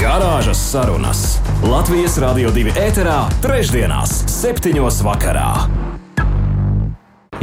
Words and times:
Garāžas 0.00 0.56
sarunas 0.70 1.18
Latvijas 1.60 2.14
Rādio 2.22 2.48
2 2.56 2.70
ēterā, 2.80 3.18
trešdienās, 3.44 4.14
septiņos 4.32 5.02
vakarā. 5.04 5.50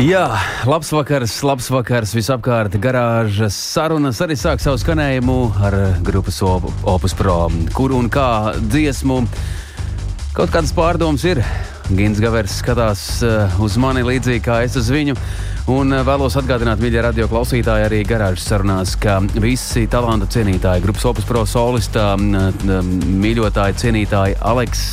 Jā, 0.02 0.24
labs 0.66 0.90
vakars, 0.90 1.36
labs 1.46 1.68
vakars 1.70 2.16
visapkārt. 2.18 2.80
Garāžas 2.82 3.54
sarunas 3.54 4.18
arī 4.26 4.34
sāk 4.42 4.64
savu 4.64 4.82
skanējumu 4.82 5.38
ar 5.70 5.78
grupas 6.02 6.42
Opus 6.42 7.14
Pro, 7.20 7.44
kur 7.78 7.94
un 7.94 8.10
kā 8.10 8.56
dziesmu. 8.58 9.20
Kaut 10.34 10.50
kādas 10.50 10.74
pārdomas 10.74 11.28
ir. 11.30 11.44
Gins 11.94 12.18
Gavers 12.18 12.58
skatās 12.64 13.22
uh, 13.22 13.62
uz 13.62 13.78
mani 13.78 14.02
līdzīgi 14.10 14.42
kā 14.50 14.64
es 14.66 14.82
uz 14.82 14.90
viņu. 14.90 15.14
Un 15.68 15.92
uh, 15.92 16.00
vēlos 16.08 16.38
atgādināt, 16.40 16.80
mīļie 16.80 17.02
radio 17.04 17.26
klausītāji, 17.28 17.86
arī 17.90 17.98
garāžas 18.08 18.46
sarunās, 18.48 18.94
ka 19.04 19.18
visi 19.44 19.84
talantu 19.92 20.30
cienītāji, 20.32 20.84
grupas 20.86 21.04
Opus 21.10 21.28
Pro 21.28 21.42
solista, 21.44 22.14
mīļotāji, 22.16 23.76
cienītāji 23.84 24.38
Aleks. 24.48 24.86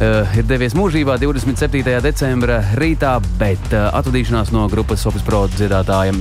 Uh, 0.00 0.26
ir 0.34 0.48
devies 0.50 0.74
mūžībā 0.74 1.14
27. 1.22 1.84
decembra 2.02 2.58
rītā, 2.80 3.14
bet 3.38 3.70
uh, 3.70 3.86
atvadīšanās 4.00 4.50
no 4.56 4.66
grupas 4.72 5.06
Opus 5.06 5.22
Pro 5.22 5.44
dziedātājiem 5.54 6.18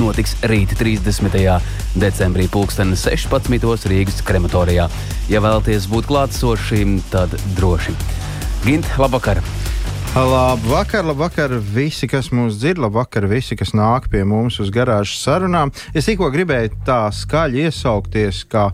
notiks 0.00 0.38
rīt 0.48 0.72
30. 0.80 1.36
decembrī, 2.00 2.48
pulksten 2.48 2.96
16. 2.96 3.88
Rīgas 3.92 4.24
krematorijā. 4.24 4.88
Ja 5.28 5.44
vēlaties 5.44 5.90
būt 5.92 6.08
klātsoši, 6.08 6.84
tad 7.12 7.36
droši. 7.60 7.96
Gint, 8.64 8.88
labvakar! 8.96 9.44
Labvakar, 10.18 11.04
labvakar 11.06 11.52
visi, 11.62 12.08
kas 12.10 12.32
mūs 12.34 12.56
dzird, 12.58 12.80
labvakar 12.82 13.28
visi, 13.30 13.54
kas 13.54 13.70
nāk 13.70 14.08
pie 14.10 14.24
mums 14.26 14.56
uz 14.58 14.72
garāžas 14.74 15.20
sarunām. 15.22 15.70
Es 15.94 16.08
tikko 16.10 16.32
gribēju 16.34 16.72
tā 16.88 17.04
skaļi 17.14 17.68
iesaukties, 17.68 18.40
ka 18.50 18.72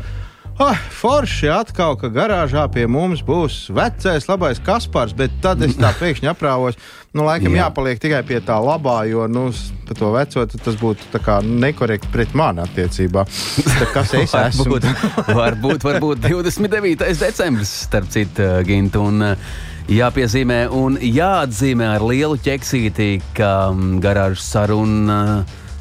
Oh, 0.54 0.78
forši 0.94 1.48
atkal, 1.50 1.96
ka 1.98 2.06
garāžā 2.14 2.62
pie 2.70 2.84
mums 2.86 3.24
būs 3.26 3.72
vecais, 3.74 4.28
labais 4.30 4.60
Kaspars, 4.62 5.10
bet 5.18 5.34
tad 5.42 5.64
es 5.66 5.74
tā 5.74 5.90
pēkšņi 6.00 6.30
aprāvos. 6.30 6.78
Nu, 7.10 7.26
laikam 7.26 7.52
Jā. 7.52 7.66
jāpaliek 7.66 7.98
tikai 8.00 8.22
pie 8.24 8.38
tā 8.38 8.56
labā, 8.62 9.00
jo 9.10 9.26
nu, 9.28 9.48
par 9.84 9.98
to 9.98 10.12
veco 10.14 10.46
tas 10.54 10.78
būtu 10.78 11.20
nekorekti 11.50 12.12
pret 12.14 12.38
mani 12.38 12.62
attiecībā. 12.64 13.26
Tā 13.66 13.90
kas 13.92 14.14
es 14.14 14.38
esmu? 14.46 14.78
varbūt, 14.78 14.88
varbūt, 15.34 15.90
varbūt 15.90 16.24
29. 16.24 17.02
decembris, 17.18 17.74
starp 17.90 18.08
citu, 18.14 18.46
Gint. 18.64 18.96
Un, 18.96 19.34
Jāpiezīmē 19.84 20.62
un 20.72 20.94
jāatzīmē 20.96 21.90
ar 21.98 22.04
lielu 22.08 22.38
ķeksīti, 22.40 23.18
ka 23.36 23.68
mm, 23.68 23.98
garāžas 24.00 24.46
saruna, 24.54 25.18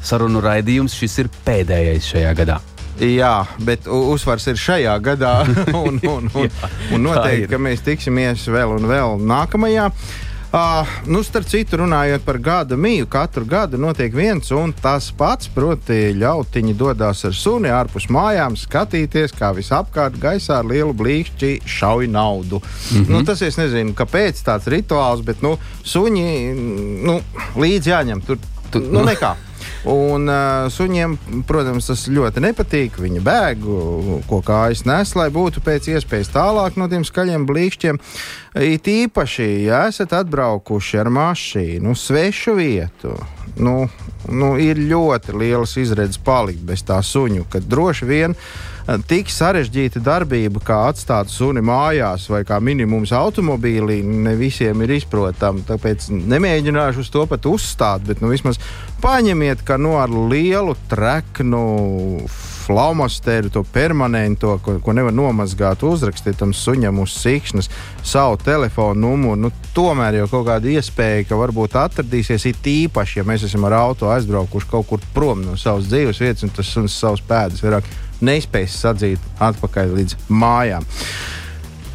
sarunu 0.04 0.42
raidījums 0.44 0.92
šis 0.98 1.22
ir 1.22 1.30
pēdējais 1.46 2.10
šajā 2.12 2.34
gadā. 2.36 2.58
Jā, 3.00 3.46
bet 3.64 3.88
uzsvars 3.90 4.44
ir 4.52 4.60
šajā 4.60 4.98
gadā, 5.02 5.32
un, 5.80 5.96
un, 6.04 6.28
un, 6.36 6.52
un 6.94 7.06
noteikti, 7.08 7.48
ka 7.50 7.58
mēs 7.58 7.80
tiksimies 7.86 8.44
vēl 8.52 8.76
un 8.76 8.90
vēl 8.92 9.16
nākamajā. 9.24 9.88
Uh, 10.54 10.86
nu, 11.10 11.18
starp 11.26 11.48
citu, 11.50 11.80
runājot 11.80 12.22
par 12.22 12.36
gada 12.38 12.76
mīju, 12.78 13.08
katru 13.10 13.42
gadu 13.50 13.74
notiek 13.82 14.12
viens 14.14 14.52
un 14.54 14.70
tas 14.70 15.08
pats. 15.18 15.48
Proti, 15.50 16.12
ļautiņi 16.14 16.74
dodas 16.78 17.24
ar 17.26 17.34
suni 17.34 17.72
ārpus 17.74 18.06
mājām, 18.06 18.54
skatīties, 18.54 19.34
kā 19.34 19.48
visapkārt 19.56 20.14
gaisā 20.22 20.60
ar 20.60 20.68
lielu 20.70 20.94
blīkšķi 20.94 21.50
šauj 21.66 22.06
naudu. 22.06 22.60
Mm 22.62 23.00
-hmm. 23.00 23.10
nu, 23.10 23.24
tas 23.26 23.42
es 23.42 23.58
nezinu, 23.58 23.96
kāpēc 23.98 24.44
tāds 24.46 24.70
rituāls, 24.70 25.24
bet 25.26 25.42
nu, 25.42 25.56
suņi 25.82 26.54
nu, 27.02 27.18
līdzi 27.58 27.90
jāņem. 27.90 28.22
Tur, 28.22 28.38
tu, 28.70 28.78
nu, 28.78 29.02
nekā. 29.02 29.34
Un 29.84 30.30
uh, 30.32 30.64
suņiem, 30.72 31.18
protams, 31.48 31.90
tas 31.90 32.06
ļoti 32.08 32.40
nepatīk. 32.40 32.96
Viņi 33.04 33.20
bēg, 33.24 33.66
ko 34.28 34.40
kājas 34.44 34.84
nes, 34.88 35.12
lai 35.18 35.28
būtu 35.34 35.60
pēc 35.64 35.90
iespējas 35.92 36.32
tālāk 36.32 36.78
no 36.80 36.88
tiem 36.88 37.04
skaļiem 37.04 37.44
blīkšķiem. 37.48 38.00
It 38.64 38.88
īpaši, 38.88 39.48
ja 39.66 39.84
esat 39.90 40.14
atbraukuši 40.16 41.02
ar 41.02 41.12
mašīnu, 41.12 41.92
svešu 41.98 42.56
vietu, 42.56 43.18
nu, 43.56 43.88
nu, 44.32 44.54
ir 44.60 44.80
ļoti 44.80 45.34
lielas 45.36 45.76
izredzes 45.80 46.20
palikt 46.24 46.64
bez 46.66 46.84
tā 46.86 47.00
suņu, 47.04 47.46
kad 47.52 47.66
droši 47.68 48.08
vien 48.08 48.36
tik 49.08 49.30
sarežģīta 49.32 50.02
darbība, 50.04 50.60
kā 50.64 50.78
atstāt 50.90 51.30
suni 51.32 51.62
mājās 51.64 52.26
vai 52.28 52.42
kā 52.44 52.58
minimums 52.60 53.14
automobīlī, 53.16 54.02
ne 54.04 54.34
visiem 54.36 54.82
ir 54.84 54.92
izprotama. 54.98 55.64
Tāpēc 55.68 56.10
nemēģināšu 56.12 57.04
uz 57.04 57.12
to 57.12 57.24
pat 57.30 57.48
uzstāt, 57.48 58.04
bet 58.08 58.20
nu, 58.20 58.28
vismaz 58.32 58.60
paņemiet, 59.04 59.64
ka 59.64 59.78
nu, 59.80 59.96
ar 60.00 60.12
lielu 60.12 60.76
treknu 60.90 61.64
flaumasteru, 62.64 63.50
to 63.52 63.62
permanento, 63.74 64.56
ko, 64.64 64.78
ko 64.84 64.94
nevar 64.96 65.14
nomazgāt, 65.14 65.84
uzrakstīt 65.86 66.38
tam 66.40 66.54
suņam 66.56 67.02
uz 67.02 67.14
sikšnas 67.20 67.70
savu 68.02 68.38
telefonu 68.40 69.06
numuru. 69.06 69.40
Nu, 69.46 69.52
tomēr 69.76 70.20
jau 70.20 70.30
kaut 70.32 70.48
kāda 70.48 70.72
iespēja, 70.72 71.28
ka 71.28 71.38
varbūt 71.40 71.76
atradīsies 71.80 72.48
it 72.50 72.70
īpaši, 72.74 73.20
ja 73.20 73.28
mēs 73.28 73.46
esam 73.48 73.68
ar 73.68 73.78
auto 73.82 74.10
aizbraukuši 74.14 74.70
kaut 74.70 74.88
kur 74.90 75.04
prom 75.14 75.44
no 75.44 75.58
savas 75.60 75.88
dzīves 75.90 76.22
vietas, 76.24 76.46
un 76.46 76.52
tas 76.56 76.72
suns 76.72 76.96
savus 76.96 77.24
pēdas 77.28 77.64
vairāk 77.64 77.88
nespēs 78.24 78.76
sadzīt 78.84 79.32
atpakaļ 79.42 79.96
līdz 79.98 80.20
mājām. 80.28 80.86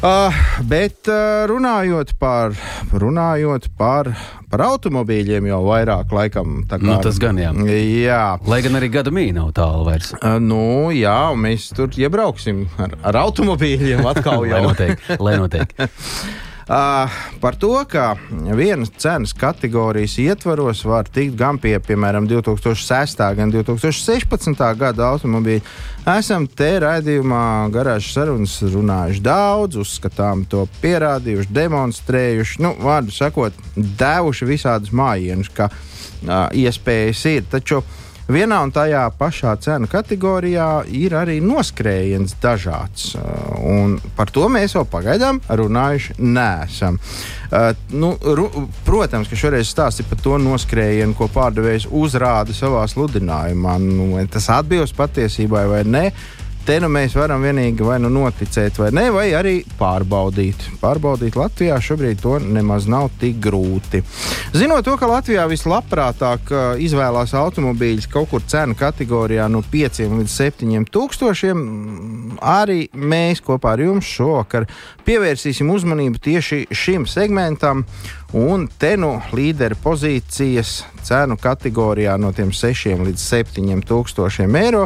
Uh, 0.00 0.32
bet 0.64 1.04
uh, 1.12 1.44
runājot, 1.44 2.14
par, 2.16 2.54
runājot 2.88 3.66
par, 3.76 4.08
par 4.48 4.62
automobīļiem, 4.64 5.50
jau 5.50 5.58
vairāk 5.66 6.14
laikam 6.16 6.62
tā 6.70 6.78
kā 6.80 6.88
nu, 6.88 6.94
tas 7.04 7.18
gan 7.20 7.36
jā. 7.36 7.50
jā. 7.68 8.22
Lai 8.48 8.62
gan 8.64 8.80
arī 8.80 8.88
gada 8.94 9.12
mīna 9.12 9.42
nav 9.42 9.50
tālu 9.60 9.84
vairs. 9.90 10.14
Uh, 10.16 10.38
nu, 10.40 10.88
jā, 10.96 11.18
mēs 11.36 11.68
tur 11.76 11.92
iebrauksim 12.00 12.64
ar, 12.80 12.96
ar 13.12 13.20
automobīļiem 13.26 14.00
atkal 14.08 14.46
jau. 14.48 14.54
lai 14.56 14.62
notiek, 14.70 15.10
lai 15.20 15.36
notiek. 15.42 15.76
Uh, 16.70 17.10
par 17.40 17.56
to, 17.58 17.84
ka 17.88 18.16
vienas 18.54 18.92
cenas 18.96 19.32
kategorijas 19.32 20.12
ietvaros 20.22 20.84
var 20.84 21.08
tikt 21.10 21.34
gan 21.34 21.56
pie, 21.58 21.72
piemēram, 21.82 22.28
2006. 22.30 23.22
gan 23.34 23.50
2016. 23.50 24.62
gada 24.78 25.08
automobīļa. 25.10 25.64
Esam 26.14 26.46
te 26.46 26.68
raidījumā 26.84 27.42
garāžas 27.74 28.14
sarunas 28.14 28.54
runājuši 28.62 29.24
daudz, 29.26 29.80
uzskatām 29.82 30.44
to 30.46 30.62
pierādījuši, 30.78 31.50
demonstrējuši, 31.58 32.62
nu, 32.62 32.76
vārdu 32.86 33.16
sakot, 33.18 33.58
devuši 33.74 34.48
visādus 34.52 34.94
mājienus, 34.94 35.50
ka 35.50 35.72
uh, 35.72 36.46
iespējas 36.54 37.24
ir. 37.32 37.50
Taču 37.50 37.80
uh, 37.82 37.99
Vienā 38.30 38.60
un 38.62 38.70
tajā 38.70 39.02
pašā 39.18 39.56
cenu 39.64 39.88
kategorijā 39.90 40.84
ir 40.94 41.16
arī 41.18 41.40
noskrējiens 41.42 42.36
dažāds. 42.42 43.14
Uh, 43.18 43.56
un 43.66 43.96
par 44.14 44.30
to 44.30 44.46
mēs 44.52 44.76
vēl 44.76 44.86
pagaidām 44.92 45.40
runājuši 45.48 46.14
neesam. 46.22 47.00
Uh, 47.50 47.72
nu, 47.90 48.12
ru, 48.22 48.46
protams, 48.86 49.26
ka 49.26 49.38
šoreiz 49.38 49.72
stāsti 49.72 50.06
par 50.06 50.22
to 50.22 50.38
noskrējienu, 50.38 51.16
ko 51.18 51.26
pārdevējs 51.32 51.88
uzrāda 51.90 52.54
savā 52.54 52.84
sludinājumā. 52.92 53.78
Nu, 53.82 54.12
tas 54.30 54.46
atbilst 54.60 54.94
patiesībai 55.00 55.66
vai 55.72 55.82
nē 55.88 56.04
te 56.66 56.76
nu 56.82 56.88
mēs 56.92 57.14
varam 57.18 57.42
vienīgi 57.44 57.84
vai 57.84 57.98
nu 58.02 58.10
noticēt, 58.12 58.78
vai 58.80 58.90
nē, 58.94 59.06
vai 59.14 59.26
arī 59.36 59.54
pārbaudīt. 59.78 60.66
Pārbaudīt 60.80 61.38
Latvijā 61.38 61.78
šobrīd 61.82 62.20
to 62.22 62.36
nemaz 62.42 62.88
nav 62.90 63.10
tik 63.20 63.40
grūti. 63.42 64.02
Zinot 64.56 64.84
to, 64.86 64.96
ka 65.00 65.08
Latvijā 65.10 65.46
vislabprātāk 65.50 66.52
uh, 66.52 66.62
izvēlās 66.82 67.34
automobīļus 67.38 68.10
kaut 68.12 68.30
kur 68.32 68.44
cenu 68.46 68.76
kategorijā 68.78 69.48
no 69.52 69.62
5 69.72 70.02
līdz 70.20 70.36
7 70.36 70.88
tūkstošiem, 70.94 71.64
arī 72.40 72.86
mēs 72.94 73.42
kopā 73.44 73.74
ar 73.76 73.84
jums 73.86 74.08
šovakar 74.08 74.68
pievērsīsim 75.06 75.70
uzmanību 75.72 76.22
tieši 76.22 76.64
šim 76.70 77.06
segmentam. 77.10 77.84
Un 78.36 78.68
te 78.78 78.92
nu 78.94 79.16
līdera 79.34 79.74
pozīcijas 79.82 80.84
cenu 81.02 81.34
kategorijā 81.40 82.14
no 82.20 82.30
6 82.30 83.00
līdz 83.02 83.24
7 83.24 83.80
tūkstošiem 83.88 84.58
eiro 84.60 84.84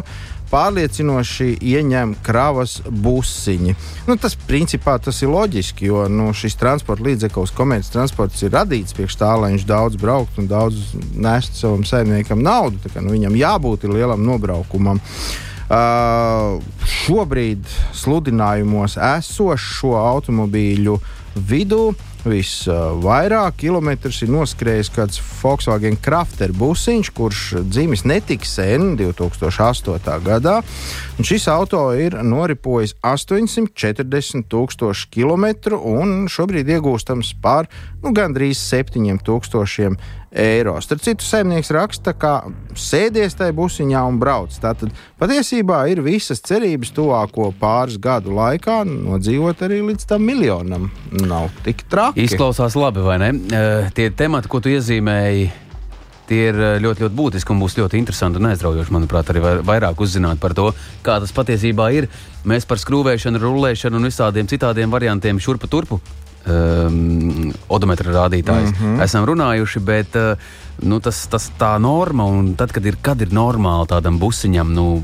pārliecinoši 0.51 1.55
ieņem 1.61 2.15
kravas 2.25 2.77
busiņi. 2.85 3.75
Nu, 4.07 4.17
tas 4.21 4.37
principā 4.47 4.97
tas 5.01 5.21
ir 5.23 5.31
loģiski, 5.33 5.89
jo 5.89 6.05
nu, 6.11 6.29
šis 6.35 6.57
transporta 6.59 7.05
līdzeklis, 7.07 7.53
komerces 7.55 7.93
transports, 7.93 8.43
ir 8.45 8.53
radīts 8.55 8.95
priekš 8.97 9.19
tā, 9.21 9.31
lai 9.39 9.53
viņš 9.55 9.67
daudz 9.69 9.99
brauktu 10.01 10.43
un 10.43 10.51
daudz 10.51 10.93
nestu 11.15 11.61
savam 11.63 11.85
saimniekam 11.87 12.43
naudu. 12.45 12.81
Kā, 12.89 13.03
nu, 13.03 13.15
viņam 13.15 13.37
jābūt 13.39 13.87
lielam 13.91 14.25
nobraukumam. 14.25 15.01
Uh, 15.65 16.59
šobrīd 16.85 17.65
sludinājumos 17.97 18.99
esošo 19.01 19.95
automobīļu 19.97 20.99
vidū 21.49 21.87
Visvairāk 22.25 23.59
kilometrus 23.61 24.23
ir 24.25 24.31
noskrējis 24.33 24.89
kāds 24.95 25.19
Volkswagen 25.21 25.97
Crafter 26.01 26.53
busiņš, 26.57 27.11
kurš 27.13 27.41
dzimis 27.69 28.05
netik 28.09 28.47
sen, 28.49 28.95
2008. 28.97 30.17
gadā. 30.25 30.55
Un 31.19 31.27
šis 31.27 31.45
auto 31.53 31.83
ir 31.93 32.17
noripojis 32.25 32.95
840 33.05 34.49
tūkstošu 34.49 35.11
kilometru 35.13 35.77
un 35.77 36.25
šobrīd 36.31 36.73
iegūstams 36.75 37.35
par 37.43 37.69
nu, 38.01 38.13
gandrīz 38.15 38.57
7000 38.73 39.95
eiro. 40.35 40.81
Starp 40.81 41.01
citu, 41.01 41.23
saimnieks 41.23 41.71
raksta, 41.71 42.13
ka 42.19 42.33
sēdies 42.75 43.37
tajā 43.39 43.55
busiņā 43.55 44.01
un 44.09 44.19
brauc. 44.19 44.55
Tātad 44.61 44.91
patiesībā 45.21 45.85
ir 45.91 46.03
visas 46.05 46.43
cerības 46.45 46.91
tuvāko 46.95 47.51
pāris 47.59 47.97
gadu 48.01 48.35
laikā 48.35 48.81
nodzīvot 48.89 49.63
arī 49.65 49.81
līdz 49.89 50.09
tam 50.09 50.27
miljonam. 50.27 50.89
Nav 51.23 51.49
tik 51.65 51.85
traki. 51.91 52.14
Izklausās 52.15 52.77
labi, 52.79 53.03
vai 53.05 53.19
ne? 53.21 53.29
Uh, 53.35 53.93
tie 53.95 54.09
temati, 54.09 54.51
ko 54.51 54.61
tu 54.63 54.73
iezīmēji. 54.73 55.51
Tie 56.25 56.39
ir 56.49 56.55
ļoti, 56.81 57.03
ļoti 57.03 57.13
būtiski 57.13 57.51
un 57.53 57.59
būs 57.61 57.75
ļoti 57.77 57.99
interesanti 58.01 58.39
un 58.41 58.47
aizraujoši, 58.49 58.93
manuprāt, 58.95 59.27
arī 59.29 59.43
vairāk 59.61 59.99
uzzināt 60.01 60.39
par 60.41 60.55
to, 60.57 60.71
kā 61.05 61.19
tas 61.21 61.29
patiesībā 61.29 61.91
ir. 61.93 62.07
Mēs 62.49 62.65
par 62.65 62.81
skrūvēšanu, 62.81 63.37
rullēšanu 63.43 63.99
un 63.99 64.09
visādiem 64.09 64.49
citādiem 64.49 64.89
variantiem 64.89 65.37
šurpu 65.37 65.69
turpu 65.69 65.99
um, 66.45 67.51
odometra 67.69 68.11
rādītājus. 68.13 68.71
Mm 68.71 68.77
-hmm. 68.79 69.03
Esam 69.03 69.25
runājuši, 69.25 69.79
bet 69.79 70.15
uh, 70.15 70.37
nu, 70.81 70.99
tas, 70.99 71.27
tas 71.27 71.51
tā 71.59 71.77
norma, 71.79 72.25
un 72.25 72.55
tad, 72.55 72.71
kad 72.71 72.85
ir, 72.85 72.97
kad 73.01 73.21
ir 73.21 73.29
normāli 73.29 73.87
tādam 73.87 74.19
busiņam, 74.19 74.73
nu, 74.73 75.03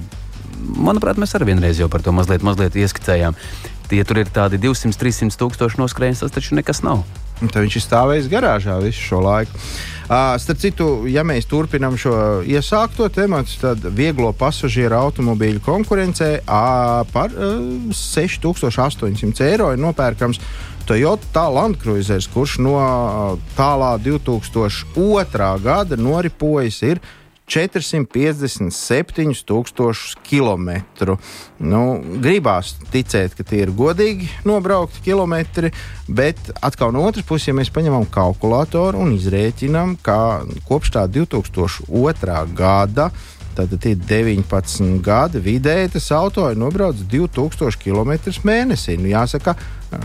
manuprāt, 0.77 1.17
mēs 1.17 1.35
arī 1.35 1.45
vienreiz 1.45 1.79
jau 1.79 1.89
par 1.89 2.01
to 2.01 2.11
mazliet, 2.11 2.43
mazliet 2.43 2.75
ieskicējām. 2.75 3.35
Ja 3.91 4.05
tur 4.07 4.21
ir 4.21 4.29
tādi 4.31 4.59
200, 4.61 4.95
300 4.95 5.35
tūkstoši 5.39 5.81
noskrējiens, 5.81 6.23
tas 6.23 6.31
taču 6.31 6.55
nekas 6.55 6.79
nav. 6.85 7.03
Tad 7.41 7.63
viņš 7.63 7.75
ir 7.75 7.83
stāvējis 7.83 8.29
garāžā 8.29 8.75
visu 8.83 9.01
šo 9.01 9.19
laiku. 9.25 9.57
Uh, 10.11 10.35
starp 10.41 10.59
citu, 10.61 10.87
ja 11.09 11.23
mēs 11.25 11.47
turpinām 11.49 11.95
šo 11.99 12.13
iesākto 12.45 13.07
tematu, 13.13 13.55
tad 13.61 13.85
vieglo 13.95 14.33
pasažieru 14.37 14.97
automobīļu 14.99 15.63
konkurencē 15.65 16.29
uh, 16.41 17.01
par 17.13 17.31
uh, 17.31 17.55
6800 17.95 19.47
eiro 19.47 19.71
ir 19.71 19.81
nopērkams 19.81 20.41
Toyota 20.85 21.45
Landcruiser, 21.53 22.21
kurš 22.33 22.57
no 22.65 22.75
tālā 23.55 23.93
2002. 24.03 25.49
gada 25.63 25.97
noripojis 25.97 26.81
ir 26.89 27.01
457,000 27.51 30.15
km. 30.23 30.69
Nu, 31.59 31.99
gribās 32.23 32.75
ticēt, 32.93 33.35
ka 33.35 33.43
tie 33.47 33.59
ir 33.65 33.71
godīgi 33.75 34.29
nobraukti 34.47 35.03
kilometri, 35.09 35.69
bet 36.07 36.37
atkal 36.63 36.89
no 36.95 37.01
otras 37.09 37.25
puses, 37.27 37.47
ja 37.49 37.53
mēs 37.57 37.73
paņemam 37.73 38.05
kalkulātoru 38.11 38.97
un 39.03 39.09
izrēķinām, 39.17 39.89
ka 40.05 40.17
kopš 40.69 40.87
tā 40.95 41.03
2002. 41.11 42.39
gada 42.55 43.05
Tātad 43.55 43.85
ir 43.89 43.99
19 44.07 45.01
gadi. 45.03 45.41
Vidēji 45.43 45.93
tas 45.97 46.07
auto 46.15 46.47
ir 46.51 46.59
nobraucis 46.59 47.05
2000 47.11 47.77
km 47.81 48.13
mēnesī. 48.47 48.97
Nu, 48.99 49.09
jāsaka, 49.11 49.55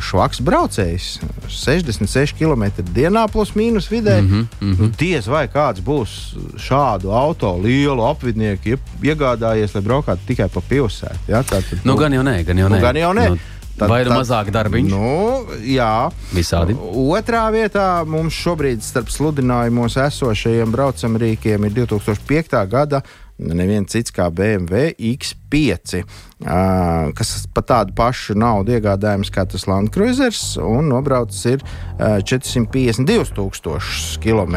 švaks 0.02 0.40
braucējs. 0.46 1.08
66 1.52 2.34
km 2.38 2.66
dienā 2.94 3.26
plus 3.32 3.54
mīnus 3.58 3.90
vidēji. 3.90 4.22
Mm 4.22 4.30
-hmm, 4.30 4.46
mm 4.60 4.72
-hmm. 4.72 4.80
nu, 4.80 4.92
diez 4.98 5.26
vai 5.26 5.46
kāds 5.48 5.80
būs 5.80 6.36
šādu 6.58 7.12
auto 7.14 7.56
lielu 7.62 8.02
apvidnieku 8.04 8.78
iegādājies, 9.02 9.74
lai 9.74 9.82
braukātu 9.82 10.26
tikai 10.26 10.48
pa 10.48 10.60
pilsētu. 10.60 11.28
Ja? 11.28 11.42
Tātad, 11.42 11.84
nu, 11.84 11.92
nu, 11.92 11.98
gan 11.98 12.12
jau 12.12 12.22
nē, 12.22 12.44
gan 12.44 12.58
jau 12.58 12.68
nu, 12.68 12.74
nē. 12.74 12.78
Nu, 12.78 12.86
gan 12.86 12.96
jau 12.96 13.12
nē. 13.14 13.28
Nu, 13.28 13.38
Tad, 13.76 13.90
Vai 13.92 14.00
ir 14.06 14.08
mazāk 14.08 14.48
darbiņu? 14.54 14.88
Nu, 14.88 15.56
jā, 15.60 16.08
visādi. 16.32 16.72
Otrā 17.12 17.44
vietā 17.52 18.06
mums 18.08 18.32
šobrīd 18.32 18.80
starp 18.80 19.10
sludinājumos 19.12 19.98
esošajiem 20.00 20.72
braucamrīkiem 20.72 21.66
ir 21.68 21.74
2005. 21.84 22.56
gada 22.72 23.02
neviens 23.38 23.90
cits 23.92 24.12
kā 24.14 24.30
BMW 24.32 24.94
X5, 24.96 26.00
uh, 26.00 27.12
kas 27.16 27.32
par 27.54 27.64
tādu 27.68 27.94
pašu 27.96 28.36
naudu 28.38 28.72
iegādājams 28.76 29.30
kā 29.32 29.44
tas 29.48 29.66
Land 29.68 29.92
Cruisers, 29.94 30.56
un 30.62 30.88
nobraucis 30.92 31.44
ir 31.50 31.64
uh, 31.64 32.18
452,000 32.24 34.20
km. 34.24 34.56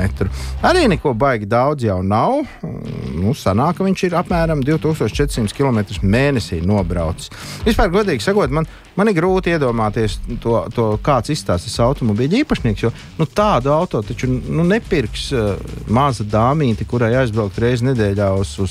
Arī 0.65 0.87
neko 0.91 1.13
baigi 1.19 1.49
daudz 1.49 1.87
jau 1.87 1.99
nav. 2.03 2.43
Nu, 3.19 3.35
sanāk, 3.35 3.79
ka 3.79 3.87
viņš 3.87 4.05
ir 4.07 4.17
apmēram 4.19 4.63
2400 4.65 5.55
km 5.55 5.83
mēnesī 6.03 6.61
nobraucis. 6.65 7.31
Vispār, 7.67 7.91
godīgi 7.93 8.23
sakot, 8.23 8.51
man, 8.53 8.67
man 8.95 9.11
ir 9.11 9.17
grūti 9.19 9.53
iedomāties 9.55 10.19
to, 10.43 10.55
to 10.75 10.91
kāds 11.03 11.33
izstāsta 11.33 11.67
tas 11.69 11.79
automobīļa 11.83 12.43
īpašnieks, 12.43 12.83
jo 12.85 12.93
nu, 13.19 13.27
tādu 13.27 13.73
auto 13.75 14.01
taču 14.05 14.29
nu, 14.31 14.63
nepirks 14.67 15.29
uh, 15.35 15.53
maza 15.91 16.23
dāmīte, 16.23 16.87
kurai 16.89 17.11
aizbraukt 17.19 17.59
reizi 17.61 17.87
nedēļā 17.89 18.31
uz, 18.39 18.55
uz 18.63 18.68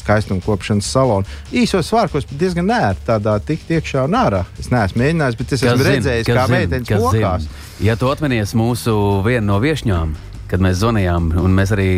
skaistuma 0.00 0.44
kopšanas 0.44 0.88
salonu. 0.90 1.28
Īsos 1.52 1.90
svārkos 1.90 2.28
diezgan 2.30 2.68
nērti 2.70 3.06
tādā 3.10 3.36
tikt 3.44 3.70
iekšā 3.76 4.06
un 4.08 4.16
ārā. 4.20 4.44
Es 4.60 4.72
neesmu 4.72 5.04
mēģinājis, 5.04 5.38
bet 5.40 5.54
es 5.56 5.62
esmu 5.62 5.86
redzējis, 5.90 6.32
kā 6.32 6.48
meitenes 6.50 7.06
lokās. 7.06 7.46
Ja 7.80 7.96
tu 7.96 8.10
atminies 8.12 8.56
mūsu 8.58 8.96
vienu 9.24 9.46
no 9.52 9.60
viešņām, 9.62 10.16
kad 10.50 10.62
mēs 10.62 10.80
zvanījām, 10.80 11.30
un 11.38 11.54
mēs 11.54 11.72
arī 11.76 11.88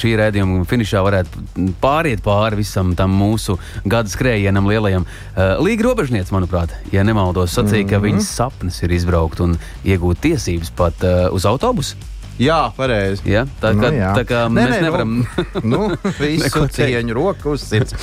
šī 0.00 0.14
rādījuma 0.18 0.64
finišā 0.68 1.02
varētu 1.06 1.44
pāriet 1.82 2.22
pāri 2.24 2.58
visam 2.60 2.94
tam 2.98 3.14
mūsu 3.14 3.56
gada 3.84 4.10
skrējienam 4.10 4.66
lielajam. 4.70 5.06
Uh, 5.06 5.60
Līga 5.62 5.86
robežniece, 5.86 6.34
manuprāt, 6.34 6.74
ja 6.94 7.04
nemaldos, 7.06 7.54
sacīja, 7.54 7.84
mm 7.84 7.88
-hmm. 7.88 7.90
ka 7.94 8.04
viņas 8.06 8.30
sapnis 8.40 8.82
ir 8.82 8.96
izbraukt 8.98 9.40
un 9.40 9.58
iegūt 9.84 10.24
tiesības 10.26 10.74
pat 10.76 11.06
uh, 11.06 11.28
uz 11.34 11.46
autobusu. 11.46 11.96
Jā, 12.40 12.70
pareizi. 12.72 13.26
Ja? 13.28 13.44
Tā, 13.60 13.74
nu, 13.76 13.84
jā. 13.92 14.14
tā 14.16 14.24
kā 14.28 14.44
nē, 14.48 14.54
mēs 14.56 14.70
nē, 14.72 14.78
nevaram. 14.86 15.16
Nu, 15.60 15.64
nu, 15.72 16.12
visu 16.16 16.64
cieņu 16.76 17.16
roku 17.16 17.54
uz 17.56 17.66
sirds. 17.68 17.96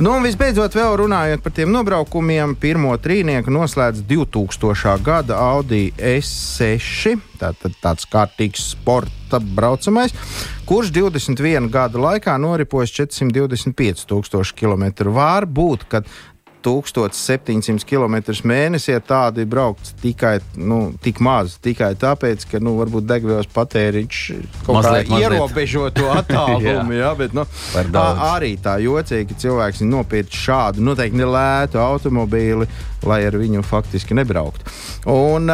Nu, 0.00 0.14
un 0.16 0.24
visbeidzot, 0.24 0.74
vēl 0.76 0.94
runājot 1.00 1.44
par 1.44 1.52
tiem 1.56 1.70
nobraukumiem, 1.72 2.54
pirmo 2.60 2.94
trīnieku 3.00 3.52
noslēdz 3.52 4.02
2000. 4.08 4.96
gada 5.04 5.40
Audi 5.52 5.90
S6. 5.96 7.16
Tātad 7.40 7.76
tāds 7.82 8.08
kārtīgs 8.08 8.70
sporta 8.72 9.40
braucamais, 9.40 10.12
kurš 10.68 10.92
21 10.96 11.68
gadu 11.72 12.00
laikā 12.04 12.36
noripojas 12.40 12.94
425 12.96 14.56
km. 14.56 14.86
Var 15.16 15.48
būt, 15.48 15.84
ka 15.92 16.04
1700 16.66 17.86
km 17.86 18.16
mēnesī, 18.48 18.96
tādi 19.06 19.46
braukt 19.46 19.92
tikai 20.02 20.38
nu, 20.58 20.80
tik 21.02 21.20
maz, 21.22 21.56
tikai 21.62 21.92
tāpēc, 22.00 22.48
ka 22.50 22.60
nu, 22.62 22.74
varbūt 22.80 23.06
degvielas 23.06 23.48
patēriņš 23.54 24.22
kaut 24.66 24.80
mazliet, 24.80 25.06
kā 25.10 25.20
ierobežo 25.22 25.86
to 25.94 26.10
attālumu. 26.20 26.96
jā, 26.96 27.12
bet, 27.18 27.36
nu, 27.36 27.46
tā, 27.94 28.04
arī 28.32 28.56
tā 28.62 28.78
jocīgi, 28.82 29.30
ka 29.30 29.40
cilvēks 29.46 29.84
ir 29.84 29.90
nopircis 29.92 30.44
šādu 30.48 30.84
noteikti 30.86 31.22
nelētu 31.22 31.80
automobīli, 31.82 32.66
lai 33.06 33.22
ar 33.28 33.38
viņu 33.38 33.62
faktiski 33.66 34.16
nebrauktu. 34.18 34.66
Un, 35.12 35.52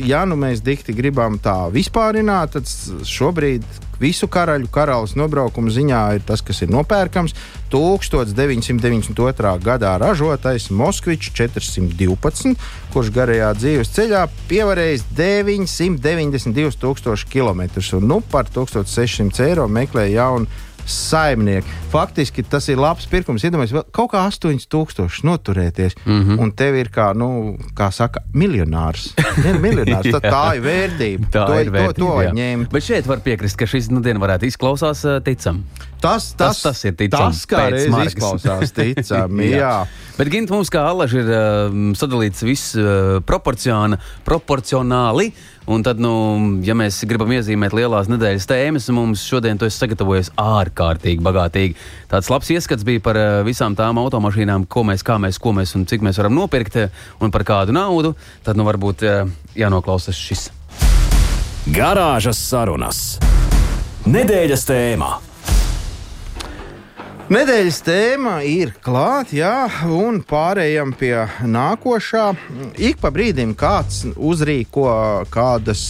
ja 0.00 0.24
nu 0.24 0.38
mēs 0.40 0.64
dikti 0.64 0.96
gribam 0.96 1.36
tā 1.42 1.66
vispārināt, 1.74 2.56
tad 2.56 3.04
šobrīd 3.08 3.66
visu 4.04 4.28
karaļu 4.30 4.68
karalis 4.72 5.16
nobraukuma 5.18 5.72
ziņā 5.72 6.02
ir 6.18 6.24
tas, 6.28 6.42
kas 6.44 6.62
ir 6.64 6.72
nopērkams. 6.74 7.34
1992. 7.74 9.54
gadā 9.64 9.94
ražotais 9.98 10.68
Moskvičs 10.70 11.32
412, 11.34 12.54
kurš 12.92 13.10
garajā 13.14 13.50
dzīves 13.58 13.90
ceļā 13.96 14.26
pievarējis 14.50 15.08
992 15.18 16.78
tūkstoši 16.84 17.32
km 17.32 17.64
un 17.98 18.06
nu 18.12 18.20
par 18.30 18.46
1600 18.52 19.48
eiro 19.48 19.66
meklē 19.66 20.06
jaunu 20.12 20.46
saimnieki. 20.86 21.68
Faktiski 21.92 22.44
tas 22.48 22.68
ir 22.68 22.78
labs 22.80 23.06
pirkums. 23.10 23.44
Iedomājieties, 23.46 23.88
kaut 23.94 24.12
kā 24.12 24.24
8000 24.28 25.24
noturēties, 25.26 25.96
mm 26.04 26.20
-hmm. 26.20 26.42
un 26.42 26.52
tev 26.52 26.76
ir 26.76 26.90
kā, 26.94 27.12
nu, 27.16 27.56
kā 27.76 27.90
saka, 27.92 28.20
miljonārs. 28.34 29.14
miljonārs 29.60 30.20
tā, 30.20 30.56
ir 30.56 30.62
vērtība. 30.62 31.30
Tā 31.30 31.46
to, 31.46 31.60
ir 31.60 31.70
vērtība. 31.70 31.94
To, 31.94 32.04
to 32.04 32.16
vajag 32.16 32.34
ņemt. 32.34 32.72
Bet 32.72 32.82
šeit 32.82 33.06
var 33.06 33.20
piekrist, 33.20 33.56
ka 33.56 33.66
šis 33.66 33.90
nu, 33.90 34.00
diena 34.00 34.20
varētu 34.20 34.46
izklausās 34.46 35.04
uh, 35.04 35.22
ticam. 35.24 35.64
Tas, 36.00 36.34
tas, 36.36 36.38
tas, 36.60 36.62
tas 36.62 36.84
ir 36.84 36.94
ticams. 36.94 37.40
Tas, 37.40 37.46
kā 37.48 37.70
reiz 37.72 38.06
izklausās 38.06 38.72
ticami, 38.76 39.50
jā. 39.50 39.58
jā. 39.58 39.86
Bet 40.18 40.28
Gint 40.30 40.50
mums 40.52 40.70
kā 40.70 40.84
alaži 40.86 41.18
ir 41.22 41.30
uh, 41.32 41.38
sadalīts 41.98 42.44
viss 42.44 42.76
uh, 42.76 43.20
proporcionāli. 43.24 45.32
Un 45.64 45.80
tad, 45.80 46.00
nu, 46.02 46.12
ja 46.64 46.74
mēs 46.76 46.98
gribam 47.08 47.30
iezīmēt 47.32 47.72
lielās 47.72 48.10
nedēļas 48.12 48.48
tēmas, 48.50 48.88
mums 48.92 49.22
šodien 49.24 49.56
to 49.56 49.64
ir 49.64 49.72
sagatavojis 49.72 50.28
ārkārtīgi 50.40 51.24
bagātīgi. 51.24 51.78
Tāds 52.10 52.28
labs 52.28 52.52
ieskats 52.52 52.84
bija 52.84 53.00
par 53.04 53.16
uh, 53.16 53.40
visām 53.46 53.76
tām 53.78 54.02
automašīnām, 54.02 54.68
ko 54.68 54.84
mēs, 54.84 55.04
kā 55.06 55.16
mēs, 55.22 55.40
ko 55.40 55.54
mēs 55.56 55.72
un 55.78 55.86
cik 55.88 56.04
mēs 56.04 56.20
varam 56.20 56.36
nopirkt 56.36 56.76
un 57.24 57.32
par 57.32 57.46
kādu 57.48 57.72
naudu. 57.76 58.12
Tad, 58.44 58.60
nu, 58.60 58.68
varbūt 58.68 59.06
uh, 59.08 59.36
jānoklausās 59.56 60.20
šis. 60.20 60.50
Garāžas 61.72 62.44
sarunas. 62.44 63.04
Nedēļas 64.04 64.68
tēmā. 64.68 65.14
Nedēļas 67.32 67.78
tēma 67.80 68.34
ir 68.44 68.74
klāta, 68.84 69.32
jā, 69.38 69.52
un 69.88 70.18
pārējām 70.28 70.90
pie 71.00 71.14
nākošā. 71.48 72.26
Ik 72.76 73.00
pa 73.00 73.08
brīdim 73.14 73.54
kāds 73.56 74.02
uzrīko 74.12 74.84
kādas 75.32 75.86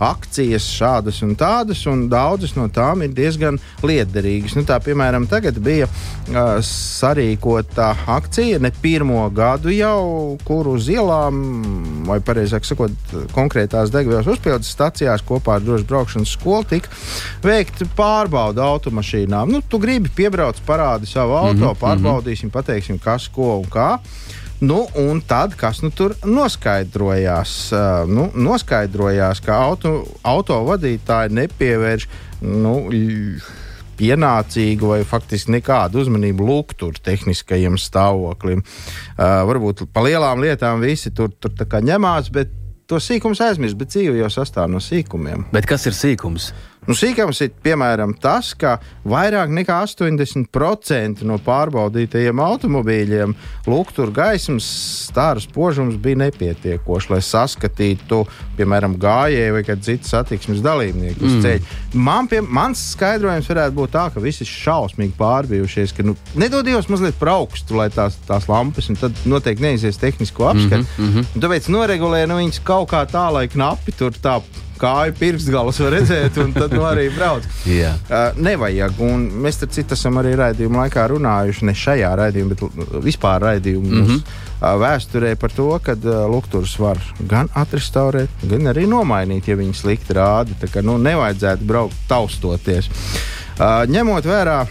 akcijas, 0.00 0.64
šādas 0.64 1.20
un 1.24 1.34
tādas, 1.38 1.82
un 1.90 2.06
daudzas 2.08 2.54
no 2.56 2.66
tām 2.72 3.04
ir 3.04 3.12
diezgan 3.12 3.60
liederīgas. 3.84 4.56
Nu, 4.56 4.64
tā, 4.68 4.78
piemēram, 4.80 5.26
tagad 5.30 5.58
bija 5.60 5.86
uh, 5.90 6.56
sarīkota 6.64 7.90
akcija 8.16 8.60
ne 8.64 8.72
pirmo 8.82 9.26
gadu 9.36 9.72
jau, 9.74 10.38
kur 10.46 10.72
uz 10.72 10.88
ielām, 10.92 11.42
vai 12.08 12.20
precīzāk 12.24 12.68
sakot, 12.68 13.14
konkrētās 13.36 13.92
degvielas 13.92 14.30
uzpildes 14.30 14.72
stacijās 14.72 15.24
kopā 15.26 15.58
ar 15.58 15.66
drošu 15.66 15.88
braukšanas 15.90 16.34
skolu 16.38 16.64
tika 16.70 16.92
veikta 17.44 17.88
pārbauda 17.98 18.64
automašīnām. 18.64 19.52
Nu, 19.52 19.60
tu 19.60 19.82
gribi 19.82 20.12
piebraukt, 20.16 20.64
parādi 20.70 21.10
savu 21.10 21.34
auto, 21.34 21.58
mm 21.58 21.66
-hmm, 21.66 21.80
pārbaudīsim, 21.82 22.50
pateiksim, 22.54 22.98
kas, 23.02 23.28
ko 23.28 23.56
un 23.58 23.66
kā. 23.70 23.98
Nu, 24.60 24.86
un 24.94 25.22
tad, 25.24 25.54
kas 25.56 25.80
nu 25.80 25.88
tur 25.90 26.14
noskaidrojās? 26.24 27.72
Uh, 27.72 28.08
nu, 28.08 28.26
noskaidrojās, 28.34 29.40
ka 29.40 29.56
auto, 29.56 30.04
auto 30.22 30.58
vadītāji 30.66 31.32
nepievērš 31.32 32.06
nu, 32.42 32.74
pienācīgu 34.00 34.92
vai 34.92 35.00
faktiski 35.08 35.56
nekādu 35.56 36.00
uzmanību 36.04 36.46
luktur 36.46 36.96
tehniskajam 37.04 37.78
stāvoklim. 37.80 38.60
Uh, 38.60 39.42
varbūt 39.48 39.86
par 39.94 40.08
lielām 40.08 40.44
lietām 40.44 40.84
visi 40.84 41.12
tur, 41.16 41.32
tur 41.40 41.56
ņemās, 41.56 42.28
bet 42.32 42.52
to 42.90 42.98
sīkums 42.98 43.40
aizmirst, 43.44 43.78
bet 43.78 43.92
dzīve 43.92 44.18
jau 44.18 44.28
sastāv 44.32 44.68
no 44.72 44.80
sīkumiem. 44.82 45.46
Bet 45.54 45.68
kas 45.70 45.86
ir 45.86 45.96
sīkums? 45.96 46.50
Nu, 46.90 46.96
sīkums 46.98 47.38
ir 47.44 47.52
piemēram 47.62 48.16
tas, 48.18 48.48
ka 48.58 48.72
vairāk 49.06 49.52
nekā 49.54 49.76
80% 49.86 51.22
no 51.22 51.36
pārbaudītajiem 51.46 52.40
automobīļiem 52.42 53.34
luktur 53.70 54.10
gaismas 54.10 54.66
stāra 55.06 55.38
spožums 55.38 55.94
bija 56.02 56.18
nepietiekošs, 56.24 57.12
lai 57.12 57.20
saskatītu, 57.22 58.24
piemēram, 58.58 58.96
gājēju 58.98 59.52
vai 59.54 59.60
kādu 59.68 59.86
citu 59.86 60.10
satiksmes 60.10 60.64
dalībnieku 60.64 61.22
uz 61.28 61.36
mm. 61.36 61.44
ceļa. 61.44 61.76
Man, 62.08 62.26
pie, 62.32 62.40
mans 62.42 62.82
skaidrojums 62.96 63.50
varētu 63.52 63.76
būt 63.76 63.94
tā, 63.94 64.08
ka 64.10 64.22
visi 64.24 64.42
ir 64.42 64.50
šausmīgi 64.50 65.14
pārbijušies, 65.20 65.94
ka 65.94 66.06
nu, 66.08 66.16
nedod 66.42 66.66
Dievs 66.66 66.90
mazliet 66.90 67.20
par 67.20 67.36
augstu, 67.36 67.76
lai 67.78 67.86
tās, 67.94 68.16
tās 68.26 68.48
lampas, 68.50 68.90
un 68.90 68.98
tad 68.98 69.22
noteikti 69.30 69.62
neizies 69.68 70.00
tehnisko 70.02 70.50
apskatu. 70.50 70.90
Mm 70.98 71.14
-hmm. 71.14 71.38
Tāpēc 71.38 71.70
noregulē 71.70 72.24
nu, 72.26 72.40
viņas 72.42 72.58
kaut 72.66 72.90
kā 72.90 73.04
tā, 73.06 73.28
lai 73.30 73.46
knapi 73.46 73.94
tur 73.94 74.10
tā 74.18 74.40
kāju 74.80 75.14
pirkstgalus 75.18 75.80
var 75.84 75.94
redzēt, 75.96 76.38
un 76.42 76.54
tad 76.56 76.74
nu, 76.76 76.84
arī 76.88 77.08
brauc. 77.14 77.46
yeah. 77.68 77.98
uh, 78.08 78.36
nevajag, 78.40 79.00
un 79.04 79.26
mēs 79.44 79.60
tam 79.60 79.72
citam 79.74 79.98
esam 79.98 80.20
arī 80.22 80.34
raidījuma 80.40 80.84
laikā 80.84 81.06
runājuši, 81.12 81.66
ne 81.68 81.74
šajā 81.76 82.12
raidījumā, 82.22 82.54
bet 82.54 83.02
vispār 83.04 83.42
raidījumā. 83.46 83.90
Mm 83.90 84.06
-hmm. 84.06 84.22
uh, 84.60 84.74
vēsturē 84.80 85.34
par 85.36 85.52
to, 85.56 85.70
ka 85.84 85.96
uh, 85.98 86.26
lukturus 86.30 86.78
var 86.78 87.00
gan 87.20 87.48
atrestaurēt, 87.54 88.46
gan 88.50 88.72
arī 88.72 88.86
nomainīt, 88.88 89.48
ja 89.48 89.56
viņi 89.56 89.74
slikti 89.74 90.16
rāda. 90.16 90.56
Tā 90.60 90.70
kā 90.72 90.82
nu, 90.82 90.98
nevajadzētu 90.98 91.64
braukt 91.64 91.96
taustoties. 92.08 92.90
Uh, 93.60 93.84
ņemot 93.88 94.24
vērā 94.24 94.66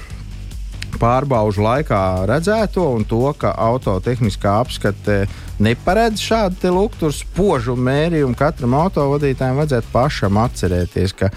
pārbaužu 0.98 1.62
laikā 1.62 2.26
redzēto 2.30 2.88
un 2.96 3.06
to, 3.06 3.22
ka 3.38 3.54
autotehniskā 3.54 4.60
apskate 4.64 5.28
neparedz 5.60 6.24
šādu 6.24 6.74
lukturu 6.74 7.14
spožumu 7.16 7.84
mērījumu, 7.90 8.36
katram 8.40 8.76
autovadītājam 8.80 9.60
vajadzētu 9.60 9.92
pašam 9.94 10.40
atcerēties, 10.42 11.16
ka 11.20 11.30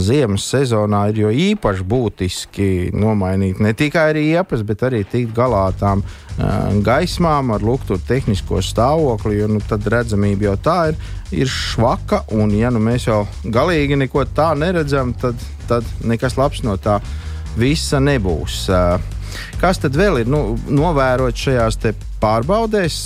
ziemas 0.00 0.46
sezonā 0.48 1.02
ir 1.10 1.18
jo 1.24 1.30
īpaši 1.30 1.84
būtiski 1.88 2.68
nomainīt 2.96 3.60
ne 3.60 3.74
tikai 3.76 4.06
riepas, 4.16 4.62
bet 4.66 4.84
arī 4.86 5.02
tikt 5.04 5.34
galā 5.36 5.66
tām 5.78 6.02
uh, 6.04 6.70
gaismām 6.84 7.52
ar 7.54 7.64
lukturu 7.64 8.00
tehnisko 8.08 8.62
stāvokli, 8.64 9.38
jo 9.42 9.50
nu, 9.56 9.60
tad 9.68 9.86
redzamība 9.92 10.48
jau 10.48 10.56
tā 10.68 10.78
ir, 10.92 11.02
ir 11.44 11.50
švaka, 11.50 12.24
un 12.32 12.54
ja 12.56 12.72
nu 12.72 12.82
mēs 12.82 13.08
jau 13.10 13.24
galīgi 13.44 13.98
neko 14.00 14.24
tā 14.36 14.52
neredzam, 14.58 15.12
tad, 15.20 15.36
tad 15.68 15.88
nekas 16.04 16.38
labs 16.40 16.64
no 16.64 16.78
tā 16.80 17.00
visa 17.58 18.00
nebūs. 18.02 18.64
Kas 19.60 19.80
tad 19.82 19.96
vēl 19.98 20.22
ir 20.22 20.30
nu, 20.30 20.54
novērot 20.70 21.36
šajās 21.38 21.78
pārbaudēs? 22.24 22.96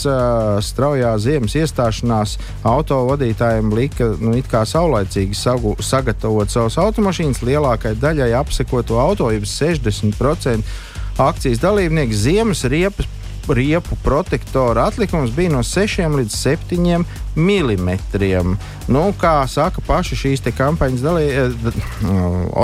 Straujā 0.69 1.13
ziemas 1.23 1.57
iestāšanās 1.59 2.37
autovadītājiem 2.69 3.75
lika 3.75 4.13
nu, 4.23 4.37
saulaicīgi 4.39 5.37
sagu, 5.39 5.75
sagatavot 5.83 6.51
savus 6.55 6.79
automašīnas. 6.79 7.43
Lielākai 7.43 7.97
daļai 7.99 8.31
apsekoto 8.39 9.01
auto, 9.03 9.33
jau 9.35 9.43
60% 9.43 10.63
akcijas 11.19 11.63
dalībnieku 11.63 12.15
ziemas 12.15 12.63
riepas 12.71 13.09
riepu 13.49 13.97
protektora 14.05 14.87
atlikums 14.87 15.31
bija 15.33 15.51
no 15.53 15.63
6 15.65 16.17
līdz 16.17 16.35
7 16.37 17.05
mm. 17.37 18.57
Nu, 18.89 19.05
kā 19.21 19.35
saka 19.49 19.83
paši 19.87 20.17
šīs 20.17 20.45
kampaņas 20.57 21.05
dalī, 21.05 21.27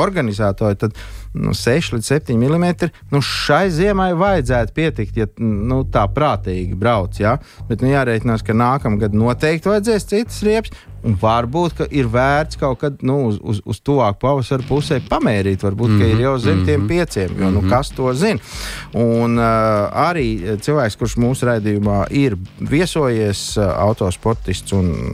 organizatori, 0.04 0.76
tad 0.76 0.92
nu, 1.34 1.54
6 1.54 1.96
līdz 1.96 2.10
7 2.12 2.38
mm. 2.38 2.88
Nu, 3.10 3.20
šai 3.24 3.66
ziemai 3.74 4.12
vajadzētu 4.18 4.74
pietikt, 4.76 5.18
ja 5.18 5.28
nu, 5.42 5.82
tā 5.90 6.06
prātīgi 6.14 6.78
brauc. 6.78 7.18
Ja? 7.20 7.38
Bet 7.68 7.82
nu, 7.82 7.90
jārēķinās, 7.90 8.44
ka 8.46 8.56
nākamgad 8.56 9.16
noteikti 9.18 9.72
vajadzēs 9.72 10.10
citas 10.10 10.42
riepas. 10.46 10.74
Un 11.04 11.18
varbūt 11.20 11.82
ir 11.92 12.06
vērts 12.08 12.56
kaut 12.56 12.78
kad 12.80 13.02
nu, 13.04 13.18
uz, 13.28 13.36
uz, 13.44 13.58
uz 13.68 13.80
tuvāk 13.84 14.16
pavasara 14.22 14.64
pusē 14.64 15.02
pamērīt. 15.04 15.60
Varbūt 15.66 15.90
mm 15.90 15.98
-hmm. 16.00 16.14
ir 16.14 16.22
jau 16.24 16.38
zem 16.38 16.62
tiem 16.64 16.80
mhm. 16.80 16.88
pieciem, 16.88 17.34
jo 17.40 17.50
nu, 17.50 17.60
mhm. 17.60 17.68
kas 17.68 17.90
to 17.90 18.14
zina. 18.14 18.40
Un 18.92 19.36
uh, 19.36 19.44
arī 20.08 20.56
cilvēks, 20.64 20.96
kurš 20.96 21.16
mūsu 21.20 21.50
raidījumā 21.50 22.06
ir 22.10 22.38
viesojies, 22.60 23.56
uh, 23.58 23.68
autosportists 23.84 24.72
un 24.72 25.12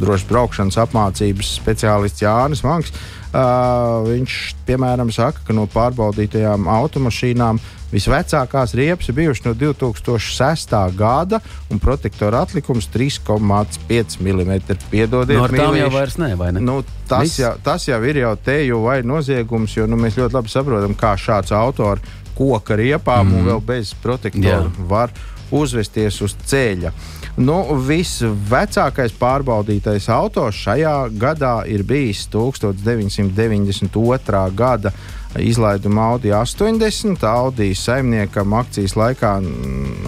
drošas 0.00 0.28
braukšanas 0.28 0.76
apmācības 0.76 1.56
speciālists 1.62 2.22
Jānis 2.22 2.62
Vanks. 2.62 2.92
Uh, 3.30 4.00
viņš, 4.08 4.36
piemēram, 4.66 5.12
saka, 5.14 5.44
ka 5.46 5.54
no 5.54 5.68
pārbaudītajām 5.70 6.64
automašīnām 6.66 7.60
visvecākās 7.92 8.74
riepas 8.74 9.06
ir 9.10 9.14
bijušas 9.14 9.44
no 9.44 9.52
2006. 9.54 10.74
gada, 10.98 11.38
un 11.70 11.78
protektora 11.78 12.42
atlikums 12.42 12.88
3,5 12.90 14.18
mm. 14.18 14.58
Piedodiet, 14.90 15.38
no 15.38 15.46
tām 15.46 15.78
jau 15.78 15.92
vairs 15.94 16.18
ne, 16.18 16.32
vai 16.38 16.50
ne? 16.56 16.64
Nu, 16.64 16.80
tas, 17.06 17.28
Viss? 17.28 17.38
jau, 17.42 17.54
tas 17.62 17.86
jau 17.86 18.00
ir 18.02 18.18
jau 18.22 18.34
te 18.34 18.60
jau 18.64 18.82
vai 18.88 19.00
noziegums, 19.06 19.78
jo 19.78 19.86
nu, 19.86 19.98
mēs 20.00 20.18
ļoti 20.18 20.38
labi 20.38 20.50
saprotam, 20.50 20.98
kā 20.98 21.14
šāds 21.14 21.54
autors 21.54 22.18
koka 22.40 22.78
riepām 22.78 23.26
mm. 23.28 23.36
un 23.36 23.48
vēl 23.50 23.64
bez 23.66 23.94
protektora 24.02 24.64
Jā. 24.64 24.86
var 24.90 25.14
uzvesties 25.54 26.20
uz 26.24 26.36
ceļa. 26.50 26.92
Nu, 27.38 27.62
visvecākais 27.86 29.12
pārbaudītais 29.14 30.08
auto 30.10 30.50
šajā 30.50 31.14
gadā 31.14 31.62
ir 31.70 31.86
bijis 31.86 32.26
1992. 32.32 34.50
gada 34.58 34.90
izlaiduma 35.38 36.08
Audi 36.10 36.32
80. 36.34 37.22
Audi 37.28 37.74
saimniekam 37.74 38.52
akcijas 38.58 38.96
laikā 38.98 39.42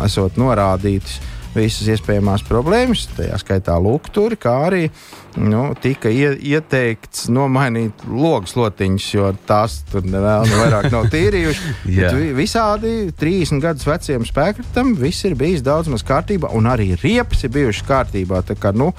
esot 0.05 0.37
norādīts 0.41 1.21
visas 1.55 1.89
iespējamās 1.95 2.45
problēmas, 2.49 3.07
tajā 3.17 3.39
skaitā 3.41 3.77
lukturi, 3.83 4.39
kā 4.41 4.55
arī 4.69 4.83
nu, 5.37 5.65
tika 5.83 6.11
ie, 6.13 6.33
ieteikts 6.53 7.29
nomainīt 7.33 8.05
logus 8.09 8.57
lotiņus, 8.59 9.09
jo 9.15 9.31
tās 9.49 9.81
tur 9.91 10.05
vēl 10.07 10.49
nu 10.49 10.61
vairāk 10.61 10.91
nav 10.93 11.09
tīrījušas. 11.13 11.81
visādi 12.43 12.95
30 13.21 13.65
gadus 13.65 13.89
veciem 13.89 14.27
spēkritam 14.29 14.95
viss 14.99 15.29
ir 15.29 15.37
bijis 15.39 15.65
daudz 15.65 15.93
maz 15.93 16.05
kārtībā, 16.07 16.53
un 16.57 16.71
arī 16.73 16.93
riepas 17.01 17.45
ir 17.45 17.55
bijušas 17.55 17.89
kārtībā. 17.89 18.43
Tā 18.49 18.59
kā, 18.59 18.75
nu, 18.77 18.93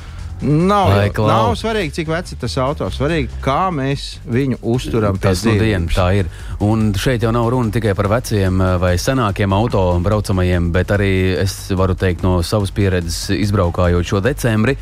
Nav, 0.43 0.89
Lai, 0.91 1.07
nav 1.15 1.53
svarīgi, 1.55 1.93
cik 1.99 2.09
vecs 2.11 2.33
ir 2.35 2.39
tas 2.41 2.57
auto. 2.59 2.89
Svarīgi, 2.91 3.29
kā 3.43 3.69
mēs 3.71 4.17
viņu 4.27 4.57
uzturam. 4.73 5.15
Tas 5.21 5.45
no 5.47 5.53
dienas 5.55 5.95
tā 5.95 6.09
ir. 6.19 6.31
Un 6.63 6.89
šeit 6.99 7.23
jau 7.23 7.31
nav 7.31 7.47
runa 7.53 7.71
tikai 7.71 7.93
par 7.95 8.09
veciem 8.11 8.59
eh, 8.59 8.75
vai 8.81 8.93
senākiem 8.99 9.55
auto 9.55 9.85
braucamajiem, 10.03 10.71
bet 10.75 10.91
arī 10.95 11.13
es 11.45 11.55
varu 11.77 11.95
teikt 11.95 12.25
no 12.25 12.41
savas 12.43 12.73
pieredzes, 12.75 13.29
izbraukājot 13.37 14.09
šo 14.09 14.23
decembri. 14.25 14.75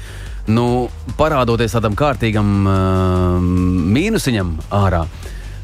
Nu, 0.49 0.89
parādoties 1.19 1.75
tādam 1.75 1.93
kārtīgam 1.93 2.47
uh, 2.65 3.35
mīnusiņam 3.93 4.55
ārā, 4.73 5.03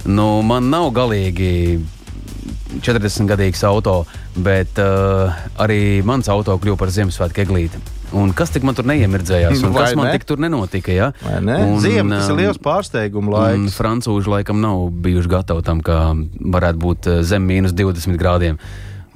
nu, 0.06 0.28
man 0.46 0.70
nav 0.70 0.92
galīgi 0.94 1.80
40 2.86 3.26
gadīgs 3.32 3.64
auto, 3.66 4.04
bet 4.38 4.78
uh, 4.84 5.34
arī 5.58 6.04
mans 6.06 6.30
auto 6.30 6.60
kļuva 6.62 6.78
par 6.84 6.94
Ziemassvētku 6.94 7.48
eglīti. 7.48 7.82
Un 8.16 8.32
kas 8.36 8.54
tik 8.54 8.64
man 8.64 8.76
tur 8.78 8.88
neiemirdzējās? 8.88 9.64
Un 9.68 9.74
kas 9.76 9.96
man 9.98 10.08
ne? 10.08 10.14
tik 10.16 10.28
tur 10.28 10.40
nenotika? 10.40 10.94
Ja? 10.96 11.10
Ziemē 11.20 12.22
tas 12.22 12.30
ir 12.30 12.36
um, 12.36 12.40
liels 12.40 12.60
pārsteigums 12.64 13.34
laiks. 13.34 13.76
Francūži 13.76 14.32
laikam 14.32 14.62
nav 14.64 14.86
bijuši 15.04 15.32
gatavi 15.34 15.66
tam, 15.68 15.82
ka 15.84 16.14
varētu 16.56 16.84
būt 16.84 17.10
uh, 17.12 17.18
zem 17.28 17.44
mīnus 17.50 17.76
20 17.76 18.20
grādiem. 18.22 18.62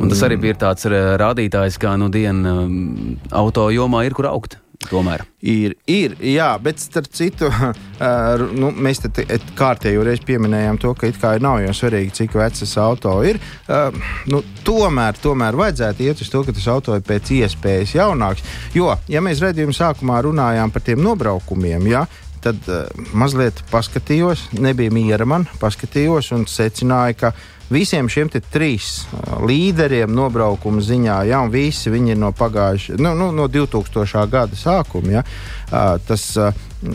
Un 0.01 0.10
tas 0.12 0.24
arī 0.25 0.39
bija 0.41 0.57
tāds 0.65 0.88
uh, 0.89 1.15
rādītājs, 1.21 1.79
kā 1.79 1.93
nu 2.01 2.10
diena 2.12 2.57
um, 2.65 3.15
auto 3.31 3.69
jomā 3.71 4.03
ir 4.07 4.17
kur 4.17 4.27
augt. 4.31 4.60
Tomēr. 4.89 5.23
Ir, 5.45 5.75
ir, 5.89 6.15
jā, 6.25 6.47
bet 6.61 6.81
starp 6.81 7.09
citu, 7.13 7.50
uh, 7.51 8.43
nu, 8.57 8.71
mēs 8.73 9.03
te 9.03 9.25
kārtējo 9.57 10.03
reizi 10.05 10.25
pieminējām 10.27 10.79
to, 10.81 10.93
ka 10.97 11.09
it 11.09 11.19
kā 11.21 11.35
nav 11.41 11.61
jau 11.63 11.75
svarīgi, 11.81 12.13
cik 12.21 12.35
vecs 12.39 12.75
auto 12.81 13.17
ir. 13.27 13.39
Uh, 13.67 13.93
nu, 14.31 14.41
tomēr, 14.67 15.19
tomēr 15.21 15.57
vajadzētu 15.59 16.07
iet 16.07 16.25
uz 16.25 16.33
to, 16.33 16.43
ka 16.47 16.55
tas 16.57 16.67
auto 16.73 16.97
ir 16.97 17.05
pēc 17.07 17.33
iespējas 17.41 17.95
jaunāks. 18.00 18.45
Jo, 18.77 18.95
ja 19.11 19.23
mēs 19.23 19.43
redzējuma 19.43 19.77
sākumā 19.77 20.21
runājām 20.27 20.73
par 20.73 20.85
tiem 20.85 21.01
nobraukumiem, 21.05 21.88
ja, 21.91 22.05
tad 22.41 22.57
uh, 22.69 22.85
mazliet 23.13 23.61
paskatījos, 23.71 24.50
nebija 24.57 24.93
miera 24.93 25.27
man, 25.29 25.47
paskatījos 25.61 26.33
un 26.38 26.47
secināju, 26.50 27.19
ka 27.21 27.35
visiem 27.71 28.09
šiem 28.11 28.29
trīs 28.31 29.05
uh, 29.07 29.39
līderiem 29.47 30.11
nobraukuma 30.13 30.83
ziņā, 30.83 31.21
ja 31.29 31.41
visi 31.51 31.91
viņi 31.93 32.15
ir 32.15 32.21
no 32.21 32.31
pagājušā, 32.35 32.99
nu, 33.01 33.15
nu, 33.17 33.31
no 33.35 33.47
2000. 33.51 34.25
gada 34.31 34.59
sākuma, 34.59 35.19
ja, 35.19 35.23
uh, 35.23 35.95
tas 36.07 36.27
uh, 36.39 36.51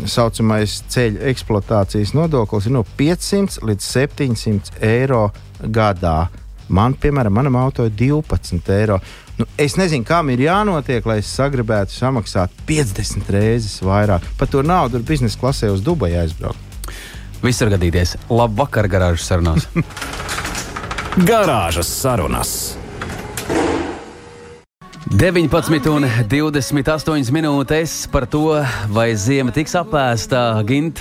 saucamais 0.06 0.80
ceļu 0.92 1.22
eksploatācijas 1.30 2.14
nodoklis 2.16 2.66
ir 2.66 2.76
no 2.76 2.84
500 2.98 3.62
līdz 3.66 3.92
700 3.92 4.82
eiro 4.86 5.28
gadā. 5.62 6.26
Man, 6.66 6.96
piemēram, 6.98 7.34
manam 7.34 7.60
auto 7.60 7.86
ir 7.86 7.94
12 7.94 8.72
eiro. 8.74 8.98
Nu, 9.38 9.46
es 9.60 9.76
nezinu, 9.78 10.04
kam 10.08 10.32
ir 10.32 10.42
jānotiek, 10.46 11.04
lai 11.06 11.20
es 11.20 11.30
sagribētu 11.30 11.94
samaksāt 11.94 12.54
50 12.66 13.30
reizes 13.30 13.78
vairāk. 13.84 14.26
Par 14.40 14.50
to 14.50 14.64
naudu 14.66 15.02
biznesa 15.06 15.38
klasē 15.38 15.70
uz 15.70 15.84
Dubaju 15.86 16.24
aizbraukt. 16.24 16.90
Viss 17.44 17.62
var 17.62 17.76
gadīties. 17.76 18.16
Labvakar, 18.32 18.90
garāžas 18.90 19.28
sarunās! 19.28 19.68
Garāžas 21.16 21.88
sarunas. 21.88 22.76
19 25.08 25.86
un 25.88 26.04
28 26.28 27.30
minūtes 27.32 27.94
par 28.12 28.26
to, 28.28 28.58
vai 28.92 29.06
zima 29.16 29.54
tiks 29.54 29.72
apēsta. 29.80 30.60
Gint, 30.68 31.00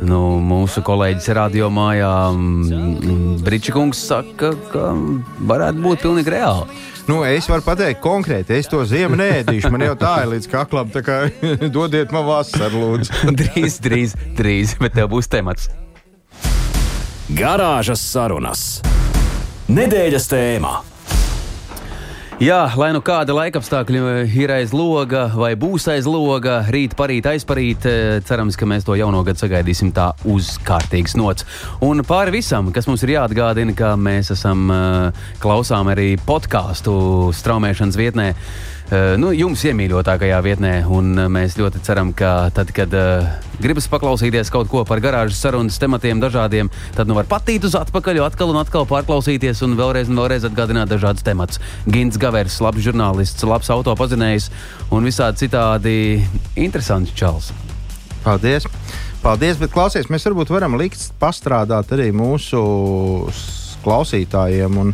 nu, 0.00 0.20
mūsu 0.40 0.80
kolēģis 0.86 1.28
radio 1.36 1.68
mājā 1.68 2.14
mm, 2.32 3.44
Brīčakungs 3.44 4.00
saka, 4.08 4.54
ka 4.72 4.86
varētu 5.52 5.84
būt 5.90 6.06
pilnīgi 6.06 6.34
reāli. 6.38 6.80
Nu, 7.04 7.20
es 7.28 7.44
varu 7.52 7.66
pateikt, 7.68 8.00
konkrēti, 8.00 8.56
es 8.56 8.72
to 8.72 8.80
ziemu 8.88 9.20
neēdīšu. 9.20 9.68
Man 9.76 9.84
jau 9.84 9.92
tā 10.00 10.14
ir 10.24 10.32
līdz 10.38 10.48
kaklam, 10.54 10.88
tā 10.88 11.04
kā 11.04 11.20
dodiet 11.76 12.16
man 12.16 12.24
vasaru, 12.30 12.80
lūdzu. 12.80 13.28
drīz, 13.44 13.76
drīz, 13.84 14.16
drīz, 14.40 14.78
bet 14.80 14.96
tev 14.96 15.12
būs 15.12 15.28
temats. 15.28 15.68
Garāžas 17.28 18.00
sarunas. 18.08 18.93
Nedēļas 19.64 20.26
tēmā. 20.28 20.74
Jā, 22.42 22.58
lai 22.76 22.90
nu 22.92 22.98
kāda 23.00 23.32
laikapstākļa 23.32 24.24
ir 24.26 24.50
aiz 24.52 24.74
loga 24.76 25.22
vai 25.32 25.54
būs 25.56 25.86
aiz 25.88 26.04
loga, 26.04 26.58
rīt, 26.68 26.92
parīt, 26.98 27.24
aizparīt, 27.30 27.86
eh, 27.88 28.18
cerams, 28.28 28.58
ka 28.60 28.68
mēs 28.68 28.84
to 28.84 28.96
jauno 28.98 29.22
gadu 29.24 29.40
sagaidīsim 29.40 29.94
tā 29.96 30.10
uz 30.28 30.58
kārtīgas 30.66 31.16
nots. 31.16 31.46
Un 31.80 32.04
pāri 32.04 32.42
visam, 32.42 32.68
kas 32.74 32.90
mums 32.90 33.06
ir 33.06 33.14
jāatgādina, 33.14 33.72
ka 33.72 33.94
mēs 33.96 34.34
esam 34.34 34.68
uh, 34.68 35.24
klausām 35.40 35.88
arī 35.94 36.18
podkāstu 36.20 37.32
straumēšanas 37.32 37.96
vietnē. 37.96 38.34
Uh, 38.84 39.14
nu, 39.16 39.30
jums 39.32 39.62
iemīļotākajā 39.64 40.38
vietnē, 40.44 40.72
un 40.92 41.16
mēs 41.32 41.54
ļoti 41.56 41.80
ceram, 41.86 42.10
ka 42.12 42.50
tad, 42.52 42.68
kad 42.76 42.92
uh, 42.92 43.30
gribas 43.56 43.86
paklausīties 43.88 44.52
kaut 44.52 44.68
ko 44.68 44.82
par 44.84 45.00
garāžas 45.00 45.40
sarunas 45.40 45.80
tematiem 45.80 46.20
dažādiem, 46.20 46.68
tad 46.92 47.08
nu 47.08 47.16
var 47.16 47.24
patīt 47.30 47.64
uz 47.64 47.78
atpakaļ, 47.80 48.20
atkal 48.26 48.52
un 48.52 48.60
atkal 48.60 48.84
pārklausīties 48.90 49.64
un 49.64 49.78
vēlreiz 49.78 50.12
un 50.12 50.20
vēlreiz 50.20 50.44
atgādināt 50.50 50.92
dažādas 50.92 51.24
tematus. 51.24 51.62
Gins 51.88 52.20
Gavers, 52.20 52.58
labs 52.60 52.84
žurnālists, 52.84 53.48
labs 53.48 53.72
autopazinējs 53.72 54.50
un 54.92 55.08
visādi 55.08 55.46
citādi 55.46 55.96
interesants 56.60 57.16
čels. 57.16 57.54
Paldies! 58.20 58.68
Paldies, 59.24 59.56
bet 59.56 59.72
klausies, 59.72 60.10
mēs 60.12 60.28
varbūt 60.28 60.50
varam 60.52 60.76
likt 60.76 61.00
pastrādāt 61.16 61.96
arī 61.96 62.10
mūsu 62.12 62.60
klausītājiem. 63.80 64.76
Un, 64.82 64.92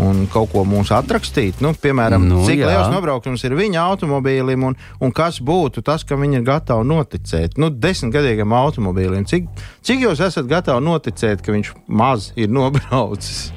un 0.00 0.26
kaut 0.32 0.52
ko 0.52 0.64
mums 0.68 0.92
atrakstīt. 0.94 1.60
Nu, 1.64 1.72
piemēram, 1.76 2.24
nu, 2.28 2.42
cik 2.46 2.62
jā. 2.62 2.70
liels 2.70 2.92
nobraukums 2.92 3.44
ir 3.46 3.56
viņa 3.58 3.86
automobīlim 3.92 4.68
un, 4.70 4.76
un 5.02 5.14
kas 5.14 5.40
būtu 5.44 5.84
tas, 5.84 6.06
ka 6.08 6.18
viņi 6.20 6.40
ir 6.40 6.46
gatavi 6.48 6.88
noticēt. 6.88 7.58
Nu, 7.60 7.70
desmitgadīgam 7.72 8.54
automobīlim, 8.56 9.26
cik, 9.28 9.50
cik 9.84 10.06
jūs 10.06 10.22
esat 10.24 10.48
gatavi 10.50 10.84
noticēt, 10.86 11.44
ka 11.44 11.56
viņš 11.56 11.74
maz 11.88 12.30
ir 12.36 12.52
nobraucis? 12.52 13.50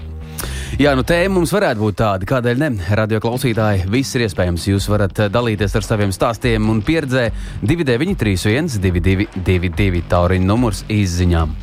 Jā, 0.76 0.92
nu 0.98 1.06
tēma 1.08 1.38
mums 1.38 1.54
varētu 1.56 1.80
būt 1.80 1.98
tāda, 2.02 2.28
kādēļ 2.28 2.58
ne? 2.60 2.70
Radio 3.00 3.22
klausītāji, 3.24 3.86
viss 3.92 4.18
ir 4.18 4.26
iespējams. 4.26 4.66
Jūs 4.74 4.90
varat 4.92 5.22
eh, 5.24 5.30
dalīties 5.32 5.78
ar 5.80 5.88
saviem 5.88 6.12
stāstiem 6.16 6.68
un 6.72 6.82
pieredzē 6.84 7.30
2931, 7.64 8.76
222, 8.84 10.04
tauriņa 10.12 10.50
numurs 10.50 10.84
izziņām. 10.92 11.56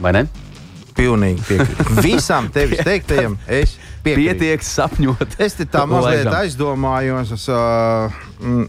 Vai 0.00 0.16
ne? 0.16 0.24
Pilnīgi 0.94 1.42
piekrītu. 1.48 1.96
Visam 2.06 2.48
tevis 2.54 2.84
teiktajam 2.86 3.36
es 3.50 3.74
piekrītu. 4.04 4.38
Pietiek 4.38 4.64
sapņot. 4.66 5.36
Es 5.42 5.56
te 5.58 5.66
tā 5.70 5.84
mazliet 5.90 6.30
aizdomājos. 6.30 7.34
Es, 7.34 7.48
uh, 7.50 8.14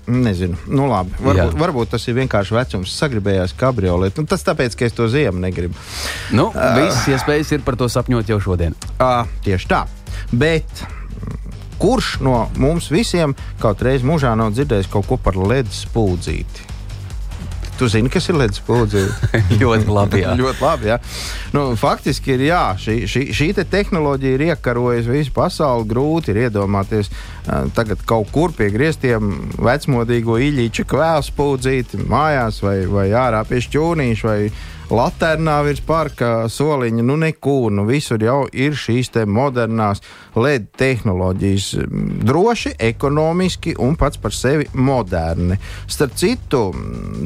nezinu, 0.09 0.57
nu 0.71 0.89
labi. 0.89 1.15
Varbūt, 1.19 1.53
Jā. 1.53 1.61
varbūt 1.61 1.93
tas 1.95 2.07
ir 2.09 2.17
vienkārši 2.19 2.57
vecums. 2.57 2.97
Sagribējās 2.97 3.55
kabriolet. 3.59 4.17
Nu, 4.17 4.29
tas 4.29 4.45
tāpēc, 4.47 4.77
ka 4.77 4.89
es 4.89 4.97
to 4.97 5.09
ziemu 5.11 5.41
negribu. 5.43 5.77
Nu, 6.35 6.49
uh, 6.49 6.75
visas 6.79 7.05
iespējas 7.13 7.55
ir 7.57 7.65
par 7.67 7.77
to 7.79 7.89
sapņot 7.91 8.33
jau 8.33 8.41
šodien. 8.49 8.77
Uh, 8.97 9.23
tieši 9.45 9.71
tā. 9.71 9.85
Bet 10.33 10.85
kurš 11.81 12.15
no 12.23 12.45
mums 12.61 12.87
visiem 12.93 13.35
kaut 13.61 13.83
reiz 13.85 14.05
mūžā 14.05 14.31
nav 14.39 14.55
dzirdējis 14.55 14.89
kaut 14.93 15.09
ko 15.09 15.19
par 15.21 15.37
ledus 15.37 15.83
spūdzīti? 15.85 16.74
Tu 17.75 17.87
zini, 17.91 18.09
kas 18.11 18.29
ir 18.31 18.37
ledus 18.39 18.61
spūdzīte? 18.61 19.39
ļoti 19.61 19.91
labi. 19.91 20.21
Ļoti 20.39 20.63
labi 20.63 20.89
jā. 20.93 20.99
Nu, 21.55 21.65
faktiski 21.79 22.35
ir 22.37 22.45
jā, 22.47 22.61
šī, 22.79 22.95
šī, 23.11 23.23
šī 23.35 23.49
te 23.57 23.65
tehnoloģija 23.67 24.37
ir 24.37 24.45
iekarojusi 24.49 25.11
visu 25.11 25.33
pasauli. 25.35 25.87
Grūti 25.89 26.31
ir 26.31 26.45
iedomāties 26.45 27.11
uh, 27.11 27.67
tagad 27.75 28.03
kaut 28.07 28.31
kur 28.35 28.55
pie 28.55 28.69
griestiem 28.71 29.33
vecmodīgo 29.59 30.39
īļīču 30.47 30.87
kvēlu 30.87 31.27
spūdzīti 31.27 32.05
mājās 32.07 32.61
vai, 32.63 32.77
vai 32.87 33.09
ārā 33.11 33.43
pie 33.49 33.59
šķūnīša 33.67 34.37
Laternā 34.93 35.55
virs 35.65 35.81
parka 35.81 36.45
soliņa, 36.51 37.03
nu 37.07 37.15
neko, 37.17 37.71
nu 37.73 37.87
visur 37.87 38.21
jau 38.21 38.43
ir 38.53 38.75
šīs 38.77 39.09
modernās 39.25 40.03
LED 40.37 40.67
tehnoloģijas. 40.77 41.71
Droši, 42.25 42.75
ekonomiski 42.77 43.75
un 43.81 43.95
pats 43.97 44.21
par 44.21 44.33
sevi 44.33 44.67
moderni. 44.73 45.57
Starp 45.87 46.13
citu, 46.15 46.67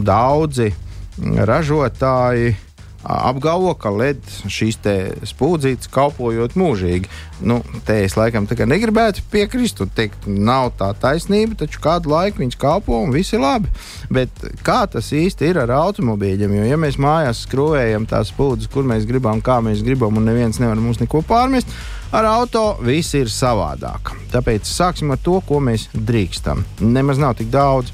daudzi 0.07 0.71
ražotāji 1.19 2.55
apgalvo, 3.03 3.73
ka 3.79 3.91
LED 3.93 4.21
šīs 4.51 4.79
spūdzītes 5.31 5.89
kalpojot 5.93 6.55
mūžīgi. 6.59 7.09
Nu, 7.47 7.61
te 7.87 8.01
es 8.03 8.17
laikam 8.19 8.47
negribētu 8.49 9.23
piekrist 9.31 9.79
un 9.83 9.91
teikt, 9.95 10.27
nav 10.27 10.73
tā 10.79 10.91
taisnība, 10.99 11.55
taču 11.61 11.79
kādu 11.83 12.11
laiku 12.11 12.43
viņas 12.43 12.59
kalpo 12.59 12.99
un 12.99 13.13
viss 13.15 13.33
ir 13.33 13.43
labi. 13.43 13.71
Bet 14.11 14.43
kā 14.65 14.81
tas 14.91 15.13
īsti 15.15 15.51
ir 15.51 15.61
ar 15.63 15.71
automobīļiem? 15.77 16.57
Jo, 16.59 16.67
ja 16.73 16.79
mēs 16.81 16.99
mājās 16.99 17.45
skrūvējam 17.47 18.09
tās 18.09 18.33
spūdzes, 18.33 18.71
kur 18.73 18.87
mēs 18.87 19.07
gribam, 19.07 19.39
kā 19.41 19.61
mēs 19.63 19.85
gribam, 19.85 20.19
un 20.19 20.27
neviens 20.27 20.59
nevar 20.59 20.81
mums 20.83 20.99
neko 20.99 21.23
pārmest, 21.27 21.71
ar 22.11 22.27
auto 22.27 22.73
viss 22.83 23.15
ir 23.15 23.31
savādāk. 23.31 24.11
Tāpēc 24.33 24.67
sāksim 24.67 25.13
ar 25.15 25.21
to, 25.23 25.39
ko 25.47 25.61
mēs 25.63 25.87
drīkstam. 25.93 26.65
Nemaz 26.83 27.21
nav 27.21 27.37
tik 27.39 27.51
daudz. 27.53 27.93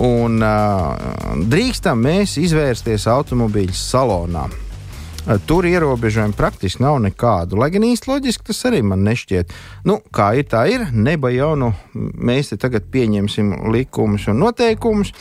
Un 0.00 0.40
uh, 0.40 1.36
drīkstam 1.52 2.00
mēs 2.00 2.38
izvērsties 2.40 3.04
automobīļa 3.12 3.74
salonā. 3.76 4.46
Uh, 4.48 5.36
tur 5.46 5.68
ierobežojumi 5.68 6.36
praktiski 6.36 6.82
nav 6.82 6.96
nekādu. 7.04 7.58
Lai 7.60 7.68
gan 7.74 7.84
īsti 7.84 8.08
loģiski 8.08 8.48
tas 8.48 8.64
arī 8.70 8.80
man 8.88 9.04
nešķiet. 9.04 9.52
Nu, 9.88 9.98
kā 10.14 10.32
ir, 10.40 10.48
tā 10.48 10.64
ir. 10.72 10.86
Neba 10.92 11.30
jau 11.34 11.52
nu, 11.60 11.72
mēs 11.92 12.54
te 12.54 12.60
tagad 12.62 12.88
pieņemsim 12.94 13.52
likumus 13.74 14.30
un 14.32 14.40
noteikumus. 14.40 15.12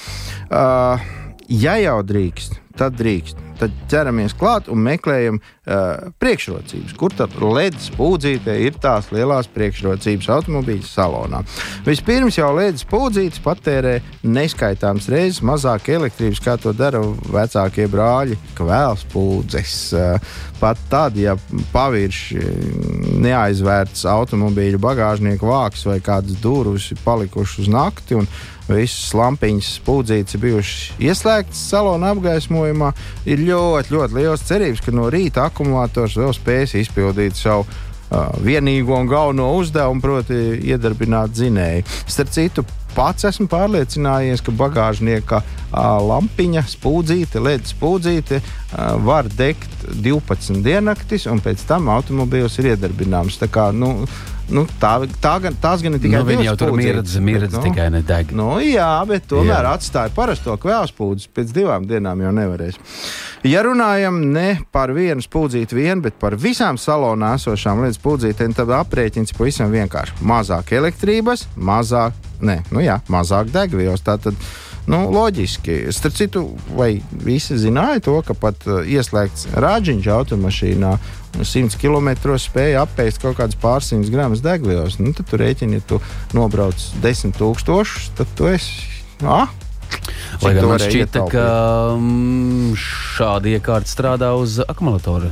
Uh, 0.47 1.03
ja 1.51 1.75
jau 1.81 1.99
drīkst, 2.07 2.61
tad 2.81 2.97
drīkst 2.99 3.51
tad 3.61 3.73
ķeramies 3.91 4.33
klāt 4.37 4.69
un 4.71 4.81
meklējam 4.81 5.37
uh, 5.37 6.09
priekšrocības. 6.21 6.95
Kur 6.97 7.13
tad 7.13 7.35
LED 7.37 7.77
spūdzītē 7.83 8.57
ir 8.65 8.77
tās 8.81 9.11
lielās 9.13 9.49
priekšrocības 9.53 10.29
automobīļa 10.37 10.87
salonā? 10.87 11.43
Vispirms 11.85 12.39
jau 12.39 12.49
LED 12.57 12.81
spūdzītes 12.81 13.41
patērē 13.45 13.99
neskaitāmas 14.25 15.09
reizes 15.11 15.41
mazāk 15.45 15.91
elektrības, 15.93 16.41
kā 16.43 16.57
to 16.61 16.73
dara 16.77 17.03
vecākie 17.31 17.87
brāļi, 17.91 18.39
kvēls 18.57 19.05
spūdzes. 19.05 19.75
Uh, 19.97 20.39
pat 20.61 20.81
tad, 20.91 21.17
ja 21.17 21.35
pavirši 21.73 22.41
neaizvērts 23.21 24.05
automobīļa 24.09 24.81
bagāžnieka 24.81 25.45
vāks 25.45 25.85
vai 25.89 25.97
kādas 26.05 26.37
durvis 26.41 26.91
ir 26.93 27.01
palikušas 27.05 27.65
uz 27.65 27.71
nakti. 27.73 28.17
Un, 28.17 28.29
visas 28.69 29.13
lampiņas, 29.17 29.69
spūdzītes 29.81 30.39
bijušas 30.41 30.99
ieslēgtas 31.01 31.61
salona 31.71 32.11
apgaismojumā, 32.15 32.91
ir 33.29 33.45
ļoti, 33.47 33.95
ļoti 33.95 34.19
liels 34.19 34.45
cerības, 34.47 34.83
ka 34.85 34.95
no 34.95 35.09
rīta 35.13 35.47
akumulators 35.49 36.17
vēl 36.19 36.35
spēs 36.37 36.75
izpildīt 36.81 37.39
savu 37.39 37.65
uh, 37.65 37.81
vienīgo 38.43 38.97
un 38.97 39.09
galveno 39.09 39.51
uzdevumu, 39.57 40.03
proti, 40.03 40.37
iedarbināt 40.71 41.33
dzinēju. 41.35 41.87
Starp 42.11 42.31
citu, 42.35 42.65
pats 42.95 43.25
esmu 43.29 43.47
pārliecinājies, 43.51 44.43
ka 44.43 44.53
bagāžnieka 44.55 45.41
lampiņa, 45.71 46.65
spūdzīte, 46.73 47.39
LED 47.39 47.69
spūdzīte 47.71 48.41
var 49.05 49.29
degt 49.31 49.87
12 50.03 50.59
diennaktis, 50.65 51.27
un 51.31 51.39
pēc 51.43 51.63
tam 51.69 51.87
automobīls 51.93 52.59
ir 52.59 52.73
iedarbināms. 52.73 53.39
Tā 53.41 53.47
kā, 53.51 53.69
nu, 53.75 53.93
Nu, 54.51 54.65
tā, 54.81 54.93
tā 55.23 55.33
gan, 55.43 55.55
tās 55.63 55.83
gan 55.83 55.95
ir 55.95 56.01
tikai 56.03 56.19
nu, 56.19 56.27
viņa 56.27 56.45
jau 56.49 56.55
tur 56.59 56.73
mirdz, 56.75 57.15
mirdz 57.23 57.55
nu, 57.55 57.61
tikai 57.63 57.87
nedeg. 57.93 58.33
Nu, 58.35 58.49
jā, 58.63 58.89
bet 59.07 59.29
tomēr 59.31 59.67
jā. 59.67 59.75
atstāja 59.77 60.11
parasto 60.15 60.55
kvēlspūdzi. 60.59 61.29
Pēc 61.35 61.53
divām 61.55 61.87
dienām 61.87 62.23
jau 62.25 62.33
nevarēs. 62.35 62.79
Ja 63.47 63.63
runājam 63.65 64.19
ne 64.33 64.59
par 64.75 64.91
vienu 64.95 65.23
spūdzīti 65.23 65.77
vien, 65.77 66.03
bet 66.03 66.19
par 66.21 66.35
visām 66.39 66.79
salonā 66.81 67.35
esošām 67.39 67.85
lietas 67.85 68.01
spūdzītēm, 68.01 68.57
tad 68.57 68.73
aprēķins 68.81 69.37
pavisam 69.37 69.71
vienkārši. 69.71 70.19
Mazāk 70.27 70.75
elektrības, 70.77 71.47
mazāk, 71.55 72.19
ne, 72.43 72.59
nu 72.75 72.83
jā, 72.83 72.99
mazāk 73.11 73.53
degvielas. 73.55 74.03
Tātad, 74.05 74.35
Nu, 74.89 75.11
loģiski. 75.13 75.91
Starp 75.93 76.15
citu, 76.17 76.41
vai 76.73 76.95
visi 77.23 77.57
zināja 77.61 78.01
to, 78.01 78.15
ka 78.25 78.33
pat 78.33 78.63
uh, 78.65 78.81
ieslēgts 78.81 79.51
rāģiņš 79.53 80.07
automašīnā 80.09 80.95
100 81.39 81.79
km 81.79 82.35
spēja 82.41 82.83
apēst 82.85 83.21
kaut 83.23 83.37
kādas 83.39 83.57
pārsimt 83.61 84.09
gramus 84.11 84.43
degvielas. 84.43 84.99
Nu, 84.99 85.13
tad 85.15 85.29
tu 85.31 85.39
rēķini, 85.39 85.79
ja 85.79 85.87
tu 85.87 86.01
nobrauc 86.37 86.79
10,000, 87.03 88.11
tad 88.17 88.33
tu 88.37 88.49
esi. 88.51 88.89
Ah, 89.21 89.51
Lai 90.41 90.53
gan 90.55 90.69
man 90.71 90.81
šķita, 90.81 91.23
ka 91.31 91.45
mm, 91.97 92.75
šāda 92.79 93.51
iekārta 93.55 93.91
strādā 93.91 94.31
uz 94.39 94.59
akumulatora. 94.63 95.31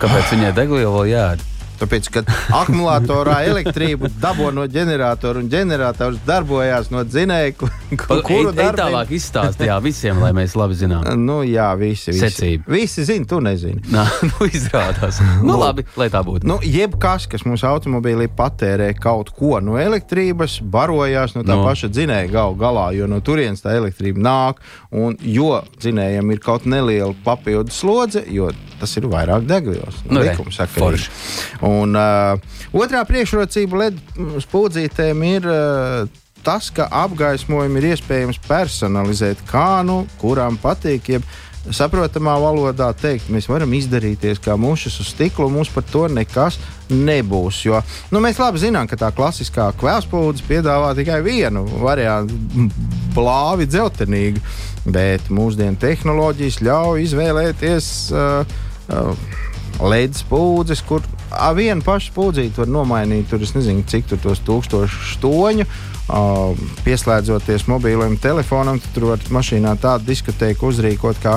Kāpēc 0.00 0.34
viņai 0.34 0.52
degviela 0.56 0.92
vēl 0.94 1.10
jādara? 1.12 1.48
Tāpēc, 1.80 2.10
kad 2.12 2.30
akumulatorā 2.52 3.38
elektrību 3.48 4.10
dabū 4.20 4.50
no 4.52 4.66
ģeneratora 4.70 5.40
un 5.40 5.48
ģenerators 5.52 6.20
darbojās 6.26 6.90
no 6.92 7.04
dzinēja, 7.08 7.54
kuru 7.56 8.52
darbu 8.52 8.82
tālāk 8.82 9.14
izstāstījā 9.16 9.78
visiem, 9.84 10.20
lai 10.20 10.32
mēs 10.36 10.56
labi 10.60 10.76
zinām. 10.76 11.06
Nu, 11.30 11.40
jā, 11.46 11.68
visi. 11.78 12.10
Visi, 12.10 12.20
Secība. 12.26 12.72
visi 12.72 13.04
zina, 13.06 13.26
tu 13.28 13.38
nezini. 13.44 13.82
Nā, 13.92 14.06
nu, 14.28 14.48
izrādās. 14.48 15.20
Nu, 15.44 15.56
labi, 15.60 15.84
lai 16.00 16.08
tā 16.12 16.22
būtu. 16.26 16.48
Nu, 16.48 16.58
jebkas, 16.64 17.26
kas 17.30 17.44
mūsu 17.48 17.68
automobīlī 17.68 18.28
patērē 18.36 18.90
kaut 18.98 19.32
ko 19.36 19.58
no 19.64 19.76
elektrības, 19.80 20.58
barojās 20.64 21.36
no 21.36 21.44
tā 21.46 21.56
no. 21.56 21.66
paša 21.68 21.90
dzinēja 21.92 22.30
gal 22.32 22.56
galā, 22.60 22.90
jo 22.96 23.08
no 23.10 23.20
turienes 23.24 23.62
tā 23.64 23.76
elektrība 23.78 24.22
nāk. 24.26 24.64
Un, 24.90 25.16
jo 25.22 25.60
dzinējam 25.78 26.32
ir 26.34 26.42
kaut 26.44 26.66
neliela 26.68 27.14
papildu 27.24 27.74
slodze, 27.74 28.24
jo 28.32 28.50
tas 28.80 28.96
ir 28.98 29.06
vairāk 29.10 29.46
degvielas. 29.48 30.00
Nu, 30.08 30.22
likums 30.24 30.60
Un 31.70 31.98
uh, 31.98 32.56
otrā 32.72 33.04
priekšrocība 33.08 33.84
LED 33.84 34.02
spūdzītēm 34.46 35.28
ir. 35.34 35.48
Uh, 35.50 36.18
Tas, 36.40 36.70
ka 36.72 36.86
apgaismojumu 36.88 37.82
ir 37.82 37.90
iespējams 37.90 38.38
personalizēt, 38.46 39.42
kā 39.44 39.82
nu 39.84 40.06
kuram 40.22 40.54
patīk, 40.56 41.10
jeb 41.12 41.26
saprotamā 41.68 42.38
valodā 42.40 42.88
teikt, 42.96 43.28
mēs 43.32 43.48
varam 43.50 43.74
izdarīties 43.76 44.40
kā 44.40 44.56
mušas 44.56 44.96
uz 45.02 45.10
stikla, 45.12 45.46
un 45.46 45.58
mums 45.58 45.68
par 45.72 45.84
to 45.90 46.06
nekas 46.08 46.56
nebūs. 46.88 47.60
Jo 47.66 47.82
nu, 48.10 48.22
mēs 48.24 48.40
labi 48.40 48.62
zinām, 48.62 48.88
ka 48.88 48.96
tā 49.00 49.10
klasiskā 49.12 49.68
kvēlspūde 49.80 50.46
piedāvā 50.48 50.94
tikai 50.96 51.20
vienu 51.26 51.66
variantu- 51.82 52.40
blāvi 53.16 53.68
dzeltenīgi, 53.68 54.40
bet 54.88 55.28
mūsdienu 55.28 55.76
tehnoloģijas 55.80 56.62
ļauj 56.64 57.04
izvēlēties. 57.04 57.92
Uh, 58.16 58.58
uh, 58.88 59.38
LED 59.80 60.18
spūdzes, 60.18 60.82
kur 60.84 61.04
vienu 61.56 61.84
pašu 61.86 62.10
spūdzīti 62.10 62.62
var 62.62 62.70
nomainīt. 62.70 63.28
Tur 63.30 63.42
es 63.44 63.54
nezinu, 63.56 63.86
cik 63.86 64.10
tur 64.10 64.20
tos 64.22 64.42
tūkstošu 64.46 65.14
stoņu. 65.14 65.66
Uh, 66.10 66.58
pieslēdzoties 66.82 67.68
mobiliem 67.70 68.16
telefonam, 68.18 68.80
tad 68.82 68.94
tur 68.96 69.10
var 69.12 69.20
mašīnā 69.30 69.76
tādu 69.78 70.08
diskotēku 70.08 70.66
uzrīkot, 70.72 71.20
kā, 71.22 71.36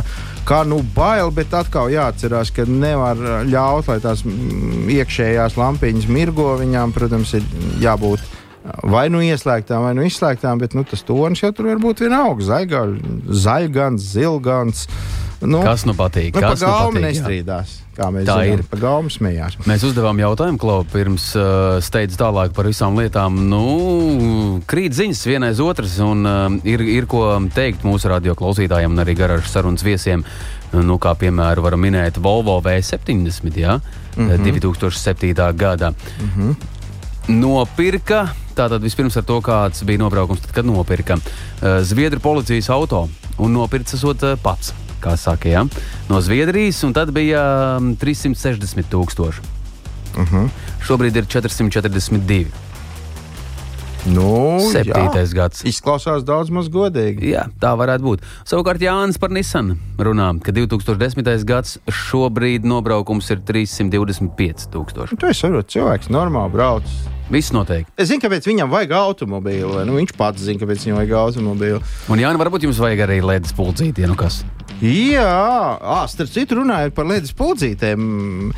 kā 0.49 0.63
nu 0.65 0.79
bail, 0.95 1.29
bet 1.35 1.53
atkal 1.53 1.91
jāatcerās, 1.93 2.49
ka 2.55 2.65
nevar 2.65 3.21
ļaut, 3.45 3.91
lai 3.91 3.99
tās 4.01 4.23
iekšējās 4.25 5.59
lampiņas 5.61 6.09
mirgo. 6.09 6.55
Viņām, 6.63 6.95
protams, 6.95 7.35
ir 7.37 7.45
jābūt 7.83 8.25
vai 8.63 9.07
nu 9.11 9.21
ieslēgtām, 9.23 9.83
vai 9.87 9.93
nu 9.97 10.05
izslēgtām, 10.07 10.61
bet 10.61 10.75
nu, 10.77 10.85
tas 10.87 11.03
tonis 11.03 11.43
jau 11.43 11.51
tur 11.55 11.71
var 11.73 11.83
būt 11.83 12.05
vienalga. 12.05 12.63
Zaļgans, 13.43 14.09
zilgans. 14.15 14.87
Nu, 15.43 15.59
kas 15.65 15.83
nu 15.83 15.95
patīk? 15.97 16.35
Nu, 16.37 16.43
kas 16.45 16.61
nu 16.63 16.71
patīk, 16.71 17.03
nestrīdās. 17.03 17.71
Jā. 17.75 17.83
Kā 17.93 18.07
mēs 18.09 18.25
tā 18.25 18.39
zinām, 18.39 18.61
ir. 18.61 18.63
Pa 18.71 18.77
gaumu 18.81 19.11
smējās. 19.13 19.57
Mēs 19.69 19.83
uzdevām 19.85 20.17
jautājumu, 20.17 20.57
Klau, 20.61 20.79
pirms 20.89 21.27
uh, 21.37 21.75
steidz 21.83 22.15
tālāk 22.17 22.55
par 22.55 22.65
visām 22.65 22.95
lietām. 22.97 23.37
Nu, 23.51 24.61
krīt 24.69 24.95
ziņas 24.97 25.21
vienais 25.29 25.61
otrs, 25.61 25.99
un 26.01 26.23
uh, 26.25 26.47
ir, 26.65 26.81
ir 26.95 27.09
ko 27.11 27.27
teikt 27.53 27.85
mūsu 27.85 28.09
radio 28.09 28.33
klausītājiem 28.39 28.95
un 28.95 29.03
arī 29.03 29.17
garāžas 29.19 29.53
sarunas 29.53 29.85
viesiem. 29.85 30.23
Nu, 30.73 30.97
kā 30.97 31.13
piemēram, 31.19 31.67
varam 31.67 31.83
minēt 31.85 32.17
Volvo 32.17 32.55
V70, 32.65 33.59
ja? 33.61 33.77
mm 34.15 34.29
-hmm. 34.29 34.59
2007. 34.59 35.53
gadā. 35.53 35.91
Mm 35.91 36.31
-hmm. 36.37 36.55
Nopirka 37.27 38.29
Tātad 38.53 38.83
vispirms 38.85 39.17
ar 39.17 39.25
to, 39.27 39.39
kāds 39.41 39.83
bija 39.87 40.01
nobraukums, 40.03 40.43
tad, 40.43 40.53
kad 40.53 40.67
nopirka 40.67 41.17
uh, 41.17 41.81
Zviedru 41.81 42.21
policijas 42.23 42.69
auto 42.73 43.07
un 43.41 43.55
nopirka 43.55 43.97
esot 43.97 44.23
uh, 44.23 44.37
pats 44.41 44.73
kā 45.03 45.17
saka, 45.19 45.49
ja? 45.51 45.65
no 46.09 46.21
Zviedrijas, 46.23 46.83
un 46.87 46.93
tad 46.95 47.11
bija 47.15 47.43
360 47.99 48.85
um, 48.85 48.91
tūkstoši. 48.93 49.49
Uh 50.13 50.29
-huh. 50.29 50.49
Šobrīd 50.85 51.17
ir 51.17 51.25
442. 51.25 52.45
Nu, 54.05 54.59
Septītais 54.73 55.31
jā. 55.31 55.35
gads. 55.37 55.63
Izklausās 55.63 56.25
daudz 56.27 56.51
maz 56.51 56.67
godīgi. 56.67 57.31
Jā, 57.31 57.45
tā 57.61 57.71
varētu 57.79 58.03
būt. 58.03 58.25
Savukārt 58.43 58.83
Jānis 58.83 59.19
par 59.19 59.31
Nissan 59.31 59.77
runā, 59.97 60.27
ka 60.43 60.51
2010. 60.51 61.45
gads 61.47 61.77
šobrīd 61.87 62.67
nobraukums 62.67 63.31
ir 63.31 63.39
325 63.47 64.67
tūkstoši. 64.73 65.19
Tu 65.19 65.31
esi 65.31 65.47
cilvēks, 65.47 66.11
normāli 66.11 66.51
brauc. 66.51 66.83
Viss 67.33 67.53
noteikti. 67.55 67.91
Es 67.97 68.11
zinu, 68.11 68.21
kāpēc 68.23 68.45
viņam 68.49 68.69
vajag 68.73 68.93
automobīlu. 68.99 69.83
Nu, 69.87 69.97
viņš 69.97 70.13
pats 70.19 70.43
zina, 70.45 70.61
kāpēc 70.61 70.85
viņam 70.85 70.99
vajag 71.01 71.15
automobīlu. 71.23 71.79
Un, 72.13 72.21
Jā, 72.21 72.29
varbūt 72.39 72.67
jums 72.67 72.81
vajag 72.83 73.07
arī 73.07 73.21
ledus 73.25 73.55
pulcīt, 73.57 73.97
ja 74.03 74.09
nu 74.11 74.17
kas. 74.19 74.43
Jā, 74.83 75.23
à, 75.79 76.01
starp 76.11 76.27
citu, 76.33 76.57
runājot 76.59 76.93
par 76.97 77.05
ledus 77.07 77.31
pūzītēm, 77.37 78.49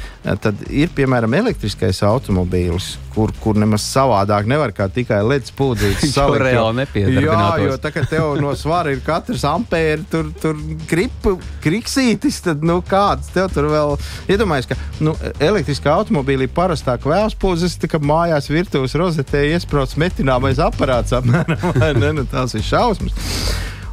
tad 0.41 0.61
ir 0.73 0.89
piemēram 0.95 1.33
elektriskais 1.37 1.99
automobīls, 2.07 2.95
kur, 3.13 3.29
kur 3.43 3.57
nemaz 3.59 3.83
savādāk 3.85 4.47
nevar 4.49 4.73
kā 4.73 4.87
tikai 4.89 5.19
ledus 5.25 5.53
pūzītes 5.55 6.13
salikt. 6.15 6.45
reāli 6.47 6.79
nepiedara. 6.81 7.25
Jā, 7.25 7.49
jo 7.67 7.75
tā 7.83 7.91
kā 7.93 8.05
tev 8.09 8.39
no 8.41 8.53
svara 8.57 8.95
ir 8.95 9.03
katrs 9.05 9.45
ampēri, 9.49 10.05
tur, 10.09 10.31
tur 10.41 10.57
kripu, 10.89 11.35
kriksītis, 11.63 12.39
tad 12.47 12.65
nu 12.65 12.79
kāds 12.85 13.29
tev 13.35 13.51
tur 13.53 13.69
vēl 13.73 13.93
iedomājas, 14.31 14.71
ka 14.71 14.79
nu, 15.05 15.13
elektriskā 15.37 15.93
automobīlī 15.99 16.49
parastā 16.55 16.97
kvēlspūzes, 17.05 17.77
tā 17.83 17.91
kā 17.91 18.01
mājās 18.01 18.49
virtuves 18.65 18.95
rozetē 18.97 19.43
iesprāts 19.53 19.93
metināmais 20.01 20.57
aparāts 20.61 21.13
apmēram, 21.13 21.77
ne? 22.01 22.11
Nu, 22.17 22.25
tās 22.29 22.55
ir 22.57 22.65
šausmas. 22.65 23.13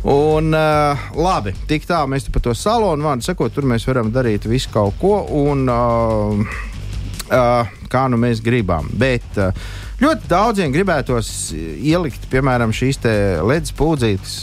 Un, 0.08 0.50
uh, 0.56 1.02
labi, 1.14 1.52
tik 1.70 1.84
tā 1.86 2.00
mēs 2.10 2.26
par 2.32 2.42
to 2.42 2.54
salonu 2.58 3.06
vārdu 3.06 3.26
sakot, 3.26 3.52
tur 3.54 3.68
mēs 3.68 3.84
varam 3.86 4.10
darīt 4.14 4.48
visu 4.50 4.72
kaut 4.72 4.96
ko, 4.98 5.20
un 5.44 5.68
uh, 5.70 6.56
uh, 7.28 7.76
kā 7.92 8.06
nu 8.10 8.18
mēs 8.18 8.42
gribam. 8.42 8.88
Bet 8.98 9.38
uh, 9.38 9.52
ļoti 10.02 10.28
daudziem 10.30 10.72
gribētos 10.74 11.28
ielikt, 11.54 12.24
piemēram, 12.32 12.72
šīs 12.74 12.98
ledus 13.46 13.74
pūzītes, 13.78 14.34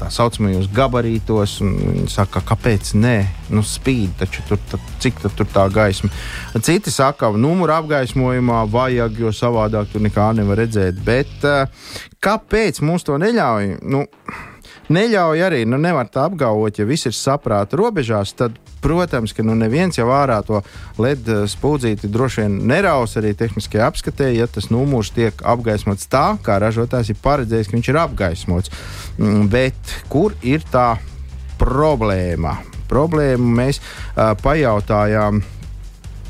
tā 0.00 0.10
saucamajos 0.12 0.68
gabarītos, 0.74 1.58
un 1.64 1.74
viņi 1.80 2.08
saka, 2.12 2.42
kāpēc 2.48 2.94
nē, 2.98 3.16
nu 3.54 3.62
spīd, 3.66 4.16
taču 4.20 4.44
tur, 4.48 4.60
tad, 4.70 4.82
cik 5.02 5.22
tad 5.22 5.36
tur 5.38 5.48
tā 5.54 5.66
gaisma. 5.72 6.10
Citi 6.64 6.92
saka, 6.94 7.30
numuru 7.38 7.76
apgaismojumā 7.76 8.64
vajag, 8.72 9.20
jo 9.24 9.34
savādāk 9.34 9.92
tur 9.92 10.04
nekā 10.04 10.32
nevar 10.38 10.62
redzēt. 10.64 10.98
Bet 11.06 11.46
uh, 11.46 11.68
kāpēc 12.24 12.82
mums 12.84 13.06
to 13.06 13.18
neļauj? 13.20 13.78
Nu, 13.84 14.04
neļauj 14.92 15.42
arī, 15.46 15.62
nu, 15.68 15.78
nevar 15.80 16.08
tā 16.12 16.26
apgalvot, 16.28 16.78
ja 16.78 16.86
viss 16.88 17.08
ir 17.08 17.14
saprāta 17.16 17.78
robežās, 17.78 18.34
tad, 18.36 18.56
protams, 18.84 19.32
ka 19.32 19.44
nu, 19.46 19.56
neviens 19.56 19.96
jau 19.98 20.10
ārā 20.12 20.40
to 20.44 20.60
LED 21.00 21.30
spūdzīti 21.52 22.10
droši 22.12 22.44
vien 22.44 22.58
neraus 22.68 23.16
arī 23.20 23.32
tehniskajā 23.38 23.88
apskatē, 23.88 24.28
ja 24.36 24.48
tas 24.50 24.68
numurs 24.72 25.12
tiek 25.14 25.40
apgaismots 25.40 26.10
tā, 26.12 26.26
kā 26.44 26.58
ražotājs 26.62 27.14
ir 27.14 27.20
paredzējis, 27.24 27.70
ka 27.70 27.78
viņš 27.78 27.90
ir 27.92 28.00
apgaismots. 28.02 28.76
Mm, 29.16 29.48
bet 29.52 29.96
kur 30.12 30.36
ir 30.42 30.64
tā 30.72 30.94
problēma? 31.60 32.58
Problēmu 32.90 33.56
mēs 33.56 33.80
uh, 33.80 34.34
pajautājām 34.42 35.40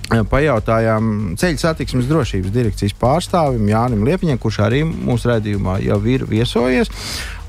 pajautājām 0.08 1.34
ceļu 1.40 1.60
satiksmes 1.60 2.08
drošības 2.10 2.52
direkcijas 2.52 2.96
pārstāvim 3.00 3.70
Jānim 3.70 4.04
Liepiņam, 4.04 4.38
kurš 4.38 4.60
arī 4.66 4.82
mūsu 4.84 5.30
redzējumā 5.30 5.78
jau 5.84 6.00
ir 6.10 6.26
viesojies. 6.28 6.92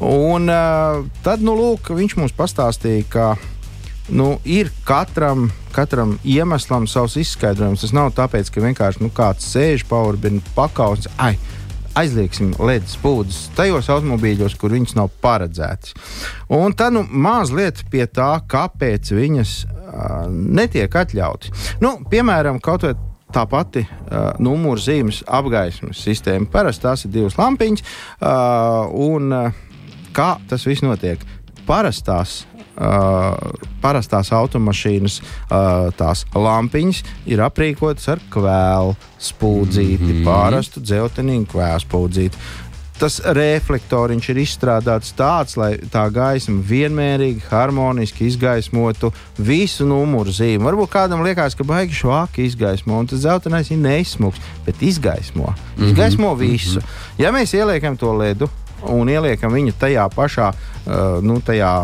Un, 0.04 0.48
tad 1.24 1.44
nu, 1.44 1.56
lūk, 1.60 1.92
viņš 1.96 2.16
mums 2.20 2.36
pastāstīja, 2.36 3.04
ka 3.12 3.28
nu, 4.10 4.38
ir 4.46 4.72
katram, 4.88 5.50
katram 5.76 6.18
iemeslam 6.24 6.88
savs 6.88 7.18
izskaidrojums. 7.22 7.84
Tas 7.84 7.94
nav 7.96 8.14
tāpēc, 8.16 8.52
ka 8.52 8.64
vienkārši 8.64 9.04
nu, 9.04 9.12
kāds 9.14 9.48
sēž 9.52 9.86
paurbina 9.90 10.44
pakausnis. 10.56 11.12
Ai, 11.96 12.06
aizliegsim 12.06 12.52
LED 12.60 12.90
spūdzes 12.92 13.50
tajos 13.56 13.88
automobīļos, 13.94 14.58
kur 14.60 14.74
viņas 14.76 14.98
nav 14.98 15.14
paredzētas. 15.24 15.96
Un 16.52 16.76
tad 16.76 16.96
nu, 16.96 17.06
mazliet 17.08 17.86
pie 17.92 18.04
tā, 18.12 18.34
kāpēc 18.52 19.14
viņas 19.16 19.54
uh, 19.64 20.26
netiek 20.30 20.92
atļautas. 20.92 21.72
Nu, 21.84 21.96
piemēram, 22.12 22.60
kaut 22.64 22.84
vai 22.84 22.94
tā 23.36 23.46
pati 23.48 23.86
uh, 23.86 24.34
numuru 24.44 24.82
zīmes 24.82 25.24
apgaismas 25.24 26.04
sistēma. 26.04 26.50
Parasti 26.52 26.86
tās 26.86 27.08
ir 27.08 27.16
divas 27.16 27.40
lampiņas, 27.40 27.86
uh, 28.20 28.92
un 29.08 29.32
uh, 29.32 29.64
kā 30.16 30.36
tas 30.52 30.68
viss 30.68 30.84
notiek? 30.86 31.24
Parastās 31.66 32.44
Uh, 32.76 33.54
parastās 33.80 34.34
automašīnas, 34.36 35.22
uh, 35.24 35.94
tās 35.96 36.26
lampiņas 36.36 36.98
ir 37.32 37.40
aprīkotas 37.46 38.10
ar 38.12 38.20
kvēlu 38.34 38.98
spūdzīti, 39.16 40.04
mm 40.04 40.18
-hmm. 40.18 40.26
pārastu 40.28 40.84
dzeltenīgu 40.84 41.48
kvēlu 41.54 41.86
spūdzīti. 41.86 42.42
Tas 43.00 43.22
reflektoriņš 43.24 44.28
ir 44.32 44.42
izstrādāts 44.44 45.14
tāds, 45.16 45.56
lai 45.60 45.78
tā 45.92 46.04
gaisma 46.12 46.60
vienmērīgi, 46.68 47.46
harmoniski 47.48 48.28
izgaismotu 48.28 49.14
visu 49.38 49.88
numuru 49.88 50.32
zīmi. 50.36 50.64
Varbūt 50.68 50.92
kādam 50.92 51.24
liekas, 51.24 51.56
ka 51.56 51.64
baigi 51.64 51.96
švāki 51.96 52.44
izgaismo, 52.48 53.00
un 53.00 53.08
tas 53.08 53.24
zeltainais 53.24 53.72
ir 53.72 53.80
neizsmuks, 53.84 54.40
bet 54.68 54.84
izgaismo. 54.84 55.56
Izgaismo 55.78 56.34
mm 56.34 56.40
-hmm. 56.40 56.52
visu. 56.52 56.82
Ja 57.18 57.32
mēs 57.32 57.56
ieliekam 57.56 57.98
to 57.98 58.14
ledu 58.14 58.50
un 58.94 59.12
ieliekam 59.12 59.54
viņu 59.54 59.76
tajā 59.80 60.08
pašā, 60.16 60.52
uh, 60.52 61.22
nu, 61.26 61.40
tajā 61.46 61.76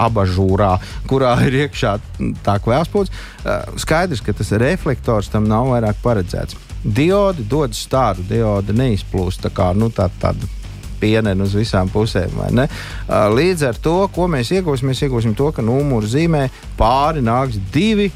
abažūrā, 0.00 0.74
kurā 1.10 1.34
ir 1.48 1.58
iekšā 1.66 1.96
tā 2.44 2.56
kvēlspūds. 2.64 3.12
Skaidrs, 3.80 4.22
ka 4.24 4.34
tas 4.36 4.54
reflektors 4.60 5.30
tam 5.32 5.48
nav 5.50 5.70
vairāk 5.74 6.00
paredzēts. 6.04 6.58
Diodi 6.80 7.44
dod 7.48 7.76
stāru, 7.76 8.24
diode 8.24 8.72
neizplūst 8.76 9.44
tā 9.44 9.52
kā 9.52 9.70
nu, 9.76 9.90
tā, 9.92 10.08
tāda 10.22 10.48
pieneni 11.00 11.44
uz 11.44 11.52
visām 11.56 11.88
pusēm. 11.92 12.40
Līdz 13.08 13.66
ar 13.68 13.80
to, 13.84 13.96
ko 14.14 14.28
mēs 14.32 14.52
iegūsim, 14.56 14.90
mēs 14.92 15.04
iegūsim 15.04 15.36
to, 15.36 15.50
ka 15.56 15.64
numuru 15.64 16.08
zīmē 16.08 16.46
pāri 16.80 17.24
nāks 17.24 17.60
divi 17.72 18.10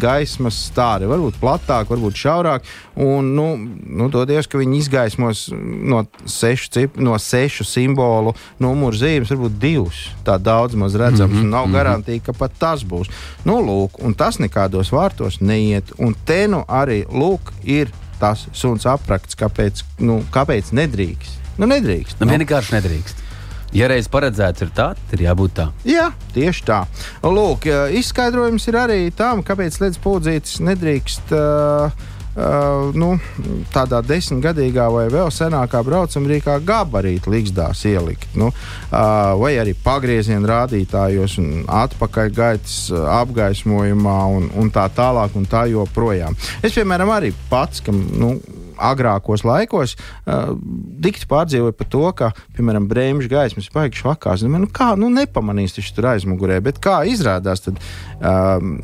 gaismas 0.00 0.58
stāri. 0.68 1.08
Varbūt 1.10 1.38
platāk, 1.40 1.90
varbūt 1.90 2.18
šaurāk. 2.20 2.66
Un, 3.00 3.32
nu, 3.36 3.46
nu, 3.86 4.08
dodies, 4.12 4.48
ka 4.50 4.60
viņi 4.60 4.80
izgaismos 4.82 5.46
no 5.52 6.02
sešu, 6.28 6.70
cip, 6.74 6.98
no 7.00 7.16
sešu 7.20 7.66
simbolu 7.68 8.34
numuru 8.62 8.98
zīmes, 9.00 9.32
varbūt 9.32 9.58
divus. 9.62 10.02
Tā 10.26 10.36
daudz 10.40 10.76
maz 10.78 10.94
redzams, 10.94 11.32
mm 11.32 11.40
-hmm, 11.42 11.50
nav 11.50 11.66
mm 11.66 11.72
-hmm. 11.72 11.78
garantīja, 11.78 12.24
ka 12.26 12.32
pat 12.32 12.52
tas 12.58 12.84
būs. 12.84 13.10
Nu, 13.44 13.60
lūk, 13.62 13.98
un 14.04 14.14
tas 14.14 14.38
nekādos 14.38 14.92
vārtos 14.92 15.40
neiet. 15.40 15.92
Un 15.98 16.14
te 16.24 16.46
nu 16.48 16.64
arī 16.68 17.04
lūk, 17.06 17.52
ir 17.64 17.88
tas 18.20 18.46
suns 18.52 18.86
aprakts, 18.86 19.36
kāpēc, 19.36 19.82
nu, 19.98 20.24
kāpēc 20.30 20.72
nedrīkst. 20.72 21.40
Nu, 21.58 21.66
nedrīkst. 21.66 22.20
Nu, 22.20 22.26
nu. 22.26 22.32
Vienkārši 22.38 22.74
nedrīkst. 22.74 23.29
Ja 23.76 23.86
reiz 23.90 24.08
paredzēts 24.10 24.64
ir 24.66 24.72
tā, 24.74 24.92
tad 24.98 25.16
ir 25.18 25.28
jābūt 25.28 25.56
tā. 25.60 25.68
Jā, 25.86 26.08
tieši 26.34 26.64
tā. 26.66 26.80
Lūk, 27.22 27.68
izskaidrojums 28.00 28.66
ir 28.70 28.80
arī 28.80 29.02
tam, 29.16 29.44
kāpēc 29.46 29.78
ledus 29.82 30.00
pūdzītes 30.02 30.58
nedrīkst. 30.66 31.36
Uh, 31.36 32.08
Uh, 32.30 32.92
nu, 32.94 33.16
tādā 33.74 33.98
desmitgadīgā 34.06 34.84
vai 34.94 35.08
vēl 35.10 35.32
senākā 35.34 35.80
braucamrīkā 35.82 36.60
gabarīta 36.62 37.26
līgzdās 37.32 37.80
ielikt. 37.90 38.36
Nu, 38.38 38.52
uh, 38.52 39.00
vai 39.40 39.56
arī 39.58 39.74
pagrieziena 39.74 40.46
rādītājos, 40.46 41.34
un 41.42 41.64
atpakaļgaitas 41.66 42.76
apgaismojumā, 43.16 44.14
un, 44.36 44.46
un 44.62 44.70
tā 44.70 44.86
tālāk, 44.94 45.34
un 45.34 45.50
tā 45.50 45.64
joprojām. 45.72 46.38
Es, 46.62 46.70
piemēram, 46.78 47.10
arī 47.16 47.32
pats, 47.50 47.82
kam 47.82 47.98
nu, 48.14 48.36
agrākos 48.80 49.44
laikos 49.46 49.96
uh, 49.96 50.54
dikti 51.04 51.28
pārdzīvoja 51.30 51.76
par 51.76 51.90
to, 51.92 52.04
ka, 52.16 52.30
piemēram, 52.56 52.88
brēmžu 52.90 53.30
gaismas 53.32 53.70
baigšu 53.74 54.08
vakās. 54.08 54.44
Nu, 54.46 54.66
kā, 54.72 54.92
nu, 55.00 55.10
nepamanīs 55.14 55.76
taču 55.76 55.94
tur 55.96 56.10
aizmugurē, 56.14 56.60
bet 56.64 56.80
kā 56.82 57.00
izrādās, 57.08 57.64
tad 57.66 57.80
um, 58.18 58.78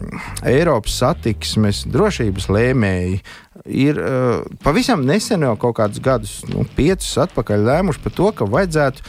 Eiropas 0.46 1.00
satiksmes 1.02 1.84
drošības 1.92 2.50
lēmēji 2.52 3.20
ir 3.64 3.98
uh, 4.00 4.44
pavisam 4.64 5.04
nesen 5.08 5.46
jau 5.46 5.54
kaut 5.60 5.78
kādus 5.80 6.02
gadus, 6.02 6.36
nu, 6.50 6.66
piecus 6.76 7.16
atpakaļ 7.26 7.66
lēmuši 7.70 8.04
par 8.04 8.14
to, 8.20 8.30
ka 8.36 8.48
vajadzētu 8.50 9.04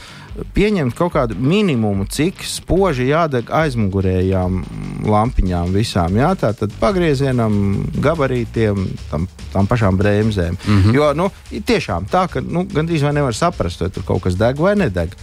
pieņemt 0.54 0.96
kaut 0.98 1.12
kādu 1.14 1.36
minimumu, 1.38 2.06
cik 2.10 2.42
spoži 2.46 3.08
jādeg 3.10 3.50
aizmugurējām 3.54 4.60
lampiņām 5.08 5.72
visām. 5.74 6.18
Jā, 6.18 6.34
tā 6.38 6.52
tad 6.56 6.74
pagriezienam, 6.80 7.56
gabarītiem, 8.02 8.84
tam, 9.10 9.28
tam 9.52 9.70
pašām 9.70 9.98
bremzēm. 9.98 10.56
Mm 10.56 10.82
-hmm. 10.82 10.94
Jo 10.94 11.12
nu, 11.14 11.30
tiešām 11.50 12.08
tā, 12.10 12.28
ka 12.28 12.40
nu, 12.40 12.64
gandrīz 12.64 13.02
vai 13.02 13.12
nevar 13.12 13.34
saprast, 13.34 13.80
vai 13.80 13.90
tur 13.90 14.02
kaut 14.02 14.22
kas 14.22 14.34
deg 14.34 14.56
vai 14.56 14.76
nedeg. 14.76 15.14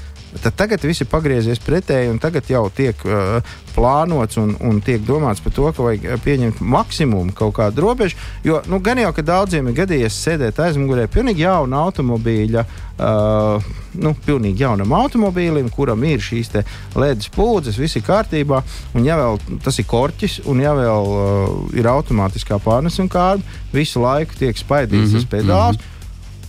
Tad 0.41 0.56
tagad 0.56 0.84
viss 0.84 1.04
ir 1.04 1.08
pagriezies 1.10 1.62
pretēji, 1.63 2.10
un 2.12 2.19
tagad 2.19 2.48
jau 2.50 2.65
tiek 2.74 3.00
uh, 3.08 3.38
plānots 3.76 4.39
un, 4.41 4.56
un 4.63 4.82
tiek 4.84 5.04
domāts 5.06 5.43
par 5.43 5.54
to, 5.56 5.67
ka 5.71 5.86
vajag 5.86 6.24
pieņemt 6.26 6.62
maksimumu 6.62 7.36
kaut 7.36 7.56
kādu 7.60 7.86
robežu. 7.86 8.19
Jo 8.43 8.62
nu, 8.71 8.82
gan 8.84 9.00
jau, 9.00 9.12
ka 9.15 9.24
daudziem 9.26 9.69
ir 9.69 9.78
gadījies 9.80 10.17
sēdēt 10.26 10.60
aizmugurē 10.65 11.08
pilnīgi 11.12 11.45
jauna 11.45 11.86
automobīļa. 11.88 12.65
Uh, 12.95 13.63
nu, 14.00 14.13
pilnīgi 14.24 14.63
jaunam 14.63 14.93
automobīlim, 14.95 15.67
kuram 15.74 16.04
ir 16.08 16.24
šīs 16.24 16.54
ledus 16.95 17.28
pūdzes, 17.36 17.80
viss 17.80 18.00
ir 18.00 18.06
kārtībā. 18.08 18.62
Un, 18.95 19.04
ja 19.08 19.19
vēl 19.19 19.60
tas 19.63 19.80
ir 19.80 19.88
korķis, 19.91 20.41
un 20.52 20.63
ja 20.63 20.71
vēl 20.78 21.12
uh, 21.12 21.56
ir 21.76 21.91
automātiskā 21.91 22.60
pārnesuma 22.63 23.12
kārta, 23.12 23.60
visu 23.76 24.04
laiku 24.04 24.39
tiek 24.39 24.56
spaidīts 24.56 25.12
mm 25.12 25.15
-hmm, 25.15 25.24
tas 25.24 25.32
pedāls. 25.32 25.80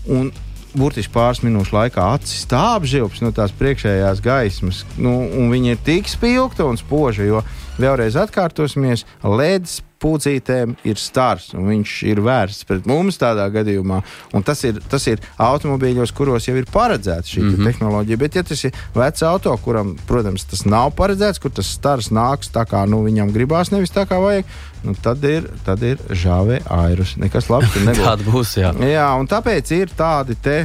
Mm 0.06 0.20
-hmm 0.22 0.42
burtiski 0.76 1.12
pāris 1.14 1.42
minūšu 1.44 1.74
laikā 1.76 2.04
acis 2.16 2.44
stāvžilps 2.46 3.22
no 3.24 3.32
tās 3.36 3.54
priekšējās 3.56 4.22
gaismas. 4.24 4.84
Nu, 5.00 5.16
viņa 5.52 5.74
ir 5.74 5.82
tik 5.86 6.10
spilgta 6.12 6.68
un 6.68 6.78
spoža, 6.80 7.26
jo 7.26 7.42
vēlreiz 7.80 8.16
atkārtosimies, 8.20 9.04
ledus 9.24 9.80
pūcītēm 10.02 10.74
ir 10.86 11.00
stars, 11.00 11.50
un 11.56 11.70
viņš 11.70 11.92
ir 12.10 12.20
vērsts 12.24 12.66
pret 12.68 12.88
mums 12.88 13.18
tādā 13.20 13.46
gadījumā. 13.52 14.02
Un 14.36 14.44
tas 14.46 14.60
ir, 14.68 14.80
tas 14.90 15.06
ir 15.08 15.22
automobīļos, 15.40 16.12
kuros 16.16 16.48
jau 16.48 16.56
ir 16.58 16.68
paredzēta 16.72 17.24
šī 17.30 17.42
mm 17.42 17.54
-hmm. 17.54 17.70
tehnoloģija. 17.70 18.20
Bet, 18.20 18.36
ja 18.36 18.44
tas 18.46 18.64
ir 18.68 18.76
vecs 18.94 19.24
auto, 19.26 19.56
kuram, 19.64 19.96
protams, 20.08 20.44
tas 20.44 20.66
nav 20.68 20.92
paredzēts, 20.98 21.40
kur 21.40 21.50
tas 21.50 21.72
stars 21.78 22.10
nāks 22.10 22.52
tā 22.52 22.66
kā 22.68 22.84
nu, 22.88 23.02
viņam 23.06 23.32
gribās, 23.32 23.72
nevis 23.72 23.94
tā 23.94 24.06
kā 24.06 24.20
vajag, 24.20 24.44
nu, 24.86 24.94
tad 25.02 25.24
ir, 25.26 25.48
tad 25.66 25.82
ir 25.86 26.00
žāvē 26.10 26.60
airus. 26.72 27.16
Nekas 27.20 27.50
labs 27.50 27.72
tur 27.74 27.84
nebūs. 27.88 28.02
Tāda 28.04 28.26
būs, 28.26 28.54
jā. 28.60 28.72
jā. 28.86 29.06
Un 29.18 29.28
tāpēc 29.30 29.72
ir 29.76 29.92
tādi 29.96 30.38
te, 30.42 30.58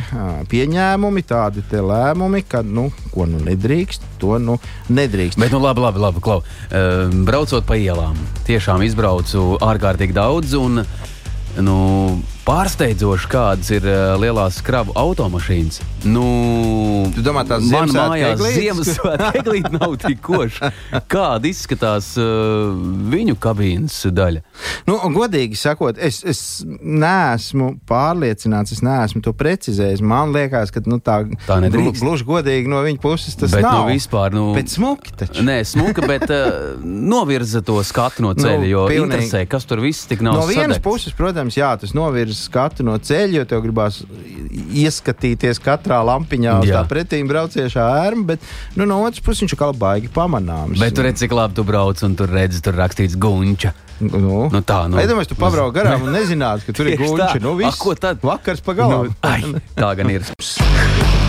pieņēmumi, 0.51 1.25
tādi 1.27 1.65
lēmumi, 1.71 2.43
ka, 2.47 2.61
nu, 2.65 2.89
ko 3.13 3.25
nu 3.29 3.41
nedrīkst, 3.45 4.05
to 4.21 4.37
nu 4.41 4.57
nedrīkst. 4.93 5.39
Bet, 5.41 5.53
nu, 5.53 5.61
labi, 5.63 5.83
labi, 5.83 6.03
labi 6.03 6.23
Klau. 6.23 6.41
Braucot 7.27 7.65
pa 7.67 7.79
ielām, 7.79 8.19
tiešām 8.47 8.85
izbraucu 8.85 9.55
ārkārtīgi 9.65 10.15
daudz. 10.15 10.53
Un, 10.59 10.83
nu, 11.59 11.77
pārsteidzoši, 12.45 13.27
kādas 13.31 13.69
ir 13.73 13.85
uh, 13.85 14.15
lielās 14.21 14.59
kravu 14.65 14.95
automašīnas. 14.97 15.81
Nu, 16.09 16.23
tu 17.13 17.21
domā, 17.21 17.43
tās 17.45 17.67
man 17.69 17.91
mājās 17.93 18.41
Ziemassvētku 18.41 19.27
eglīte 19.41 19.71
nav 19.75 19.93
tik 20.01 20.21
koša. 20.25 20.71
Kāda 21.11 21.49
izskatās 21.49 22.13
uh, 22.17 22.71
viņu 23.11 23.37
kabīnes 23.41 23.99
daļa? 24.09 24.41
Nu, 24.89 24.97
godīgi 25.13 25.59
sakot, 25.59 25.99
es, 26.01 26.21
es 26.25 26.41
neesmu 26.65 27.75
pārliecināts, 27.89 28.73
es 28.73 28.81
neesmu 28.85 29.21
to 29.25 29.35
precizējis. 29.37 30.01
Man 30.01 30.33
liekas, 30.33 30.73
ka 30.73 30.81
nu, 30.89 30.97
tā, 31.03 31.21
tā 31.45 31.59
nedrīkst. 31.61 32.01
Gluži 32.01 32.25
godīgi 32.25 32.71
no 32.71 32.81
viņa 32.85 33.01
puses 33.03 33.37
tas 33.37 33.53
bet, 33.53 33.65
nav. 33.67 33.85
Nu, 33.85 33.93
vispār, 33.93 34.33
nu, 34.33 34.47
bet 34.57 34.73
smuki 34.73 35.13
taču. 35.21 35.45
Nē, 35.45 35.59
smuka, 35.69 36.05
bet 36.09 36.25
uh, 36.33 36.81
novirza 36.81 37.61
to 37.65 37.77
skatu 37.85 38.25
no 38.25 38.33
ceļa, 38.41 38.57
nu, 38.65 38.71
jo 38.71 38.87
pilnīgi. 38.89 39.21
interesē, 39.21 39.45
kas 39.51 39.69
tur 39.69 39.83
viss 39.85 40.09
tik 40.09 40.25
nav. 40.25 40.41
No 40.41 40.49
vienas 40.49 40.79
sadegts. 40.79 40.85
puses, 40.89 41.17
protams, 41.17 41.61
jā, 41.61 41.69
tas 41.77 41.93
novirza 41.97 42.30
novirzi 42.31 42.47
skatu 42.47 42.83
no 42.83 42.97
ceļa, 42.97 43.41
jo 43.41 43.45
tev 43.45 43.61
gribās 43.65 44.01
ieskatīties 44.71 45.59
katrā 45.61 46.01
lampiņā 46.05 46.59
uz 46.61 46.69
Jā. 46.69 46.81
tā 46.81 46.87
pretīm 46.89 47.27
brauciešā 47.27 47.83
ērma, 48.07 48.25
bet 48.33 48.39
nu, 48.75 48.85
no 48.85 49.01
otras 49.03 49.21
puses 49.23 49.43
viņš 49.43 49.55
ir 49.55 49.77
baigi 49.77 50.09
pamanāms. 50.13 50.79
Bet 50.79 50.95
tur 50.95 51.05
redz, 51.05 51.19
cik 51.19 51.31
labi 51.35 51.55
tu 51.55 51.63
brauc, 51.63 52.01
un 52.03 52.15
tur 52.15 52.29
redz, 52.31 52.61
tur 52.61 52.73
rakstīts 52.75 53.17
gunča. 53.17 53.73
Nu, 54.01 54.49
nu 54.49 54.61
tā, 54.65 54.87
nu. 54.89 54.97
Iedomājieties, 54.97 55.29
tu 55.29 55.37
pabrauc 55.37 55.73
garām 55.75 56.07
un 56.07 56.15
nezinātu, 56.17 56.65
ka 56.65 56.73
tur 56.73 56.89
ir 56.89 56.97
gunča. 57.01 57.37
Nu, 57.43 57.53
viss, 57.59 57.75
A, 57.75 57.81
ko 57.81 57.95
tad? 57.95 58.21
Vakars 58.23 58.63
pagalām. 58.65 59.11
Nu, 59.11 59.15
ai, 59.21 59.61
tā 59.77 59.93
gan 59.99 60.09
ir. 60.09 60.25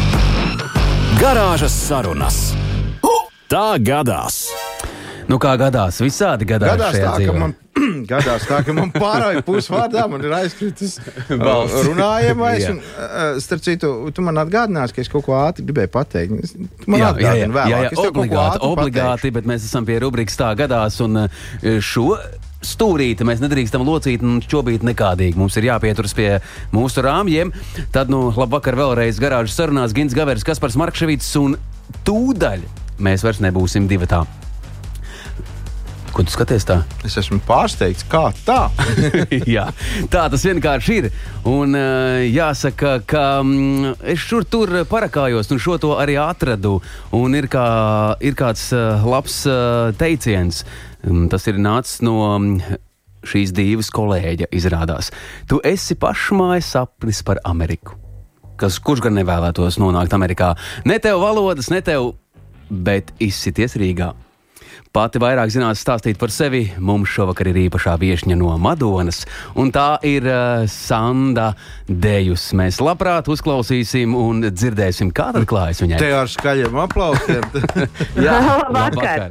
Garāžas 1.22 1.74
sarunas. 1.76 2.52
Tā 3.52 3.76
gadās! 3.84 4.46
Nu, 5.28 5.36
kā 5.38 5.52
gadās, 5.60 6.00
visādi 6.02 6.48
gadās. 6.48 6.72
Gadās 6.72 6.96
tā, 6.96 7.10
dzīvē. 7.18 7.28
ka 7.28 7.38
man, 7.38 7.52
gadās 8.12 8.46
tā, 8.48 8.60
ka 8.66 8.74
man 8.76 8.92
pārāja 8.94 9.42
pusvārdā, 9.46 10.04
man 10.10 10.24
ir 10.26 10.36
aizkritis 10.42 10.98
runājamais. 11.88 12.68
un, 12.72 12.80
starp 13.42 13.64
citu, 13.64 13.92
tu 14.14 14.24
man 14.26 14.40
atgādināsi, 14.44 14.96
ka 14.96 15.04
es 15.04 15.10
kaut 15.12 15.26
ko 15.28 15.36
ātri 15.40 15.66
gribēju 15.68 15.92
pateikt. 15.94 16.54
Tu 16.54 16.92
man 16.92 17.02
jā, 17.02 17.10
jā, 17.22 17.34
jā, 17.42 17.50
vēlāk. 17.50 17.74
jā, 17.74 17.82
jā, 17.88 18.06
obligāti, 18.06 18.62
obligāti, 18.68 19.34
bet 19.34 19.48
mēs 19.48 19.66
esam 19.68 19.88
pie 19.88 19.98
rubrikas 20.02 20.38
tā 20.40 20.52
gadās, 20.58 21.00
un 21.04 21.26
šo 21.82 22.16
stūrīti. 22.62 23.26
Mēs 23.26 23.42
nedrīkstam 23.42 23.84
locīt 23.86 24.22
un 24.26 24.40
čobīt 24.44 24.86
nekādīgi. 24.86 25.38
Mums 25.38 25.58
ir 25.58 25.68
jāpieturas 25.70 26.14
pie 26.16 26.28
mūsu 26.74 27.04
rāmjiem. 27.04 27.52
Tad, 27.94 28.12
nu, 28.12 28.28
labvakar 28.36 28.78
vēlreiz 28.78 29.20
garāžas 29.22 29.58
sarunās 29.58 29.94
Gins 29.96 30.16
Gavers, 30.16 30.46
Kaspars 30.46 30.78
Markševits 30.80 31.34
un 31.42 31.58
tūdaļ 32.06 32.62
mēs 33.02 33.26
vairs 33.26 33.42
nebūsim 33.42 33.90
divi 33.90 34.08
tā. 34.10 34.22
Ko 36.12 36.20
tu 36.20 36.33
skaties 36.33 36.66
tā? 36.68 36.77
Es 37.09 37.14
esmu 37.16 37.38
pārsteigts, 37.46 38.05
kā 38.05 38.27
tā. 38.44 38.66
Jā, 39.55 39.64
tā 40.12 40.27
tas 40.33 40.44
vienkārši 40.44 40.96
ir. 41.01 41.09
Un 41.48 41.72
uh, 41.79 42.20
jāsaka, 42.27 42.98
ka 43.09 43.25
mm, 43.40 43.94
es 44.12 44.20
šur 44.20 44.44
tur 44.44 44.75
parakājos 44.90 45.48
un 45.53 45.62
šo 45.62 45.79
to 45.81 45.94
arī 45.96 46.18
atradu. 46.20 46.77
Un 47.16 47.37
ir, 47.38 47.48
kā, 47.53 47.64
ir 48.20 48.37
kāds 48.37 48.68
uh, 48.77 49.01
labs 49.09 49.42
uh, 49.48 49.88
teiciens. 49.96 50.62
Um, 51.09 51.27
tas 51.33 51.48
ir 51.48 51.61
nācis 51.61 52.03
no. 52.05 52.20
Um, 52.29 52.57
Šīs 53.22 53.53
divas 53.55 53.87
kolēģa 53.94 54.48
izrādās. 54.51 55.12
Tu 55.46 55.61
esi 55.62 55.94
pašmājas 55.94 56.72
sapnis 56.75 57.20
par 57.22 57.38
Ameriku. 57.46 57.94
Kas, 58.59 58.81
kurš 58.83 59.05
gan 59.05 59.14
nevēlētos 59.14 59.79
nonākt 59.79 60.11
Amerikā? 60.18 60.48
Ne 60.90 60.98
tev 60.98 61.22
valodas, 61.22 61.70
ne 61.70 61.79
tev, 61.87 62.16
bet 62.66 63.14
izsities 63.22 63.79
Rīgā. 63.79 64.11
Pati 64.92 65.16
vairāk 65.16 65.48
zinās 65.48 65.81
stāstīt 65.81 66.18
par 66.20 66.28
sevi. 66.28 66.66
Mums 66.76 67.09
šovakar 67.14 67.48
ir 67.48 67.62
īpašā 67.62 67.94
viesņa 67.96 68.37
no 68.37 68.50
Madonas, 68.61 69.22
un 69.57 69.70
tā 69.72 69.96
ir 70.05 70.26
uh, 70.28 70.66
Sanda 70.68 71.55
Dejus. 71.88 72.50
Mēs 72.59 72.76
labprāt 72.85 73.31
uzklausīsim 73.33 74.12
un 74.12 74.44
dzirdēsim, 74.50 75.14
kā 75.16 75.31
tad 75.33 75.46
klājas 75.48 75.81
viņai. 75.81 76.00
Te 76.02 76.11
ar 76.12 76.28
skaļiem 76.28 76.76
aplausiem. 76.85 77.46
Jā, 78.26 78.37
labvakar. 78.68 79.24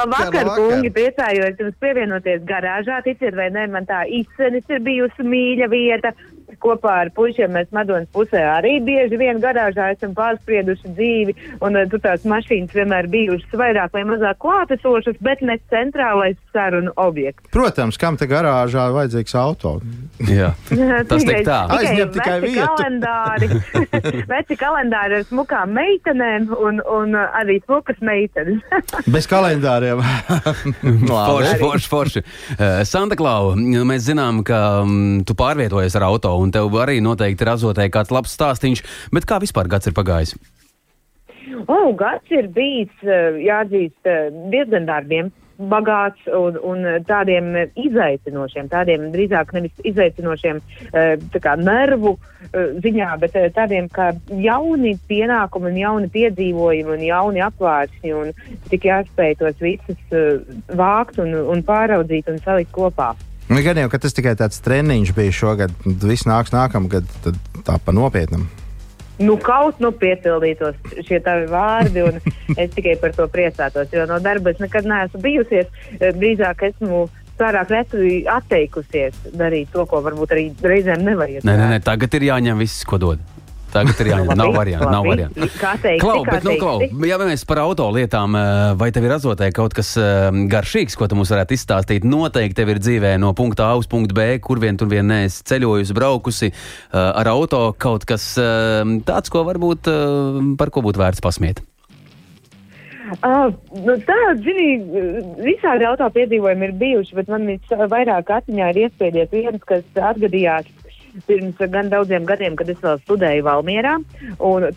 Labvakar, 0.00 0.54
kungi. 0.56 0.94
Priecājos 0.96 1.60
jums 1.60 1.76
pievienoties 1.84 2.48
garāžā. 2.48 3.02
Ticiet 3.04 3.36
vai 3.36 3.50
nē, 3.52 3.66
man 3.76 3.84
tā 3.90 4.06
izcenis 4.08 4.64
ir 4.72 4.80
bijusi 4.88 5.28
mīļa 5.28 5.68
vieta 5.68 6.14
kopā 6.62 6.96
ar 7.04 7.12
puišiem 7.16 7.52
mēs 7.54 7.70
Madonas 7.74 8.10
pusē 8.14 8.42
arī 8.54 8.76
bieži 8.84 9.18
vien 9.20 9.40
garāžā 9.42 9.90
esam 9.94 10.14
pārsprieduši 10.16 10.94
dzīvi, 10.94 11.36
un 11.64 11.78
uh, 11.78 11.86
tur 11.90 12.02
tās 12.04 12.26
mašīnas 12.28 12.74
vienmēr 12.76 13.08
bijušas 13.12 13.58
vairāk 13.58 13.94
vai 13.94 14.04
mazāk 14.08 14.40
klātesošas, 14.44 15.20
bet 15.24 15.42
ne 15.44 15.58
centrālais 15.72 16.38
sarunu 16.54 16.92
objekts. 17.00 17.48
Protams, 17.54 17.98
kam 18.00 18.18
te 18.20 18.28
garāžā 18.30 18.86
vajadzīgs 18.94 19.34
auto? 19.38 19.76
Jā, 20.28 20.52
tas 21.10 21.24
tikai 21.24 21.42
tā. 21.46 21.60
Aizņem 21.74 22.12
tikai 22.14 22.36
veci 22.44 22.54
vietu. 22.54 22.68
kalendāri, 22.70 23.48
veci 24.34 24.58
kalendāri 24.60 25.18
ar 25.20 25.26
smukām 25.28 25.74
meitenēm 25.74 26.50
un, 26.54 26.80
un 26.80 27.18
uh, 27.18 27.38
arī 27.40 27.58
smukas 27.64 28.00
meitenes. 28.04 28.62
Bez 29.14 29.28
kalendāriem. 29.30 30.02
Forši, 30.84 31.56
forši, 31.60 31.90
forši. 31.90 32.24
Uh, 32.54 32.82
Santa 32.88 33.18
Klau, 33.18 33.54
mēs 33.58 34.06
zinām, 34.08 34.42
ka 34.46 34.60
um, 34.84 35.22
tu 35.26 35.36
pārvietojies 35.38 35.98
ar 35.98 36.08
auto, 36.10 36.34
un 36.44 36.52
tev 36.54 36.74
arī 36.80 37.00
noteikti 37.04 37.46
ir 37.46 37.54
azotē 37.54 37.88
kāds 37.92 38.12
labs 38.14 38.36
stāstīns, 38.36 38.84
bet 39.14 39.26
kā 39.28 39.40
vispār 39.42 39.70
gads 39.72 39.90
ir 39.90 39.96
pagājis? 39.96 40.36
Oh, 41.68 41.92
gads 41.96 42.30
ir 42.32 42.48
bijis, 42.52 42.92
uh, 43.06 43.38
jāatzīst, 43.40 44.04
uh, 44.08 44.28
diezgan 44.52 44.88
darbiem. 44.90 45.32
Bagāts 45.54 46.24
un, 46.34 46.56
un 46.66 46.80
tādiem 47.06 47.52
izaicinošiem, 47.78 48.66
tādiem 48.72 49.04
drīzāk 49.12 49.52
nevis 49.54 49.84
izaicinošiem 49.86 50.58
tā 50.90 51.40
kā 51.44 51.52
nervu 51.60 52.16
ziņā, 52.82 53.12
bet 53.22 53.36
tādiem 53.54 53.86
kā 53.86 54.08
jauni 54.34 54.96
pienākumi 55.06 55.70
un 55.70 55.78
jauni 55.78 56.10
piedzīvojumi 56.16 56.96
un 56.96 57.04
jauni 57.06 57.44
apvāršņi 57.46 58.16
un 58.18 58.34
tik 58.72 58.88
jāspēj 58.90 59.36
tos 59.44 59.62
visus 59.62 60.18
vākt 60.74 61.22
un, 61.22 61.30
un 61.54 61.62
pāraudzīt 61.62 62.34
un 62.34 62.42
salikt 62.42 62.74
kopā. 62.74 63.12
Nu, 63.54 63.62
Gan 63.62 63.78
jau, 63.78 63.86
ka 63.86 64.00
tas 64.02 64.16
tikai 64.16 64.32
tāds 64.34 64.58
treniņš 64.64 65.12
bija 65.14 65.30
šogad, 65.30 65.74
tad 65.84 66.04
viss 66.10 66.26
nāks 66.26 66.50
nākamgad, 66.50 67.06
tad 67.22 67.36
tā 67.62 67.76
pa 67.78 67.92
nopietnam. 67.94 68.48
Nu, 69.22 69.36
kaut 69.38 69.78
nu 69.78 69.92
piepildītos 69.94 70.74
šie 71.06 71.20
tavi 71.22 71.46
vārdi, 71.52 72.02
un 72.02 72.18
es 72.62 72.72
tikai 72.74 72.96
par 72.98 73.14
to 73.14 73.28
priecātos, 73.30 73.92
jo 73.94 74.08
no 74.10 74.18
darba 74.18 74.50
es 74.50 74.58
nekad 74.58 74.88
neesmu 74.90 75.22
bijusies. 75.22 75.70
eh, 76.00 76.10
Drīzāk 76.16 76.66
esmu 76.72 77.04
pārāk 77.38 77.70
reti 77.70 78.24
atteikusies 78.30 79.22
darīt 79.38 79.70
to, 79.70 79.86
ko 79.86 80.02
varbūt 80.02 80.34
arī 80.34 80.48
reizēm 80.58 81.06
nevajag. 81.06 81.46
Nē, 81.46 81.54
nē, 81.54 81.70
nē, 81.76 81.78
tagad 81.86 82.18
ir 82.18 82.26
jāņem 82.32 82.58
viss, 82.58 82.82
ko 82.90 82.98
dod. 82.98 83.22
Tagad 83.74 84.00
ir 84.04 84.10
jāņem, 84.12 84.32
nav 84.38 84.52
variantu. 84.54 84.90
Nav 84.92 85.08
variantu. 85.08 85.48
Klau, 86.00 86.20
bet, 86.28 86.46
nu, 86.46 86.54
klau, 86.60 86.76
ja 87.08 87.18
mēs 87.20 87.44
par 87.48 87.60
auto 87.64 87.88
lietām, 87.94 88.36
eh, 88.38 88.62
vai 88.78 88.90
tev 88.94 89.08
ir 89.08 89.16
azotē 89.16 89.50
kaut 89.54 89.74
kas 89.74 89.94
eh, 89.98 90.28
garšīgs, 90.52 90.96
ko 90.98 91.08
tu 91.10 91.18
mums 91.18 91.32
varētu 91.34 91.56
izstāstīt? 91.56 92.06
Noteikti 92.06 92.60
tev 92.60 92.74
ir 92.74 92.82
dzīvē 92.82 93.16
no 93.22 93.34
punkta 93.34 93.72
A 93.72 93.80
uz 93.80 93.90
punktu 93.90 94.14
B, 94.16 94.28
kur 94.44 94.62
vien 94.62 94.78
tur 94.78 94.90
vien 94.92 95.06
neesi 95.10 95.42
ceļojusi, 95.50 95.96
braukusi 95.96 96.50
eh, 96.50 96.56
ar 97.02 97.32
auto, 97.34 97.66
kaut 97.78 98.06
kas 98.08 98.34
tāds, 98.38 99.30
ko 99.32 99.44
varbūt 99.46 99.88
par 100.58 100.70
ko 100.74 100.82
būtu 100.84 101.00
vērts 101.00 101.22
pasmiet. 101.24 101.62
Uh, 103.20 103.52
nu, 103.84 103.98
tā, 104.06 104.16
zini, 104.40 104.78
visādi 105.44 105.84
auto 105.84 106.06
piedzīvojumi 106.14 106.70
ir 106.70 106.72
bijuši, 106.80 107.16
bet 107.18 107.28
man 107.28 107.50
vairāk 107.92 108.32
atmiņā 108.38 108.70
ir 108.72 108.80
iespējies 108.86 109.34
viens, 109.34 109.66
kas 109.68 109.84
atgadījās 110.12 110.70
pirms 111.26 111.60
gan 111.72 111.90
daudziem 111.92 112.26
gadiem, 112.28 112.56
kad 112.58 112.70
es 112.72 112.80
vēl 112.82 112.98
studēju 113.04 113.44
Valmierā. 113.46 113.94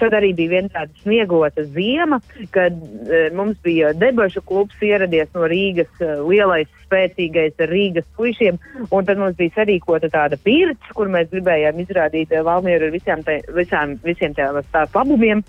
Tad 0.02 0.16
arī 0.18 0.34
bija 0.38 0.56
viena 0.56 0.72
tāda 0.74 1.04
sniegota 1.04 1.66
ziema, 1.74 2.20
kad 2.56 2.78
e, 2.78 3.28
mums 3.38 3.60
bija 3.66 3.94
debašu 3.98 4.44
klubs 4.48 4.78
ieradies 4.84 5.30
no 5.36 5.48
Rīgas, 5.50 5.92
e, 6.02 6.14
lielais, 6.28 6.72
spēcīgais 6.88 7.58
ar 7.64 7.74
Rīgas 7.74 8.08
puišiem. 8.18 8.60
Tad 8.92 9.18
mums 9.20 9.38
bija 9.40 9.56
sarīkota 9.58 10.12
tāda 10.14 10.40
pirts, 10.44 10.94
kur 10.96 11.12
mēs 11.12 11.32
gribējām 11.34 11.84
izrādīt 11.84 12.34
e, 12.34 12.44
Valmieru 12.46 12.90
ar 12.90 12.96
visām 12.96 13.24
te, 13.28 13.42
visām, 13.58 13.98
visiem 14.06 14.36
tās 14.38 14.96
labumiem. 14.96 15.44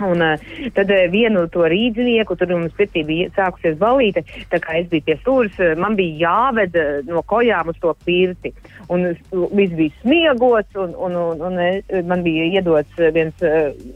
Un 0.00 0.22
uh, 0.24 0.40
tad 0.72 0.90
uh, 0.90 1.04
vienu 1.12 1.44
to 1.52 1.66
rīznieku, 1.68 2.36
tur 2.40 2.48
mums 2.54 2.72
pirtī 2.78 3.02
bija 3.04 3.28
sākusies 3.36 3.76
balīte, 3.80 4.22
tā 4.48 4.60
kā 4.62 4.78
es 4.80 4.88
biju 4.88 5.04
pie 5.04 5.16
stūras, 5.20 5.58
uh, 5.60 5.74
man 5.76 5.98
bija 5.98 6.16
jāved 6.24 6.78
no 7.08 7.20
kojām 7.28 7.68
uz 7.72 7.80
to 7.82 7.92
pirti. 8.06 8.54
Un 8.92 9.10
viss 9.52 9.74
bija 9.76 9.92
smiegots, 10.00 10.72
un, 10.80 10.96
un, 10.96 11.16
un, 11.16 11.42
un 11.48 12.08
man 12.08 12.24
bija 12.24 12.48
iedots 12.58 12.98
viens, 13.14 13.44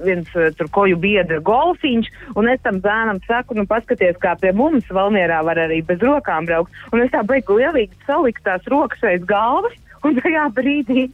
viens 0.05 0.31
tur 0.57 0.71
koju 0.73 0.97
biedra 1.01 1.41
golfiņš, 1.45 2.09
un 2.37 2.49
es 2.53 2.63
tam 2.65 2.81
bērnam 2.85 3.21
saku, 3.27 3.57
nu 3.59 3.67
paskaties, 3.69 4.17
kā 4.23 4.37
pie 4.41 4.55
mums 4.57 4.89
Valmierā 4.93 5.43
var 5.45 5.61
arī 5.67 5.83
bez 5.85 6.01
rokām 6.05 6.49
braukt. 6.49 6.73
Un 6.93 7.05
es 7.05 7.13
tā 7.13 7.25
beigu 7.27 7.59
lielīgi 7.59 8.07
salikt 8.07 8.45
tās 8.47 8.65
rokas 8.73 9.05
aiz 9.05 9.25
galvas, 9.29 9.77
un 10.07 10.21
tajā 10.21 10.49
brīdī 10.57 11.09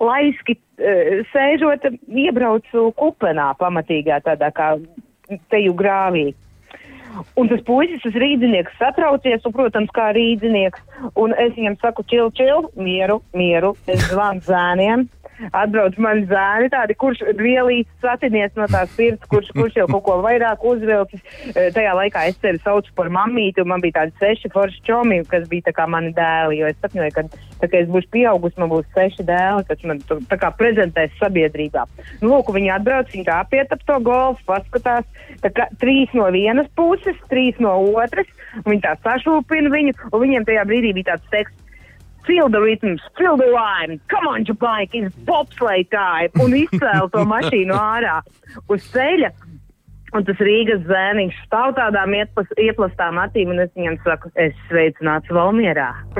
laiski 0.00 0.56
uh, 0.56 1.20
sēžot, 1.32 1.86
iebraucu 2.06 2.90
kupenā 2.98 3.52
pamatīgā 3.60 4.22
tādā 4.26 4.52
kā 4.54 4.74
teju 5.50 5.76
grāvī. 5.78 6.32
Un 7.40 7.48
tas 7.48 7.62
puisis, 7.64 8.02
tas 8.04 8.16
rīznieks 8.20 8.76
satraucies, 8.76 9.44
un, 9.48 9.54
protams, 9.56 9.92
kā 9.96 10.10
rīznieks, 10.16 10.82
un 11.16 11.32
es 11.40 11.54
viņam 11.56 11.78
saku, 11.80 12.04
čil, 12.10 12.28
čil, 12.36 12.68
mieru, 12.76 13.22
mieru, 13.36 13.72
es 13.88 14.02
zvanu 14.10 14.44
zēniem. 14.44 15.06
Atbrauc 15.52 15.96
mani 16.00 16.24
zēni, 16.30 16.70
tādi, 16.72 16.96
kurš 16.98 17.22
vielīts 17.36 17.90
satinies 18.02 18.54
no 18.56 18.66
tās 18.72 18.92
pirts, 18.96 19.28
kurš, 19.30 19.50
kurš 19.56 19.78
jau 19.80 19.86
kaut 19.90 20.04
ko 20.06 20.16
vairāk 20.24 20.64
uzvilcis. 20.64 21.22
E, 21.52 21.68
Tajā 21.76 21.92
laikā 21.98 22.26
es 22.30 22.38
sevi 22.40 22.60
saucu 22.64 22.92
par 22.96 23.10
mamīti, 23.12 23.60
un 23.62 23.72
man 23.74 23.84
bija 23.84 24.00
tādi 24.00 24.16
seši 24.22 24.50
forši 24.54 24.82
čomi, 24.88 25.20
kas 25.28 25.44
bija 25.50 25.68
tā 25.68 25.74
kā 25.76 25.88
mani 25.90 26.14
dēli, 26.16 26.60
jo 26.62 26.70
es 26.70 26.78
sapņoju, 26.80 27.14
ka, 27.16 27.26
tā, 27.60 27.68
ka 27.68 27.82
es 27.82 27.90
būšu 27.92 28.10
pieaugusi, 28.16 28.60
man 28.62 28.72
būs 28.72 28.88
seši 28.96 29.26
dēli, 29.28 29.66
kas 29.68 29.84
man 29.88 30.00
tā 30.30 30.40
kā 30.40 30.52
prezentēs 30.56 31.14
sabiedrībā. 31.20 31.84
Nu, 32.22 32.32
lūk, 32.32 32.54
viņi 32.56 32.72
atbrauc, 32.78 33.12
viņi 33.12 33.28
tā 33.28 33.42
apiet 33.44 33.76
ap 33.76 33.84
to 33.88 34.00
golfu, 34.06 34.42
paskatās, 34.48 35.04
tā 35.44 35.52
kā 35.52 35.68
trīs 35.82 36.12
no 36.16 36.30
vienas 36.32 36.70
puses, 36.78 37.20
trīs 37.30 37.60
no 37.62 37.76
otras, 37.92 38.28
un 38.64 38.72
viņi 38.72 38.84
tā 38.88 38.96
sašūpina 39.04 39.72
viņu, 39.72 39.96
un 40.12 40.24
viņiem 40.24 40.48
tajā 40.48 40.66
brīdī 40.68 40.96
bija 40.96 41.14
tāds 41.14 41.32
teksts. 41.34 41.65
Feel 42.26 42.48
the 42.48 42.60
rhythms, 42.60 43.00
feel 43.16 43.36
the 43.36 43.50
rhyme, 43.52 44.00
come 44.08 44.26
on, 44.26 44.44
your 44.46 44.56
bike, 44.56 44.90
it's 44.92 45.14
bobsleigh 45.28 45.88
time, 45.90 46.30
un 46.42 46.56
izcēla 46.58 47.06
to 47.12 47.22
mašīnu 47.22 47.76
ārā 47.76 48.20
uz 48.68 48.82
ceļa. 48.90 49.30
Un 50.14 50.24
tas 50.24 50.38
Rīgas 50.40 50.84
zēniņš 50.86 51.38
stāv 51.44 51.74
tādām 51.76 52.14
ieplas, 52.16 52.46
ieplastām 52.62 53.18
acīm, 53.20 53.50
un 53.52 53.60
es 53.64 53.72
viņam 53.76 53.96
saku, 54.04 54.30
es 54.40 54.54
sveicināts 54.68 55.32
Valmierā. 55.34 55.90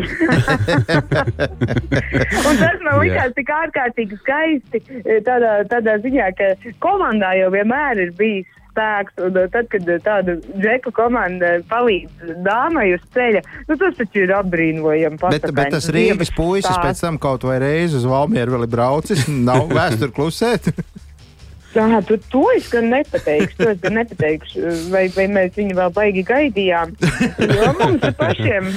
un 2.48 2.60
tas 2.60 2.78
man 2.82 2.98
likās 3.00 3.32
tik 3.38 3.52
ārkārtīgi 3.56 4.18
skaisti, 4.20 4.82
eh, 5.00 5.22
tādā, 5.26 5.52
tādā 5.70 5.96
ziņā, 6.04 6.28
ka 6.36 6.52
komandā 6.84 7.30
jau 7.38 7.50
vienmēr 7.54 8.02
ir 8.04 8.12
bijis 8.18 8.50
spēks, 8.77 9.16
un 9.24 9.41
uh, 9.41 9.49
tad, 9.53 9.70
kad 9.72 9.89
uh, 9.89 9.97
tāda 10.05 10.37
džeku 10.61 10.93
komanda 10.97 11.57
palīdz 11.70 12.37
dāmai 12.45 12.91
uz 12.97 13.05
ceļa, 13.16 13.43
nu 13.70 13.79
tas 13.81 13.97
taču 13.97 14.27
ir 14.27 14.35
apbrīnojami. 14.37 15.20
Bet, 15.24 15.49
bet 15.57 15.72
tas 15.72 15.89
Rīgas 15.95 16.33
puisis 16.37 16.77
pēc 16.83 17.01
tam 17.01 17.18
kaut 17.22 17.47
vai 17.49 17.59
reizi 17.62 17.97
uz 18.01 18.07
Valmieru 18.09 18.57
vēl 18.57 18.68
ir 18.68 18.72
braucis, 18.77 19.27
nav 19.33 19.70
vēstur 19.79 20.12
klusēt. 20.16 20.70
Jā, 21.77 22.01
tu, 22.09 22.16
to 22.33 22.43
es 22.57 22.70
gan 22.72 22.89
nepateikšu. 22.89 23.57
To 23.61 23.72
es 23.74 23.81
gan 23.83 23.99
nepateikšu. 23.99 24.62
Vai, 24.93 25.07
vai 25.12 25.27
mēs 25.29 25.57
viņu 25.59 25.77
vēl 25.77 25.93
baigi 25.97 26.22
gaidījām? 26.24 26.95
Jo 27.43 27.72
mums 27.77 28.07
pašiem, 28.16 28.70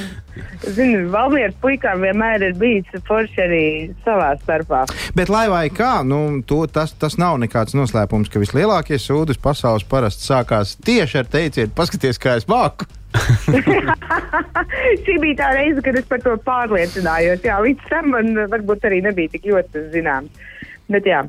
zinu, 0.75 1.05
Valmieras 1.13 1.55
puikām 1.63 2.03
vienmēr 2.03 2.43
ir 2.49 2.57
bijis 2.59 3.07
forši 3.07 3.43
arī 3.45 3.63
savā 4.03 4.33
starpā. 4.43 4.83
Bet, 5.15 5.31
lai 5.31 5.45
vai 5.51 5.65
kā, 5.71 5.99
nu, 6.07 6.41
to, 6.47 6.65
tas, 6.67 6.93
tas 6.99 7.15
nav 7.21 7.39
nekāds 7.41 7.77
noslēpums, 7.77 8.31
ka 8.31 8.43
vislielākie 8.43 8.99
sūdi 8.99 9.39
pasaules 9.41 9.87
parasti 9.87 10.27
sākās 10.27 10.75
tieši 10.83 11.23
ar 11.23 11.31
teicienu, 11.31 11.75
paskaties, 11.75 12.19
kā 12.21 12.35
es 12.41 12.49
māku. 12.51 12.89
Šī 15.03 15.15
bija 15.23 15.39
tā 15.39 15.49
reize, 15.55 15.81
kad 15.85 15.97
es 15.97 16.05
par 16.09 16.21
to 16.21 16.35
pārliecinājos. 16.45 17.41
Jā, 17.47 17.57
līdz 17.63 17.89
tam 17.89 18.11
man 18.13 18.35
varbūt 18.51 18.85
arī 18.89 19.01
nebija 19.07 19.33
tik 19.33 19.47
ļoti 19.49 19.87
zināms. 19.95 20.47
Bet, 20.89 21.05
jā. 21.05 21.19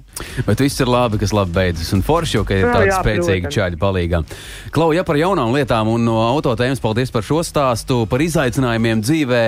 Bet 0.47 0.63
viss 0.63 0.81
ir 0.81 0.89
labi, 0.89 1.19
kas 1.21 1.35
labi 1.37 1.53
beidzas. 1.53 1.91
Un 1.93 2.01
forši 2.05 2.39
jau, 2.39 2.47
ka 2.49 2.57
ir 2.57 2.71
tāda 2.71 2.97
spēcīga 2.97 3.51
čaļa 3.53 3.77
palīgā. 3.81 4.23
Klau, 4.73 4.89
ja 4.97 5.05
par 5.05 5.19
jaunām 5.21 5.53
lietām 5.53 5.91
un 5.93 6.07
no 6.09 6.17
autotēmas, 6.25 6.81
paldies 6.81 7.13
par 7.13 7.27
šo 7.27 7.43
stāstu, 7.45 8.07
par 8.09 8.25
izaicinājumiem 8.25 9.05
dzīvē. 9.05 9.45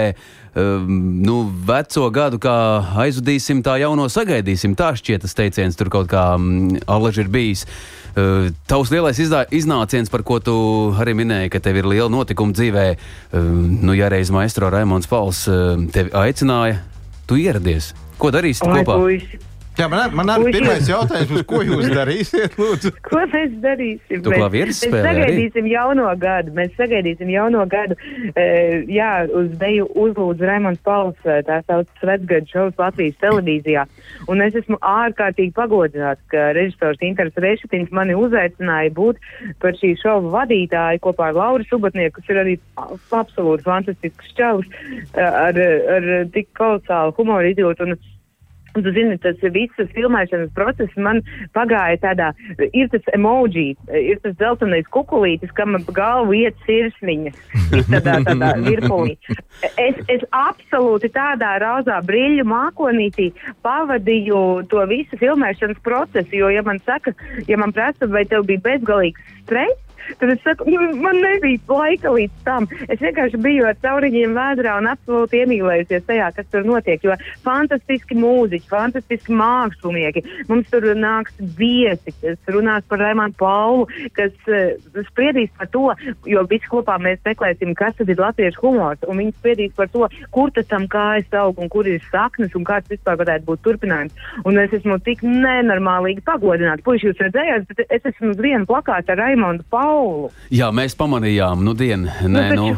Um, 0.53 1.23
nu, 1.25 1.39
veco 1.65 2.11
gadu 2.13 2.37
kā 2.43 2.55
aizvadīsim, 3.01 3.63
tā 3.65 3.79
jauno 3.81 4.05
sagaidīsim. 4.13 4.75
Tā 4.77 4.91
šķiet 5.01 5.25
tas 5.25 5.33
teiciens 5.39 5.81
tur 5.81 5.89
kaut 5.95 6.11
kā 6.13 6.27
um, 6.37 6.75
alaži 6.85 7.25
ir 7.25 7.31
bijis. 7.33 7.63
Uh, 8.13 8.51
tavs 8.69 8.93
lielais 8.93 9.17
izdā, 9.17 9.47
iznāciens, 9.49 10.13
par 10.13 10.21
ko 10.29 10.37
tu 10.45 10.57
arī 11.01 11.15
minēji, 11.17 11.55
ka 11.55 11.63
tev 11.65 11.79
ir 11.81 11.89
liela 11.89 12.11
notikuma 12.13 12.53
dzīvē, 12.53 12.85
uh, 12.93 13.49
nu, 13.81 13.97
ja 13.97 14.13
reiz 14.13 14.29
maestro 14.35 14.69
Raimons 14.69 15.09
Pauls 15.09 15.47
uh, 15.49 15.81
tevi 15.95 16.13
aicināja, 16.21 16.83
tu 17.25 17.41
ieradies. 17.41 17.95
Ko 18.21 18.29
darīsi 18.35 18.61
kopā? 18.61 18.99
Puisi. 19.01 19.41
Jā, 19.73 19.87
man, 19.89 20.13
man 20.13 20.29
arī 20.29 20.51
ir 20.51 20.57
pirmais 20.59 20.89
jautājums, 20.89 21.45
ko 21.49 21.63
jūs 21.65 21.87
darīsiet, 21.97 22.59
lūdzu? 22.61 22.91
Ko 23.07 23.23
mēs 23.33 23.55
darīsim? 23.63 24.21
Tu 24.21 24.35
klavieres 24.35 24.77
mēs 24.77 24.83
spēlē 24.85 25.01
arī? 25.01 25.23
sagaidīsim 25.23 25.69
jauno 25.71 26.11
gadu. 26.21 26.53
Mēs 26.59 26.75
sagaidīsim 26.77 27.31
jauno 27.33 27.63
gadu. 27.73 27.97
E, 28.37 28.45
jā, 28.93 29.09
uz 29.33 29.49
deju 29.63 29.89
uzlūdzu 30.05 30.49
Raimons 30.49 30.83
Pauls, 30.85 31.17
eh, 31.25 31.41
tā 31.49 31.63
sauc 31.65 31.89
Svetsgadu 32.03 32.53
šovs 32.53 32.83
Latvijas 32.83 33.17
televīzijā. 33.25 33.87
Un 34.29 34.45
es 34.45 34.61
esmu 34.61 34.77
ārkārtīgi 34.77 35.55
pagodināts, 35.57 36.21
ka 36.29 36.51
režisors 36.59 37.01
Inters 37.09 37.41
Rešetins 37.41 37.93
mani 37.97 38.17
uzaicināja 38.19 38.93
būt 38.93 39.25
par 39.65 39.81
šī 39.81 39.95
šova 40.05 40.37
vadītāju 40.37 41.01
kopā 41.09 41.31
ar 41.33 41.41
Lauru 41.41 41.65
Subatnieku, 41.71 42.21
kas 42.21 42.29
ir 42.29 42.45
arī 42.45 42.59
absolūti 42.77 43.65
fantastisks 43.65 44.37
čalis 44.37 44.69
ar, 45.17 45.57
ar 45.57 46.11
tik 46.37 46.53
kolosālu 46.61 47.17
humoru 47.17 47.57
izjūtu. 47.57 47.89
Un, 47.89 48.12
Un, 48.73 48.85
tu 48.85 48.93
zini, 48.95 49.19
tas 49.21 49.37
viss 49.53 49.93
filmēšanas 49.93 50.53
process 50.57 50.95
man 50.97 51.21
pagāja 51.57 51.99
tādā, 52.01 52.31
ir 52.73 52.89
tas 52.93 53.05
emoji, 53.13 53.75
ir 53.93 54.21
tas 54.25 54.37
dzeltenais 54.39 54.89
kukulītis, 54.95 55.53
kam 55.57 55.77
ap 55.77 55.91
galvu 55.93 56.39
iet 56.41 56.57
sirsniņa, 56.67 57.35
tādā, 57.93 58.17
tādā 58.29 58.53
virpulī. 58.65 59.19
Es, 59.77 60.01
es 60.13 60.25
absolūti 60.37 61.13
tādā 61.13 61.55
rauzā 61.63 62.01
brīļu 62.09 62.47
mākonītī 62.49 63.29
pavadīju 63.67 64.41
to 64.73 64.87
visu 64.91 65.21
filmēšanas 65.21 65.81
procesu, 65.85 66.37
jo, 66.41 66.51
ja 66.53 66.65
man 66.67 66.81
saka, 66.87 67.13
ja 67.49 67.61
man 67.61 67.77
prasa, 67.77 68.09
vai 68.09 68.25
tev 68.29 68.49
bija 68.49 68.65
bezgalīgs 68.65 69.33
stress, 69.45 69.92
Tad 70.21 70.33
es 70.35 70.43
saku, 70.45 70.67
nu, 70.71 70.89
man 71.03 71.19
nebija 71.23 71.61
laika 71.69 72.13
līdz 72.15 72.45
tam. 72.47 72.67
Es 72.89 73.01
vienkārši 73.03 73.41
biju 73.43 73.67
ar 73.69 73.79
cauriņiem 73.83 74.35
vēdrā 74.37 74.77
un 74.81 74.91
absolūti 74.93 75.43
iemīlējusies 75.43 76.07
tajā, 76.09 76.31
kas 76.37 76.49
tur 76.53 76.67
notiek. 76.69 77.03
Jo 77.05 77.17
fantastiski 77.45 78.17
mūziķi, 78.19 78.69
fantastiski 78.71 79.37
mākslinieki. 79.37 80.25
Mums 80.51 80.71
tur 80.73 80.87
nāks 80.99 81.37
viesi, 81.59 82.15
kas 82.21 82.53
runās 82.53 82.87
par 82.91 83.03
Raimanu 83.03 83.37
Paulu, 83.39 83.87
kas 84.17 84.35
uh, 84.51 84.75
spriedīs 85.09 85.53
par 85.59 85.71
to, 85.73 85.89
jo 86.29 86.45
visi 86.51 86.71
kopā 86.71 86.99
mēs 87.03 87.23
meklēsim, 87.27 87.75
kas 87.79 87.97
tad 87.99 88.13
ir 88.13 88.21
latviešu 88.23 88.63
humors. 88.65 89.03
Un 89.09 89.23
viņi 89.23 89.37
spriedīs 89.39 89.75
par 89.79 89.91
to, 89.93 90.09
kur 90.35 90.53
tad 90.55 90.69
tam 90.71 90.89
kājas 90.93 91.33
aug 91.43 91.61
un 91.63 91.71
kur 91.73 91.89
ir 91.89 92.03
saknes 92.13 92.55
un 92.59 92.67
kāds 92.69 92.91
vispār 92.93 93.19
varētu 93.21 93.49
būt 93.49 93.65
turpinājums. 93.67 94.29
Un 94.49 94.61
es 94.63 94.75
esmu 94.79 94.99
tik 95.07 95.25
nenormālīgi 95.27 96.25
pagodināta. 96.27 96.85
Puiši, 96.87 97.11
jūs 97.11 97.23
redzējāt, 97.27 97.85
es 97.89 98.11
esmu 98.13 98.33
uz 98.35 98.43
vienu 98.43 98.69
plakātu 98.69 99.15
ar 99.15 99.23
Raimondu 99.25 99.67
Paulu. 99.73 99.92
Jā, 100.53 100.73
mēs 100.75 100.97
pamanījām, 100.99 101.63
nu, 101.67 101.75
dienu. 101.79 102.11
Nē, 102.29 102.49
nu, 102.59 102.73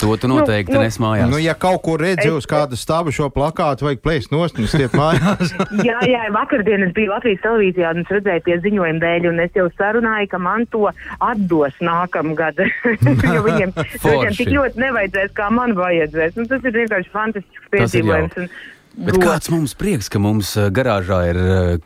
to 0.00 0.16
tu 0.20 0.28
noteikti 0.28 0.72
Nu, 0.72 0.78
nu. 0.78 0.84
nes 0.84 0.98
mājās. 1.00 1.30
Nu, 1.30 1.38
ja 1.40 1.54
kaut 1.58 1.80
kur 1.86 2.00
redzi 2.02 2.28
uz 2.34 2.46
kāda 2.48 2.76
stāva 2.78 3.12
šo 3.14 3.28
plakātu, 3.32 3.86
vajag 3.88 4.02
plēst 4.04 4.32
nost 4.34 4.60
un 4.60 4.68
stiet 4.70 4.94
mājās. 4.96 5.54
jā, 5.88 5.96
jā, 6.10 6.26
vakardien 6.34 6.84
es 6.86 6.92
biju 6.96 7.14
Latvijas 7.14 7.42
televīzijā 7.44 7.94
un 7.94 8.04
es 8.04 8.12
redzēju 8.12 8.44
pie 8.46 8.58
ziņojuma 8.66 9.02
dēļ, 9.04 9.28
un 9.32 9.42
es 9.46 9.56
jau 9.56 9.66
sarunāju, 9.78 10.30
ka 10.34 10.42
man 10.42 10.68
to 10.72 10.84
atdos 11.16 11.80
nākamgad. 11.80 12.60
jo 13.36 13.42
viņiem, 13.48 13.74
viņiem 14.06 14.38
tik 14.38 14.52
ļoti 14.52 14.84
nevajadzēs, 14.84 15.34
kā 15.36 15.50
man 15.54 15.76
vajadzēs. 15.78 16.36
Nu, 16.36 16.48
tas 16.50 16.64
ir 16.64 16.80
vienkārši 16.82 17.12
fantastisks 17.14 17.72
piedzīvojums. 17.72 18.56
Un 18.96 19.04
Bet 19.04 19.14
gods. 19.18 19.26
kāds 19.26 19.50
mums 19.52 19.74
prieks, 19.76 20.08
ka 20.08 20.18
mums 20.22 20.54
uh, 20.56 20.70
garāžā 20.72 21.18
ir 21.30 21.36
uh, 21.36 21.76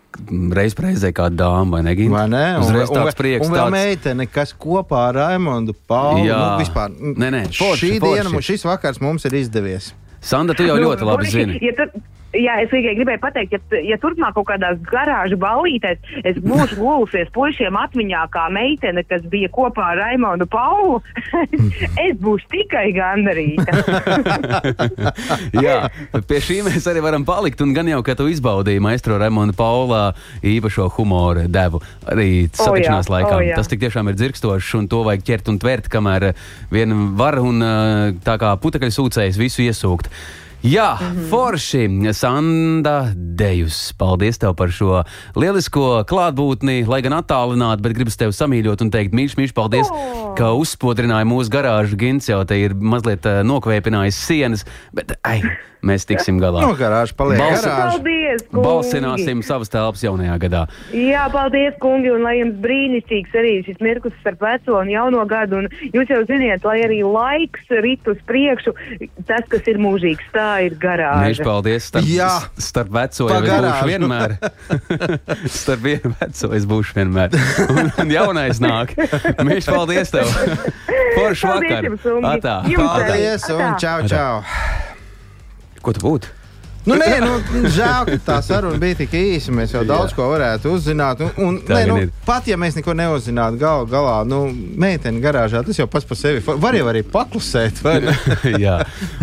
reiz 0.54 0.76
reizē 0.78 1.10
kāda 1.16 1.34
dāma, 1.42 1.76
vai 1.78 1.82
ne? 1.86 1.94
Gint? 1.98 2.12
Vai 2.14 2.26
ne? 2.30 2.44
Uzreiz 2.62 2.90
un, 2.92 3.00
tāds 3.00 3.18
prieks. 3.18 3.46
un 3.48 3.54
vēl 3.56 3.64
tāds... 3.66 3.74
meitene, 3.74 4.26
kas 4.30 4.54
kopā 4.54 5.08
ar 5.08 5.18
Raimondu 5.24 5.74
Paulu. 5.90 6.22
Jā. 6.28 6.38
Nu, 6.38 6.62
vispār, 6.62 6.94
Nē, 6.94 7.32
nē, 7.34 7.42
forši, 7.50 7.80
šī 7.82 7.98
forši. 7.98 8.22
diena, 8.22 8.42
šis 8.50 8.64
vakars 8.68 9.02
mums 9.02 9.26
ir 9.26 9.34
izdevies. 9.40 9.90
Sanda, 10.20 10.54
tu 10.54 10.62
jau 10.68 10.76
Nu, 10.78 10.90
ļoti 10.90 11.06
labi 11.08 11.30
zini. 11.32 11.58
Ja 11.64 11.72
tur, 11.78 11.94
jā, 12.36 12.56
es 12.64 12.70
tikai 12.70 12.94
gribēju 12.98 13.20
pateikt, 13.22 13.56
ja, 13.56 13.80
ja 13.92 13.98
turpmāk 14.00 14.34
kaut 14.36 14.48
kādās 14.50 14.78
garāžu 14.86 15.38
ballītēs 15.40 15.98
es 16.26 16.38
būšu 16.44 16.78
gulusies 16.78 17.30
puišiem 17.34 17.76
atmiņā 17.80 18.24
kā 18.34 18.46
meitene, 18.54 19.04
kas 19.08 19.24
bija 19.30 19.50
kopā 19.52 19.92
ar 19.94 20.00
Raimonu 20.04 20.46
Paulu, 20.50 21.00
es 22.06 22.16
būšu 22.22 22.50
tikai 22.54 22.86
gandarīta. 22.96 23.74
Jā, 25.64 25.76
pie 26.28 26.40
šī 26.44 26.60
mēs 26.66 26.86
arī 26.90 27.02
varam 27.04 27.24
palikt. 27.28 27.62
Un 27.64 27.74
gan 27.76 27.88
jau, 27.90 28.00
ka 28.06 28.16
tu 28.18 28.28
izbaudīji 28.30 28.82
maestro 28.82 29.18
Raimonu 29.20 29.54
Paulā 29.56 30.02
īpašo 30.46 30.88
humoru 30.96 31.46
devu 31.50 31.82
arī 32.10 32.46
satikšanās 32.48 33.10
O 33.10 33.12
jā, 33.12 33.16
laikā. 33.16 33.32
o 33.36 33.44
jā. 33.44 33.56
Tas 33.58 33.70
tik 33.70 33.82
tiešām 33.82 34.10
ir 34.10 34.18
dzirkstošs, 34.18 34.74
un 34.78 34.88
to 34.90 35.02
vajag 35.06 35.26
ķert 35.26 35.50
un 35.52 35.58
tvert, 35.62 35.90
kamēr 35.92 36.30
vien 36.72 36.94
var 37.18 37.40
un 37.42 37.64
tā 38.24 38.36
kā 38.40 38.54
putekļi 38.60 38.94
sūcējs 38.94 39.40
visu 39.40 39.66
iesūkt. 39.66 40.10
Jā, 40.60 40.98
mm 41.00 41.06
-hmm. 41.06 41.28
forši, 41.30 42.12
Sanda 42.12 43.12
Dejus. 43.16 43.92
Paldies 43.96 44.38
tev 44.38 44.54
par 44.54 44.68
šo 44.68 45.02
lielisko 45.36 46.04
klātbūtni, 46.04 46.86
lai 46.86 47.00
gan 47.00 47.12
attālināti, 47.16 47.80
bet 47.80 47.94
gribas 47.96 48.16
tevi 48.16 48.32
samīļot 48.32 48.82
un 48.82 48.90
teikt, 48.90 49.14
mīļš, 49.14 49.36
mīļš, 49.38 49.54
paldies, 49.56 49.88
oh. 49.90 50.34
ka 50.36 50.52
uzspodrināji 50.52 51.24
mūsu 51.24 51.50
garāžu. 51.50 51.96
Gins 51.96 52.28
jau 52.28 52.44
te 52.44 52.60
ir 52.60 52.74
mazliet 52.74 53.24
uh, 53.24 53.40
nokvēpinājis 53.40 54.20
sienas, 54.26 54.66
bet 54.92 55.16
ai, 55.24 55.40
mēs 55.86 56.04
tiksim 56.08 56.38
galā. 56.42 56.62
No 56.66 56.74
garāžas 56.78 57.14
paliek 57.16 57.38
Balsi- 57.40 57.66
garāža. 57.66 57.96
paldies, 57.96 58.42
kungi! 58.50 58.64
Balsināsim 58.66 59.42
savas 59.46 59.68
telpas 59.72 60.02
jaunajā 60.04 60.36
gadā. 60.42 60.62
Jā, 60.92 61.26
paldies, 61.32 61.74
kungi, 61.80 62.10
un 62.14 62.22
lai 62.26 62.36
jums 62.40 62.58
brīnišķīgs 62.64 63.36
arī 63.40 63.52
šis 63.66 63.80
mirklis 63.80 64.14
starp 64.20 64.40
veco 64.44 64.78
un 64.80 64.90
jauno 64.92 65.24
gadu. 65.30 65.62
Un 65.64 65.68
jūs 65.94 66.10
jau 66.12 66.20
ziniet, 66.28 66.64
lai 66.64 66.80
arī 66.84 67.00
laiks 67.06 67.66
rit 67.82 68.06
uz 68.08 68.18
priekšu, 68.28 68.74
tas, 69.26 69.44
kas 69.48 69.66
ir 69.70 69.78
mūžīgs, 69.80 70.26
tā 70.34 70.66
ir 70.66 70.76
garāža. 70.80 71.44
paldies. 71.44 71.84
Starp, 71.90 72.04
Jā. 72.06 72.30
starp 72.60 72.90
veco 72.94 73.28
jau 73.30 73.40
būšu 73.40 73.88
vienmēr. 73.88 74.36
starp 75.60 75.80
vienu 75.84 76.14
veco 76.20 76.52
es 76.54 76.66
būšu 76.70 76.94
vienmēr. 77.00 77.34
Un, 77.70 77.92
un 78.04 78.10
jaunais 78.14 78.60
nāk. 78.62 78.94
Mīļš, 79.40 79.70
paldies 79.72 80.10
tev. 80.14 80.28
Paldies 81.10 81.42
vakar. 81.42 81.84
jums. 81.88 82.04
Atā. 82.30 82.54
Jums. 82.70 82.86
Paldies 82.86 83.48
un 83.50 83.60
Atā. 83.66 83.78
čau, 83.82 83.98
čau. 84.08 84.88
Ko 85.80 85.94
tu 85.96 86.02
būtu? 86.04 86.39
Nu, 86.88 86.96
nē, 86.96 87.18
nu, 87.26 87.34
žēl, 87.68 88.08
ka 88.08 88.18
tā 88.24 88.36
saruna 88.44 88.78
bija 88.80 88.96
tik 89.02 89.12
īsa. 89.16 89.52
Mēs 89.54 89.74
jau 89.74 89.82
daudz 89.88 90.14
ko 90.16 90.30
varētu 90.32 90.72
uzzināt. 90.76 91.20
Un, 91.24 91.32
un, 91.44 91.58
Tā 91.66 91.80
nē, 91.80 91.82
nu, 91.90 91.98
ir. 92.06 92.12
pat 92.26 92.48
ja 92.48 92.56
mēs 92.60 92.78
neko 92.78 92.94
neuzzinātu, 92.96 93.60
gal 93.60 93.84
galā, 93.90 94.20
nu, 94.28 94.42
meitene 94.80 95.20
garāžā, 95.22 95.60
tas 95.66 95.78
jau 95.80 95.86
pats 95.90 96.08
par 96.08 96.18
sevi. 96.20 96.40
Var 96.40 96.78
jau 96.78 96.86
arī 96.92 97.02
paklusēt. 97.04 97.82
Jā, 98.64 98.78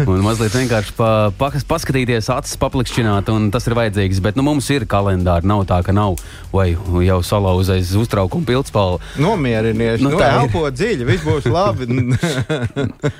un 0.05 0.21
mazliet 0.25 0.53
vienkārši 0.57 0.93
pa, 0.97 1.09
pa, 1.37 1.49
paskatīties, 1.71 2.29
acis 2.33 2.59
paplikšķināt, 2.61 3.31
un 3.33 3.49
tas 3.53 3.65
ir 3.69 3.77
vajadzīgs. 3.77 4.21
Bet 4.23 4.37
nu, 4.37 4.45
mums 4.45 4.69
ir 4.73 4.85
kalendāri, 4.89 5.49
nav 5.49 5.65
tā, 5.69 5.81
ka 5.85 5.95
nav. 5.95 6.17
Vai 6.53 6.69
jau 7.05 7.19
salauzais 7.25 7.89
uztraukuma 7.97 8.45
pildspalva. 8.47 9.01
Nomierinies, 9.21 10.01
Nu, 10.03 10.11
nu, 10.13 10.21
elpo 10.21 10.67
dziļi, 10.71 11.05
viss 11.07 11.25
būs 11.25 11.47
labi. 11.57 11.87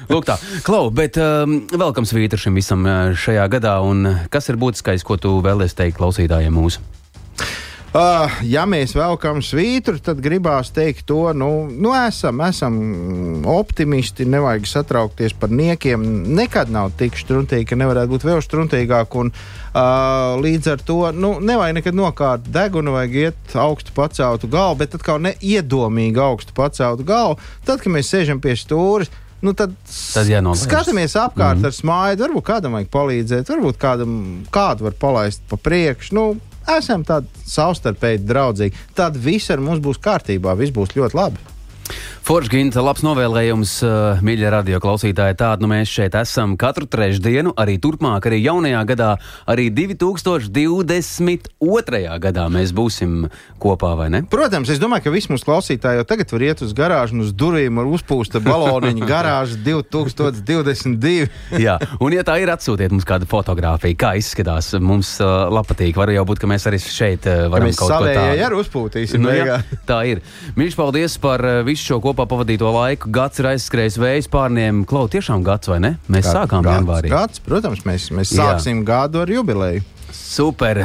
Lūk, 0.08 0.28
tā, 0.28 0.38
Klau, 0.66 0.88
bet 0.94 1.18
um, 1.22 1.58
vēl 1.72 1.94
kam 1.96 2.06
svītra 2.08 2.40
šim 2.40 2.58
visam 2.58 2.86
uh, 2.88 3.12
šajā 3.18 3.46
gadā, 3.52 3.78
un 3.86 4.06
kas 4.32 4.52
ir 4.52 4.60
būtiskais, 4.60 5.06
ko 5.08 5.18
tu 5.22 5.38
vēlēsi 5.46 5.78
teikt 5.82 6.00
klausītājiem 6.00 6.56
mūsu? 6.56 6.84
Uh, 7.98 8.28
ja 8.44 8.66
mēs 8.68 8.92
velkam 8.94 9.40
svītru, 9.42 9.96
tad 10.04 10.20
gribās 10.22 10.74
teikt 10.76 11.06
to, 11.08 11.32
nu, 11.34 11.48
nu 11.72 11.94
esam, 11.96 12.42
esam 12.44 12.76
optimisti, 13.48 14.28
nevajag 14.28 14.68
satraukties 14.68 15.34
par 15.40 15.54
niekiem. 15.56 16.04
Nekad 16.36 16.70
nav 16.74 16.92
tik 17.00 17.16
struntīgi, 17.18 17.70
ka 17.72 17.78
nevarētu 17.80 18.12
būt 18.12 18.26
vēl 18.28 18.44
struntīgāk. 18.44 19.16
Un, 19.18 19.32
uh, 19.32 20.36
līdz 20.44 20.74
ar 20.76 20.84
to 20.84 21.00
nu, 21.16 21.38
nevajag 21.40 21.80
nekad 21.80 21.98
nokārt 21.98 22.52
degunu, 22.54 22.94
vajag 23.00 23.18
iet 23.24 23.56
augstu 23.56 23.96
paceltu 23.96 24.52
galvu, 24.52 24.82
bet 24.84 25.00
atkal 25.00 25.24
ne 25.24 25.34
iedomīgi 25.40 26.22
augstu 26.22 26.54
paceltu 26.60 27.08
galvu. 27.08 27.40
Tad, 27.64 27.80
kad 27.82 27.96
mēs 27.96 28.12
sēžam 28.12 28.44
pie 28.44 28.60
stūres, 28.60 29.10
Nu, 29.46 29.54
tad 29.54 29.74
tad 29.86 30.30
skatāmies 30.58 31.14
apkārt 31.20 31.60
mm. 31.60 31.68
ar 31.70 31.76
smaidu. 31.76 32.26
Varbūt 32.26 32.46
kādam 32.48 32.78
vajag 32.78 32.90
palīdzēt, 32.94 33.52
varbūt 33.54 33.78
kādam 33.82 34.14
kādu 34.54 34.88
var 34.88 34.98
palaist 34.98 35.44
pa 35.50 35.60
priekšu. 35.62 36.16
Nu, 36.18 36.26
esam 36.78 37.06
tādi 37.08 37.30
savstarpēji 37.48 38.24
draudzīgi, 38.26 38.88
tad 38.98 39.20
viss 39.22 39.54
ar 39.54 39.62
mums 39.64 39.84
būs 39.84 40.02
kārtībā, 40.04 40.58
viss 40.58 40.74
būs 40.76 40.98
ļoti 40.98 41.20
labi. 41.20 41.57
Foršginta, 42.28 42.82
labs 42.84 43.06
novēlējums, 43.06 43.74
uh, 43.88 44.18
mīļie 44.26 44.50
radio 44.52 44.82
klausītāji. 44.84 45.38
Tādu 45.40 45.64
nu 45.64 45.70
mēs 45.72 45.88
šeit 45.88 46.12
esam 46.20 46.58
katru 46.60 46.84
trešdienu, 46.92 47.54
arī 47.56 47.78
turpmāk, 47.80 48.28
arī 48.28 48.44
jaunajā 48.44 48.82
gadā, 48.90 49.16
arī 49.48 49.72
2022. 49.72 52.20
gadā 52.26 52.48
mēs 52.52 52.74
būsim 52.76 53.32
kopā, 53.64 53.96
vai 53.96 54.10
ne? 54.12 54.28
Protams, 54.28 54.68
es 54.74 54.80
domāju, 54.82 55.04
ka 55.06 55.14
visi 55.14 55.32
mūsu 55.32 55.46
klausītāji 55.48 55.98
jau 56.02 56.06
tagad 56.10 56.28
var 56.36 56.42
iet 56.50 56.60
uz 56.66 56.72
garāžu 56.76 57.16
un 57.16 57.22
uz 57.24 57.32
durvīm 57.32 57.80
ar 57.80 57.88
uzpūsta 57.96 58.38
baloniņu 58.44 59.08
garāžas 59.14 59.56
2022. 59.68 61.32
Jā, 61.64 61.80
un 62.04 62.10
ja 62.12 62.28
tā 62.28 62.44
ir, 62.44 62.52
atsūtiet 62.52 62.92
mums 62.92 63.08
kādu 63.08 63.24
fotografiju, 63.32 63.96
kā 64.04 64.20
izskatās. 64.20 64.76
Mums 64.84 65.16
uh, 65.24 65.48
patīk. 65.68 65.96
Var 65.96 66.12
jau 66.16 66.26
būt, 66.28 66.40
ka 66.44 66.48
mēs 66.52 66.68
arī 66.68 66.80
šeit 66.84 67.24
uh, 67.30 67.48
varam 67.52 67.68
mēs 67.72 67.80
kaut 67.80 67.92
ko 67.96 68.04
tādu. 68.04 68.36
Arī 68.36 68.56
uzpūtīsim. 68.60 69.20
Nu, 69.24 69.32
jā, 69.32 69.64
tā 69.88 70.04
ir. 70.12 70.20
Mīļš, 70.60 70.76
paldies 70.76 71.16
par 71.24 71.40
uh, 71.46 71.64
visu 71.78 71.94
šo 71.94 72.00
kopā 72.02 72.26
pavadīto 72.30 72.70
laiku. 72.74 73.12
Gads 73.14 73.42
ir 73.42 73.52
aizskrējis 73.52 74.00
vējas 74.02 74.30
pārniem. 74.34 74.82
Klau, 74.90 75.06
tiešām 75.12 75.44
gads 75.46 75.70
vai 75.70 75.78
ne? 75.84 75.92
Mēs 76.10 76.26
Gad, 76.26 76.34
sākām 76.34 76.66
gads, 76.66 76.80
janvārī. 76.80 77.12
Gads, 77.14 77.42
protams, 77.46 77.84
mēs, 77.86 78.10
mēs 78.18 78.34
sāksim 78.34 78.82
Jā. 78.82 78.88
gadu 78.88 79.22
ar 79.22 79.32
jubileju. 79.32 79.86
Super! 80.10 80.82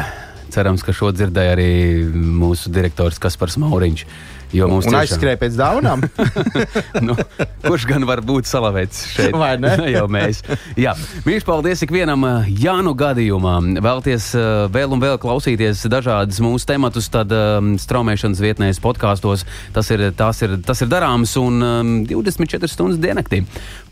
Cerams, 0.53 0.85
ka 0.85 0.93
šo 0.93 1.09
dzirdēja 1.17 1.55
arī 1.55 1.71
mūsu 2.13 2.69
direktors 2.75 3.17
Kaspars 3.23 3.57
Mauriņš. 3.63 4.05
Jo 4.53 4.69
mums 4.69 4.89
ir 4.89 4.97
aizskrēja 5.01 5.41
pēc 5.41 5.57
dāvanām. 5.59 6.05
nu, 7.07 7.17
kurš 7.65 7.87
gan 7.89 8.07
var 8.09 8.23
būt 8.27 8.49
salavēts 8.51 9.05
šeit? 9.15 9.37
Vai 9.37 9.55
ne? 9.61 9.75
jau 9.97 10.05
mēs. 10.13 10.43
Jā, 10.79 10.95
mīļš, 11.27 11.47
paldies 11.49 11.85
ikvienam 11.87 12.27
uh, 12.29 12.49
Jānu 12.63 12.95
gadījumā. 12.99 13.55
Vēlties 13.85 14.29
uh, 14.37 14.49
vēl 14.73 14.93
un 14.97 15.03
vēl 15.03 15.19
klausīties 15.23 15.87
dažādas 15.93 16.41
mūsu 16.45 16.69
tematus, 16.69 17.09
tad 17.13 17.33
um, 17.37 17.75
straumēšanas 17.81 18.43
vietnēs, 18.45 18.83
podkāstos. 18.85 19.47
Tas 19.73 19.89
ir, 19.95 20.09
tas, 20.19 20.43
ir, 20.45 20.59
tas 20.67 20.85
ir 20.85 20.93
darāms 20.93 21.35
un 21.41 21.63
um, 21.65 21.95
24 22.09 22.71
stundas 22.71 23.01
diennaktī. 23.03 23.43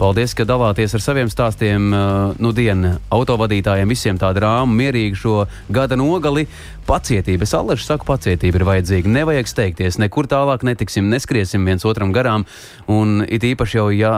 Paldies, 0.01 0.37
ka 0.37 0.49
dalāties 0.49 0.97
ar 0.97 1.05
saviem 1.05 1.33
stāstiem. 1.33 1.91
Uh, 1.91 2.37
nu, 2.41 2.53
dienu 2.57 2.97
autovadītājiem 3.13 3.91
visiem 3.91 4.21
tādu 4.21 4.45
rāmu, 4.45 4.77
mierīgu 4.77 5.19
šo 5.19 5.37
gada 5.73 5.99
nogali. 5.99 6.47
Pacietība, 6.91 7.47
es 7.47 7.53
allaži 7.55 7.85
saku, 7.87 8.07
pacietība 8.09 8.59
ir 8.59 8.67
vajadzīga. 8.67 9.11
Nevajag 9.15 9.51
steigties, 9.51 9.99
nekur 10.03 10.27
tālāk 10.31 10.50
netiksim, 10.67 11.09
neskriesim 11.13 11.65
viens 11.67 11.85
otram 11.89 12.15
garām. 12.15 12.47
Un 12.91 13.25
it 13.27 13.47
īpaši 13.47 13.79
jau, 13.79 13.89
ja 13.95 14.15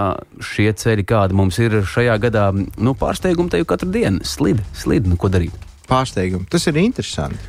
šie 0.53 0.71
ceļi, 0.73 1.07
kādi 1.09 1.37
mums 1.39 1.59
ir 1.63 1.81
šajā 1.87 2.19
gadā, 2.23 2.51
nu, 2.57 2.95
pārsteigumi 2.99 3.53
te 3.53 3.61
jau 3.61 3.69
katru 3.75 3.91
dienu 3.95 4.25
slid, 4.27 4.63
slid, 4.77 5.09
nu, 5.09 5.19
ko 5.21 5.31
darīt? 5.33 5.57
Pārsteigumi, 5.89 6.49
tas 6.51 6.67
ir 6.71 6.79
interesanti. 6.83 7.41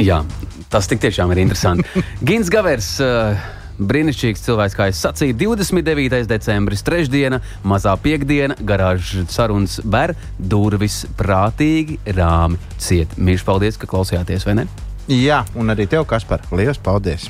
Jā, 0.00 0.24
tas 0.72 0.88
tik 0.90 1.02
tiešām 1.04 1.30
ir 1.34 1.44
interesanti. 1.44 1.86
Gins 2.26 2.50
Gavers. 2.50 2.96
Uh, 3.02 3.52
Brīnišķīgs 3.74 4.44
cilvēks, 4.44 4.74
kā 4.78 4.86
es 4.86 5.00
sacīju, 5.02 5.34
29. 5.40 6.20
decembris, 6.30 6.84
trešdiena, 6.86 7.40
mazā 7.66 7.96
piekdiena, 7.98 8.54
garāžas 8.62 9.34
sarunas 9.34 9.80
ber, 9.82 10.14
durvis 10.38 11.02
prātīgi, 11.18 11.98
rāmi 12.14 12.60
ciet. 12.78 13.18
Mīļš, 13.18 13.46
paldies, 13.48 13.80
ka 13.80 13.90
klausījāties, 13.90 14.46
vai 14.46 14.60
ne? 14.60 14.68
Jā, 15.10 15.42
un 15.58 15.74
arī 15.74 15.88
tev, 15.90 16.06
Kaspar, 16.08 16.46
liels 16.54 16.78
paldies! 16.78 17.26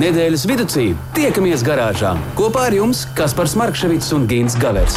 Nedēļas 0.00 0.46
vidū 0.48 0.64
tiekamies 1.12 1.64
garāžā 1.66 2.14
kopā 2.38 2.70
ar 2.70 2.76
jums 2.78 3.04
Kaspars 3.18 3.56
Markevits 3.58 4.12
un 4.16 4.24
Gins 4.30 4.56
Gavers 4.56 4.96